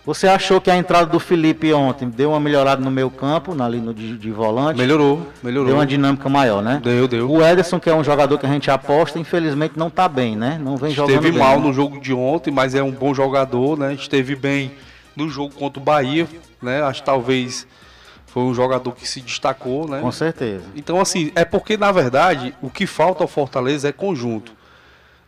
[0.04, 3.80] você achou que a entrada do Felipe ontem deu uma melhorada no meio campo, ali
[3.80, 4.78] no de, de, volante?
[4.78, 5.68] Melhorou, melhorou.
[5.68, 6.78] Deu uma dinâmica maior, né?
[6.84, 7.30] Deu, deu.
[7.30, 10.60] O Ederson, que é um jogador que a gente aposta, infelizmente não está bem, né?
[10.62, 11.66] Não vem jogando Esteve bem, mal né?
[11.66, 13.94] no jogo de ontem, mas é um bom jogador, né?
[13.94, 14.72] Esteve bem
[15.16, 16.28] no jogo contra o Bahia,
[16.60, 16.82] né?
[16.82, 17.66] Acho que talvez
[18.26, 20.00] foi um jogador que se destacou, né?
[20.02, 20.64] Com certeza.
[20.76, 24.57] Então, assim, é porque, na verdade, o que falta ao Fortaleza é conjunto.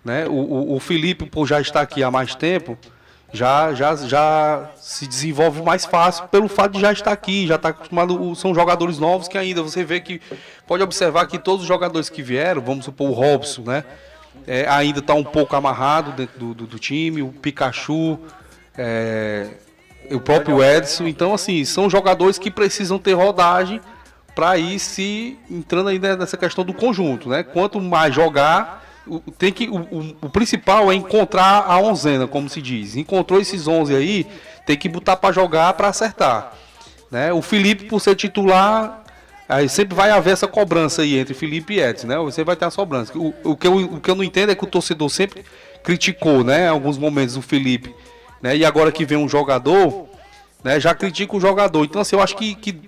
[0.04, 0.26] Né?
[0.26, 2.78] O, o, o Felipe, por já estar aqui há mais tempo
[3.32, 7.70] já, já, já se desenvolve mais fácil pelo fato de já estar aqui, já estar
[7.70, 8.34] acostumado.
[8.34, 10.20] São jogadores novos que ainda você vê que
[10.66, 13.84] pode observar que todos os jogadores que vieram, vamos supor o Robson, né?
[14.46, 18.18] É, ainda está um pouco amarrado dentro do, do, do time, o Pikachu,
[18.76, 19.48] é,
[20.10, 21.06] o próprio Edson.
[21.06, 23.80] Então, assim, são jogadores que precisam ter rodagem
[24.34, 27.42] para ir se entrando aí nessa questão do conjunto, né?
[27.42, 28.84] Quanto mais jogar,
[29.38, 32.96] tem que, o, o, o, principal é encontrar a onzena, como se diz.
[32.96, 34.26] Encontrou esses 11 aí,
[34.64, 36.52] tem que botar para jogar para acertar.
[37.10, 37.32] Né?
[37.32, 39.02] O Felipe, por ser titular,
[39.48, 42.16] aí sempre vai haver essa cobrança aí entre Felipe e Edson, né?
[42.18, 43.16] Você vai ter a sobrança.
[43.18, 45.44] O, o, que eu, o que eu não entendo é que o torcedor sempre
[45.82, 46.66] criticou, né?
[46.66, 47.94] Em alguns momentos o Felipe,
[48.40, 48.56] né?
[48.56, 50.08] E agora que vem um jogador,
[50.62, 50.78] né?
[50.78, 51.84] Já critica o jogador.
[51.84, 52.80] Então assim, eu acho que, que,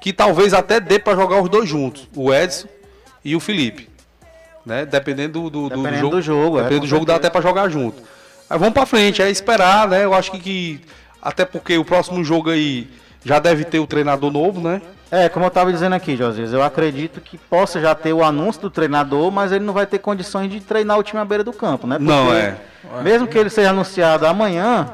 [0.00, 2.68] que talvez até dê para jogar os dois juntos, o Edson
[3.24, 3.89] e o Felipe
[4.64, 4.84] né?
[4.84, 7.40] Dependendo do, do, Dependendo do jogo, do jogo, dependendo é, do jogo dá até para
[7.40, 8.02] jogar junto.
[8.48, 10.04] Aí vamos para frente, é esperar, né?
[10.04, 10.80] Eu acho que, que,
[11.22, 12.88] até porque o próximo jogo aí
[13.24, 14.82] já deve ter o treinador novo, né?
[15.10, 18.62] É, como eu estava dizendo aqui, Josias, eu acredito que possa já ter o anúncio
[18.62, 21.52] do treinador, mas ele não vai ter condições de treinar o time à beira do
[21.52, 21.96] campo, né?
[21.96, 22.56] Porque não é.
[23.02, 24.88] Mesmo que ele seja anunciado amanhã,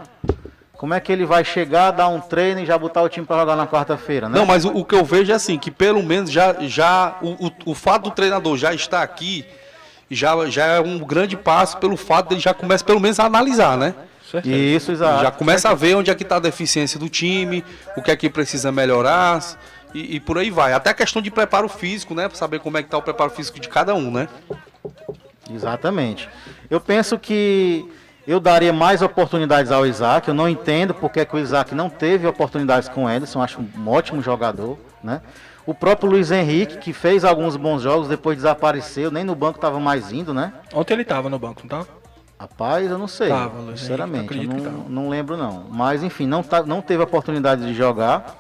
[0.77, 3.41] como é que ele vai chegar, dar um treino e já botar o time para
[3.41, 4.39] jogar na quarta-feira, né?
[4.39, 7.47] Não, mas o, o, que eu vejo é assim, que pelo menos já, já o,
[7.47, 9.45] o, o fato do treinador já estar aqui
[10.11, 13.25] já, já é um grande passo pelo fato de ele já começa pelo menos a
[13.25, 13.95] analisar, né?
[14.45, 15.23] Isso, exato.
[15.23, 17.65] Já começa a ver onde é que está a deficiência do time,
[17.97, 19.41] o que é que precisa melhorar
[19.95, 20.73] e, e por aí vai.
[20.73, 22.29] Até a questão de preparo físico, né?
[22.29, 24.29] Para saber como é que está o preparo físico de cada um, né?
[25.51, 26.29] Exatamente.
[26.69, 27.89] Eu penso que
[28.27, 30.29] eu daria mais oportunidades ao Isaac.
[30.29, 33.41] Eu não entendo porque é que o Isaac não teve oportunidades com o Ederson.
[33.41, 35.21] Acho um ótimo jogador, né?
[35.65, 39.81] O próprio Luiz Henrique, que fez alguns bons jogos, depois desapareceu, nem no banco estava
[39.81, 40.53] mais indo, né?
[40.73, 41.89] Ontem ele estava no banco, não estava?
[42.39, 43.31] Rapaz, eu não sei.
[43.31, 45.65] Tava, Luiz sinceramente, Henrique, eu não, não, lembro não.
[45.71, 48.37] Mas enfim, não, tá, não teve oportunidade de jogar.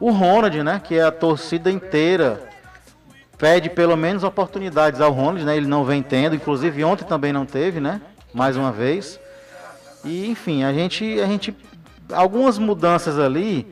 [0.00, 2.48] O Ronald, né, que é a torcida inteira,
[3.36, 5.56] pede pelo menos oportunidades ao Ronald, né?
[5.56, 8.00] Ele não vem tendo, inclusive ontem também não teve, né?
[8.36, 9.18] Mais uma vez.
[10.04, 11.56] E enfim, a gente a gente
[12.12, 13.66] algumas mudanças ali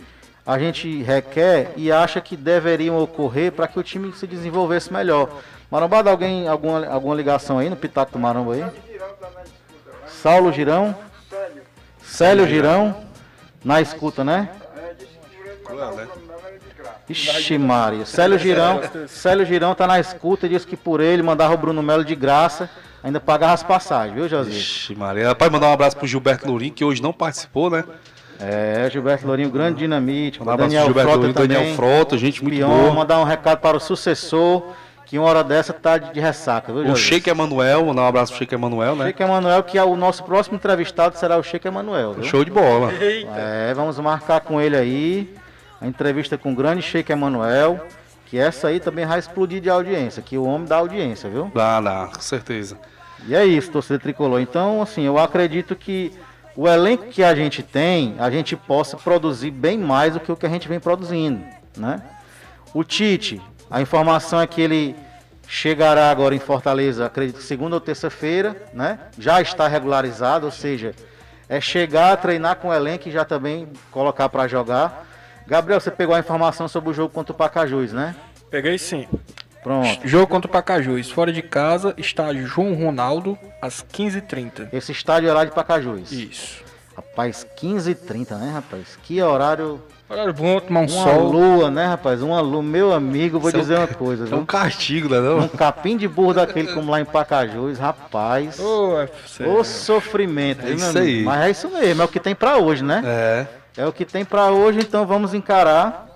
[0.47, 5.29] a gente requer e acha que deveriam ocorrer para que o time se desenvolvesse melhor.
[5.71, 8.65] Marombado, alguém, alguma, alguma ligação aí no Pitaco do Maromba aí?
[10.07, 10.95] Saulo Girão?
[12.03, 13.05] Célio Girão?
[13.65, 14.51] Na escuta, né?
[15.71, 16.09] Né?
[17.09, 18.07] Ixi, Maria.
[18.07, 21.83] Célio Girão, Célio Girão tá na escuta e disse que por ele mandava o Bruno
[21.83, 22.71] Melo de graça,
[23.05, 24.51] ainda pagava as passagens, viu, José?
[24.51, 25.29] Ixi, Maria.
[25.29, 27.85] Rapaz, mandar um abraço pro Gilberto Lourinho, que hoje não participou, né?
[28.41, 30.43] É, Gilberto Lourinho, grande dinamite.
[30.43, 32.93] Um abraço pro Gilberto Lourinho, Daniel Frota, gente muito Pion, boa.
[32.93, 34.73] mandar um recado para o sucessor,
[35.07, 36.97] que uma hora dessa tá de, de ressaca, viu, O?
[36.97, 39.07] Sheik Emanuel, mandar um abraço pro Sheik Emanuel, né?
[39.07, 42.25] Sheik Emanuel, que é o nosso próximo entrevistado, será o Sheik Emanuel, viu?
[42.25, 42.91] Show de bola.
[43.37, 45.35] É, vamos marcar com ele aí
[45.81, 47.87] a entrevista com o grande Sheik Emanuel,
[48.27, 51.53] que essa aí também vai explodir de audiência, que o homem dá audiência, viu?
[51.55, 52.77] Dá, dá, com certeza.
[53.27, 54.41] E é isso, torcedor tricolor.
[54.41, 56.13] Então, assim, eu acredito que
[56.57, 60.37] o elenco que a gente tem, a gente possa produzir bem mais do que o
[60.37, 61.43] que a gente vem produzindo,
[61.77, 62.03] né?
[62.73, 63.41] O Tite,
[63.71, 64.95] a informação é que ele
[65.47, 68.99] chegará agora em Fortaleza, acredito que segunda ou terça-feira, né?
[69.19, 70.95] Já está regularizado, ou seja,
[71.49, 75.07] é chegar, treinar com o elenco e já também colocar para jogar.
[75.47, 78.15] Gabriel, você pegou a informação sobre o jogo contra o Pacajus, né?
[78.51, 79.07] Peguei sim.
[79.65, 80.07] Pronto.
[80.07, 81.11] Jogo contra o Pacajus.
[81.11, 84.69] Fora de casa, estádio João Ronaldo, às 15h30.
[84.73, 86.13] Esse estádio é lá de Pacajus.
[86.13, 86.63] Isso.
[86.95, 88.97] Rapaz, 15h30, né, rapaz?
[89.03, 89.83] Que horário.
[90.09, 91.33] Horário bom, tomar um uma sol.
[91.33, 92.21] lua, né, rapaz?
[92.23, 92.63] Uma lua.
[92.63, 95.19] Meu amigo, vou Isso é um dizer uma coisa, É um castigo, né?
[95.19, 95.39] Não?
[95.39, 98.61] Um capim de burro daquele como lá em Pacajus, rapaz.
[98.61, 99.45] Ô, FC.
[99.45, 101.19] Ô sofrimento, É viu, isso meu amigo?
[101.19, 101.25] aí.
[101.25, 103.03] Mas é isso mesmo, é o que tem pra hoje, né?
[103.05, 103.47] É.
[103.77, 106.14] É o que tem pra hoje, então vamos encarar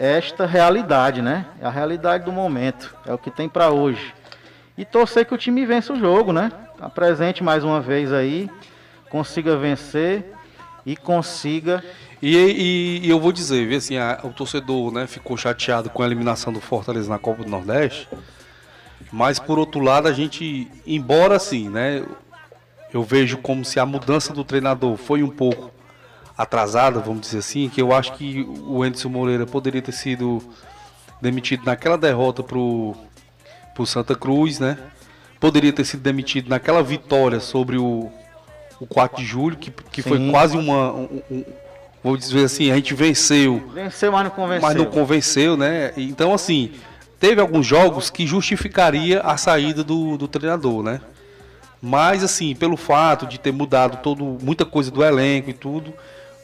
[0.00, 1.44] esta realidade, né?
[1.60, 4.14] É a realidade do momento, é o que tem pra hoje.
[4.78, 6.50] E torcer que o time vença o jogo, né?
[6.80, 8.48] Apresente mais uma vez aí,
[9.10, 10.32] consiga vencer
[10.86, 11.84] e consiga
[12.22, 16.06] E, e- e eu vou dizer, assim, a- o torcedor né, ficou chateado com a
[16.06, 18.06] eliminação do Fortaleza na Copa do Nordeste,
[19.10, 22.04] mas por outro lado a gente, embora assim, né,
[22.92, 25.70] eu vejo como se a mudança do treinador foi um pouco
[26.42, 30.42] atrasada, vamos dizer assim, que eu acho que o Anderson Moreira poderia ter sido
[31.20, 32.94] demitido naquela derrota pro,
[33.74, 34.78] pro Santa Cruz, né?
[35.38, 38.10] Poderia ter sido demitido naquela vitória sobre o,
[38.80, 40.92] o 4 de julho, que, que foi quase uma.
[40.92, 41.44] um- um-
[42.02, 44.62] vou dizer assim, a gente venceu, vencer, mas não convenceu.
[44.68, 45.92] mas não convenceu, né?
[45.98, 46.72] Então, assim,
[47.18, 51.02] teve alguns jogos que justificaria a saída do, do treinador, né?
[51.82, 55.92] Mas, assim, pelo fato de ter mudado todo, muita coisa do elenco e tudo,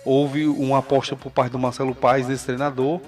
[0.07, 3.01] houve uma aposta por parte do Marcelo Paes nesse treinador.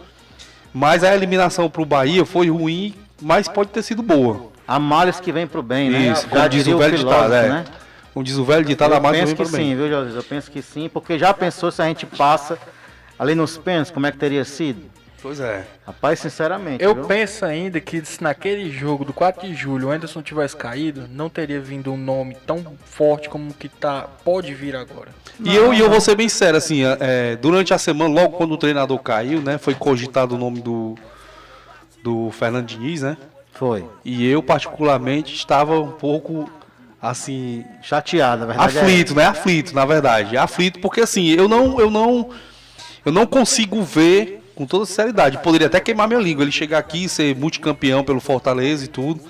[0.74, 4.50] Mas a eliminação para o Bahia foi ruim, mas pode ter sido boa.
[4.66, 6.12] Há males que vem pro bem, né?
[6.12, 7.48] Isso, Já como diz o velho filósofo, ditado, é.
[7.48, 7.64] né?
[8.12, 9.70] Como diz o velho ditado, penso também que para bem.
[9.70, 10.18] sim, viu, José?
[10.18, 12.58] Eu penso que sim, porque já pensou se a gente passa
[13.18, 14.82] ali nos pênaltis, como é que teria sido?
[15.20, 15.66] Pois é.
[15.84, 16.82] Rapaz, sinceramente.
[16.82, 17.04] Eu viu?
[17.04, 21.28] penso ainda que se naquele jogo do 4 de julho o Anderson tivesse caído, não
[21.28, 25.08] teria vindo um nome tão forte como que tá, pode vir agora.
[25.44, 28.52] E eu, e eu vou ser bem sério, assim, é, durante a semana, logo quando
[28.52, 30.96] o treinador caiu, né, foi cogitado o nome do,
[32.02, 33.16] do Fernando Diniz, né?
[33.52, 33.84] Foi.
[34.04, 36.48] E eu, particularmente, estava um pouco,
[37.02, 38.78] assim, Chateado, na verdade.
[38.78, 39.26] é aflito, né?
[39.26, 40.36] Aflito, na verdade.
[40.36, 42.30] Aflito porque, assim, eu não, eu não,
[43.04, 47.04] eu não consigo ver, com toda sinceridade, poderia até queimar minha língua, ele chegar aqui
[47.04, 49.20] e ser multicampeão pelo Fortaleza e tudo,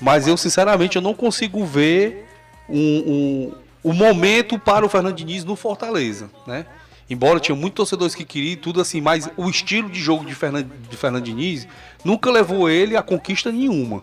[0.00, 2.26] mas eu, sinceramente, eu não consigo ver
[2.66, 3.52] um, um,
[3.90, 6.64] o momento para o Fernando Diniz no Fortaleza, né?
[7.10, 10.70] Embora tinha muitos torcedores que queriam tudo assim, mas o estilo de jogo de Fernando,
[10.88, 11.68] de Fernando Diniz
[12.02, 14.02] nunca levou ele a conquista nenhuma.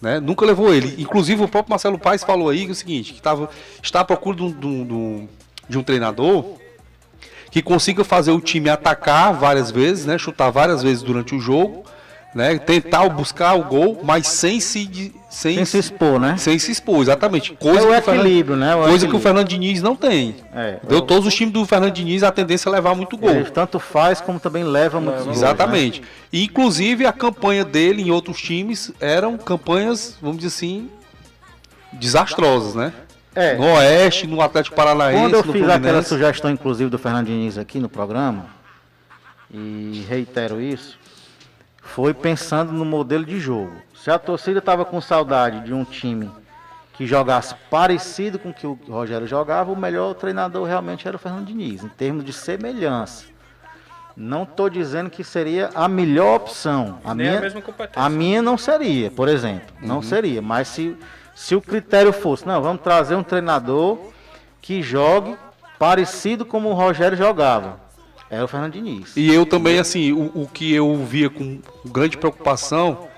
[0.00, 0.20] Né?
[0.20, 0.94] Nunca levou ele.
[1.02, 3.50] Inclusive o próprio Marcelo Paes falou aí é o seguinte, que tava,
[3.82, 5.28] está à procura um, de um- de um-
[5.68, 6.54] de um treinador
[7.54, 10.18] que consiga fazer o time atacar várias vezes, né?
[10.18, 11.84] chutar várias vezes durante o jogo,
[12.34, 12.58] né?
[12.58, 16.36] tentar buscar o gol, mas sem se, sem, Sem se expor, né?
[16.36, 17.52] sem se expor, exatamente.
[17.52, 18.74] Coisa, É o que, o Fernando, equilíbrio, né?
[18.74, 19.20] O coisa que o equilíbrio.
[19.20, 20.34] Fernando Diniz não tem.
[20.52, 23.30] É, Deu todos os times do Fernando Diniz a tendência a levar muito gol.
[23.30, 26.02] Ele tanto faz como também leva muitos gols, Exatamente.
[26.32, 30.90] E, inclusive a campanha dele em outros times eram campanhas, vamos dizer assim,
[31.92, 32.92] desastrosas, né?
[33.34, 33.54] É.
[33.56, 36.08] No Oeste, no Atlético Paranaense, Quando eu no fiz aquela Fluminense.
[36.08, 38.46] sugestão, inclusive, do Fernando Diniz aqui no programa,
[39.50, 40.98] e reitero isso,
[41.82, 43.72] foi pensando no modelo de jogo.
[43.94, 46.30] Se a torcida estava com saudade de um time
[46.94, 51.20] que jogasse parecido com o que o Rogério jogava, o melhor treinador realmente era o
[51.20, 53.24] Fernando Diniz, em termos de semelhança.
[54.16, 57.00] Não estou dizendo que seria a melhor opção.
[57.04, 58.00] A Nem a minha, mesma competência.
[58.00, 59.74] a minha não seria, por exemplo.
[59.82, 60.02] Não Uhum.
[60.02, 60.40] seria.
[60.40, 60.96] Mas se,
[61.34, 63.98] se o critério fosse, não, vamos trazer um treinador
[64.62, 65.36] que jogue
[65.78, 67.80] parecido como o Rogério jogava.
[68.30, 69.16] Era o Fernando Diniz.
[69.16, 73.08] E eu também, assim, o, o que eu via com grande preocupação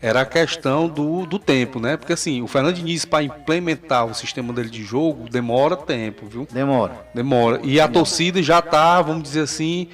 [0.00, 1.96] era a questão do, do tempo, né?
[1.96, 6.46] Porque assim, o Fernando Diniz, para implementar o sistema dele de jogo, demora tempo, viu?
[6.50, 7.06] Demora.
[7.14, 7.60] Demora.
[7.62, 9.88] E a torcida já tá, vamos dizer assim,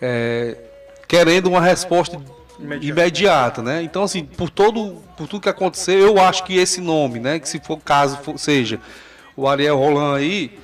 [0.00, 0.56] é,
[1.06, 2.20] querendo uma resposta
[2.80, 3.82] imediata, né?
[3.82, 7.38] Então, assim, por todo, por tudo que aconteceu, eu acho que esse nome, né?
[7.38, 8.80] Que se for caso for, seja
[9.36, 10.58] o Ariel Roland aí,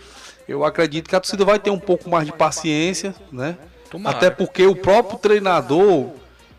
[0.49, 3.57] eu acredito que a torcida vai ter um pouco mais de paciência, né?
[3.91, 4.17] Tomara.
[4.17, 6.11] Até porque o próprio treinador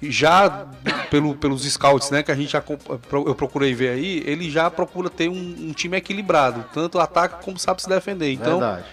[0.01, 0.67] já
[1.09, 2.63] pelo, pelos scouts, né, que a gente já
[3.11, 7.57] eu procurei ver aí, ele já procura ter um, um time equilibrado, tanto ataca como
[7.57, 8.31] sabe se defender.
[8.31, 8.85] Então, Verdade.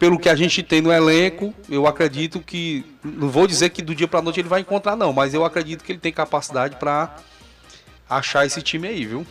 [0.00, 3.94] Pelo que a gente tem no elenco, eu acredito que não vou dizer que do
[3.94, 7.16] dia pra noite ele vai encontrar não, mas eu acredito que ele tem capacidade pra
[8.08, 9.26] achar esse time aí, viu?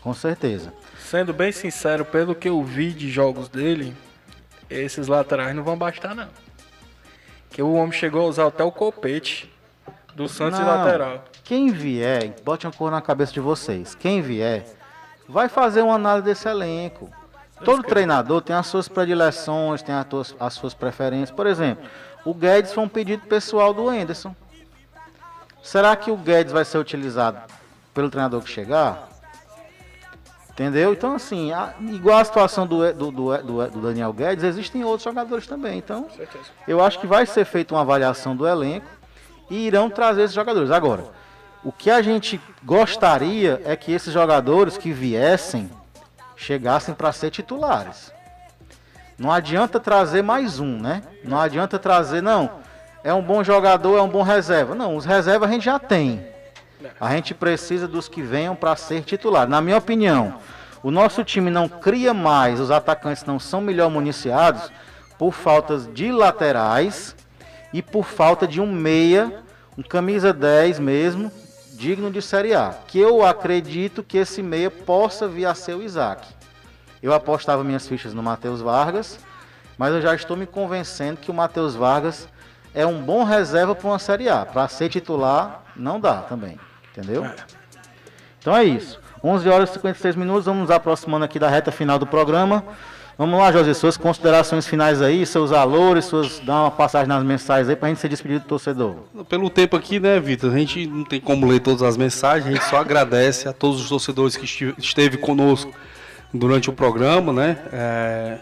[0.00, 0.74] Com certeza.
[0.98, 3.96] Sendo bem sincero, pelo que eu vi de jogos dele,
[4.68, 6.28] esses laterais não vão bastar, não.
[7.50, 9.48] Que o homem chegou a usar até o copete
[10.16, 10.66] do Santos Não.
[10.66, 11.24] lateral.
[11.44, 13.94] Quem vier, bote uma cor na cabeça de vocês.
[13.94, 14.66] Quem vier,
[15.28, 17.08] vai fazer uma análise desse elenco.
[17.64, 21.30] Todo treinador tem as suas predileções, tem as tuas- as suas preferências.
[21.30, 21.84] Por exemplo,
[22.24, 24.34] o Guedes foi um pedido pessoal do Enderson.
[25.62, 27.38] Será que o Guedes vai ser utilizado
[27.92, 29.08] pelo treinador que chegar?
[30.50, 30.92] Entendeu?
[30.92, 35.04] Então, assim, a- igual a situação do, do, do, do- do Daniel Guedes, existem outros
[35.04, 35.78] jogadores também.
[35.78, 36.08] Então,
[36.66, 38.86] eu acho que vai ser feita uma avaliação do elenco
[39.48, 40.70] e irão trazer esses jogadores.
[40.70, 41.04] Agora,
[41.62, 45.70] o que a gente gostaria é que esses jogadores que viessem
[46.38, 48.12] chegassem para ser titulares.
[49.18, 51.02] Não adianta trazer mais um, né?
[51.24, 52.50] Não adianta trazer, não.
[53.02, 54.74] É um bom jogador, é um bom reserva.
[54.74, 56.24] Não, os reservas a gente já tem.
[57.00, 59.48] A gente precisa dos que venham para ser titular.
[59.48, 60.38] Na minha opinião,
[60.80, 64.70] o nosso time não cria mais, os atacantes não são melhor municiados
[65.18, 67.16] por faltas de laterais
[67.72, 69.42] e por falta de um meia,
[69.76, 71.32] um camisa 10 mesmo,
[71.78, 72.74] digno de Série A.
[72.88, 76.26] Que eu acredito que esse meia possa vir a ser o Isaac.
[77.00, 79.20] Eu apostava minhas fichas no Matheus Vargas,
[79.78, 82.28] mas eu já estou me convencendo que o Matheus Vargas
[82.74, 84.44] é um bom reserva para uma Série A.
[84.44, 86.58] Para ser titular, não dá também.
[86.90, 87.24] Entendeu?
[88.40, 89.00] Então é isso.
[89.22, 92.64] 11 horas e 56 minutos, vamos nos aproximando aqui da reta final do programa.
[93.18, 97.68] Vamos lá, José, suas considerações finais aí, seus valores, suas, dá uma passagem nas mensagens
[97.68, 98.94] aí pra gente ser despedido do torcedor.
[99.28, 100.54] Pelo tempo aqui, né, Vitor?
[100.54, 103.80] A gente não tem como ler todas as mensagens, a gente só agradece a todos
[103.80, 105.74] os torcedores que esteve conosco
[106.32, 107.58] durante o programa, né?
[107.72, 108.38] É,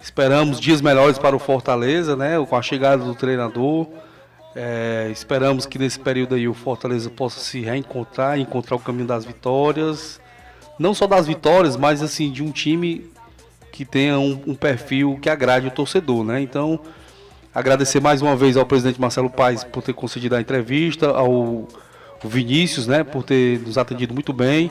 [0.00, 2.42] esperamos dias melhores para o Fortaleza, né?
[2.48, 3.86] Com a chegada do treinador.
[4.56, 9.26] É, esperamos que nesse período aí o Fortaleza possa se reencontrar, encontrar o caminho das
[9.26, 10.18] vitórias.
[10.78, 13.09] Não só das vitórias, mas assim, de um time
[13.80, 16.38] que tenha um, um perfil que agrade o torcedor, né?
[16.42, 16.78] Então,
[17.54, 21.66] agradecer mais uma vez ao presidente Marcelo Paes por ter concedido a entrevista, ao
[22.22, 24.70] Vinícius, né, por ter nos atendido muito bem.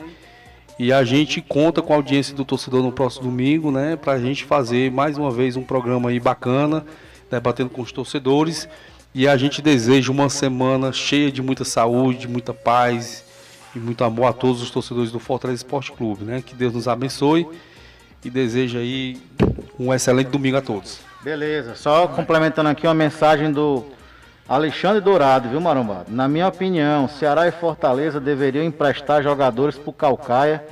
[0.78, 4.20] E a gente conta com a audiência do torcedor no próximo domingo, né, para a
[4.20, 6.86] gente fazer mais uma vez um programa aí bacana,
[7.28, 8.68] debatendo com os torcedores.
[9.12, 13.24] E a gente deseja uma semana cheia de muita saúde, de muita paz
[13.74, 16.40] e muito amor a todos os torcedores do Fortaleza Esporte Clube, né?
[16.46, 17.48] Que Deus nos abençoe
[18.24, 19.20] e deseja aí
[19.78, 21.00] um excelente domingo a todos.
[21.22, 23.84] Beleza, só complementando aqui uma mensagem do
[24.48, 26.06] Alexandre Dourado, viu, Marombado?
[26.08, 30.64] Na minha opinião, Ceará e Fortaleza deveriam emprestar jogadores pro Calcaia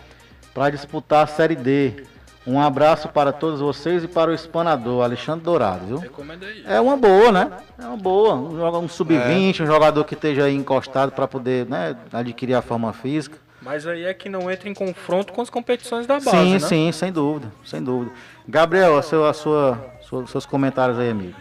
[0.55, 2.05] para disputar a Série D.
[2.47, 5.99] Um abraço para todos vocês e para o espanador, Alexandre Dourado, viu?
[5.99, 6.65] Recomenda aí.
[6.66, 7.51] É uma boa, né?
[7.79, 8.35] É uma boa.
[8.35, 12.62] Um, joga- um sub-20, um jogador que esteja aí encostado para poder né, adquirir a
[12.62, 13.37] forma física.
[13.69, 16.59] Mas aí é que não entra em confronto com as competições da base, sim, né?
[16.59, 18.11] sim, sem dúvida, sem dúvida.
[18.49, 21.35] Gabriel, a seu, a sua, sua- seus comentários aí, amigo.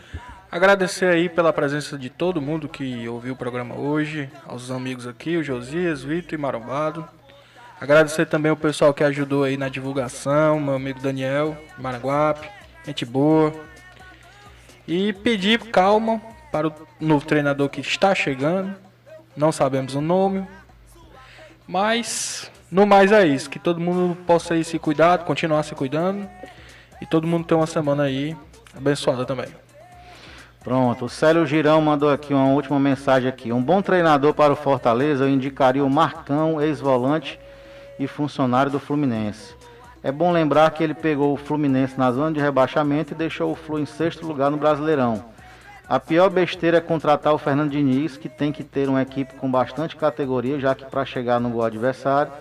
[0.52, 5.38] Agradecer aí pela presença de todo mundo que ouviu o programa hoje, aos amigos aqui,
[5.38, 7.08] o Josias, Vitor e Marombado.
[7.80, 12.46] Agradecer também o pessoal que ajudou aí na divulgação, meu amigo Daniel, Maranguape,
[12.86, 13.54] gente boa.
[14.86, 16.22] E pedir calma
[16.52, 18.76] para o novo treinador que está chegando.
[19.34, 20.46] Não sabemos o nome.
[21.68, 23.50] Mas, no mais é isso.
[23.50, 26.28] Que todo mundo possa aí se cuidar, continuar se cuidando.
[27.02, 28.36] E todo mundo tenha uma semana aí
[28.76, 29.48] abençoada também.
[30.64, 33.54] Pronto, o Célio Girão mandou aqui uma última mensagem aqui.
[33.54, 37.40] Um bom treinador para o Fortaleza, eu indicaria o Marcão, ex-volante
[37.98, 39.56] e funcionário do Fluminense.
[40.04, 43.56] É bom lembrar que ele pegou o Fluminense na zona de rebaixamento e deixou o
[43.56, 45.24] Flu em sexto lugar no Brasileirão.
[45.90, 49.50] A pior besteira é contratar o Fernando Diniz, que tem que ter uma equipe com
[49.50, 52.32] bastante categoria, já que para chegar no gol adversário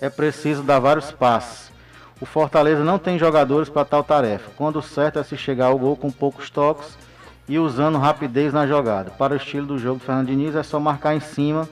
[0.00, 1.70] é preciso dar vários passes.
[2.18, 4.50] O Fortaleza não tem jogadores para tal tarefa.
[4.56, 6.96] Quando certo é se chegar ao gol com poucos toques
[7.46, 9.10] e usando rapidez na jogada.
[9.10, 11.68] Para o estilo do jogo do Fernando Diniz é só marcar em cima,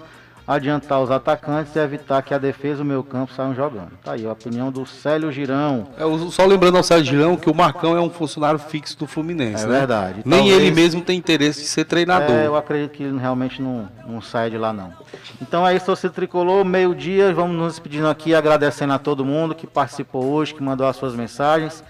[0.46, 3.92] adiantar os atacantes e evitar que a defesa e o meio campo saiam jogando.
[4.02, 5.88] Tá aí a opinião do Célio Girão.
[5.96, 9.64] É, só lembrando ao Sérgio Girão que o Marcão é um funcionário fixo do Fluminense.
[9.64, 9.78] É né?
[9.78, 10.22] verdade.
[10.24, 12.36] Nem Talvez- ele mesmo tem interesse de ser treinador.
[12.36, 14.92] É, eu acredito que ele realmente não, não sai de lá, não.
[15.40, 19.66] Então é isso, torcida tricolor, meio-dia, vamos nos despedindo aqui, agradecendo a todo mundo que
[19.66, 21.82] participou hoje, que mandou as suas mensagens,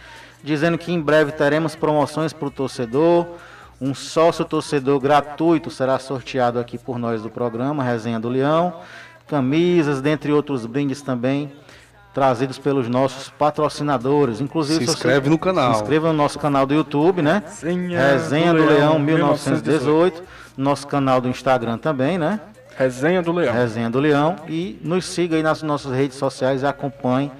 [0.44, 3.26] dizendo que em breve teremos promoções para o torcedor.
[3.80, 8.80] Um sócio torcedor gratuito será sorteado aqui por nós do programa Resenha do Leão.
[9.26, 11.52] Camisas, dentre outros brindes também,
[12.12, 14.40] trazidos pelos nossos patrocinadores.
[14.40, 15.74] Inclusive, Se inscreve no canal.
[15.74, 17.42] Se inscreva no nosso canal do YouTube, né?
[17.62, 20.22] Resenha do Leão 1918.
[20.56, 22.40] Nosso canal do Instagram também, né?
[22.76, 23.52] Resenha do Leão.
[23.52, 24.36] Resenha do Leão.
[24.48, 27.30] E nos siga aí nas nossas redes sociais e acompanhe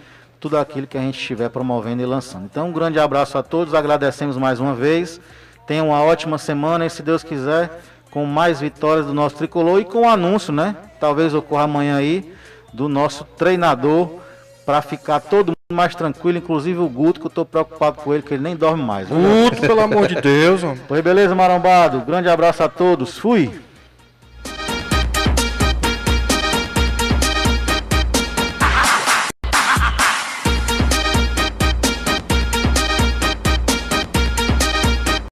[0.41, 2.45] tudo aquilo que a gente estiver promovendo e lançando.
[2.45, 5.21] Então, um grande abraço a todos, agradecemos mais uma vez.
[5.67, 7.81] Tenham uma ótima semana e, se Deus quiser,
[8.11, 10.77] com mais vitórias do nosso tricolor e com o anúncio, né?
[11.01, 12.33] Talvez ocorra amanhã aí,
[12.73, 14.21] do nosso treinador,
[14.65, 18.23] para ficar todo mundo mais tranquilo, inclusive o Guto, que eu tô preocupado com ele,
[18.23, 19.09] que ele nem dorme mais.
[19.09, 20.81] Guto, pelo amor de Deus, mano.
[20.87, 22.01] Pois beleza, marombado.
[22.01, 23.19] Grande abraço a todos.
[23.19, 23.61] Fui.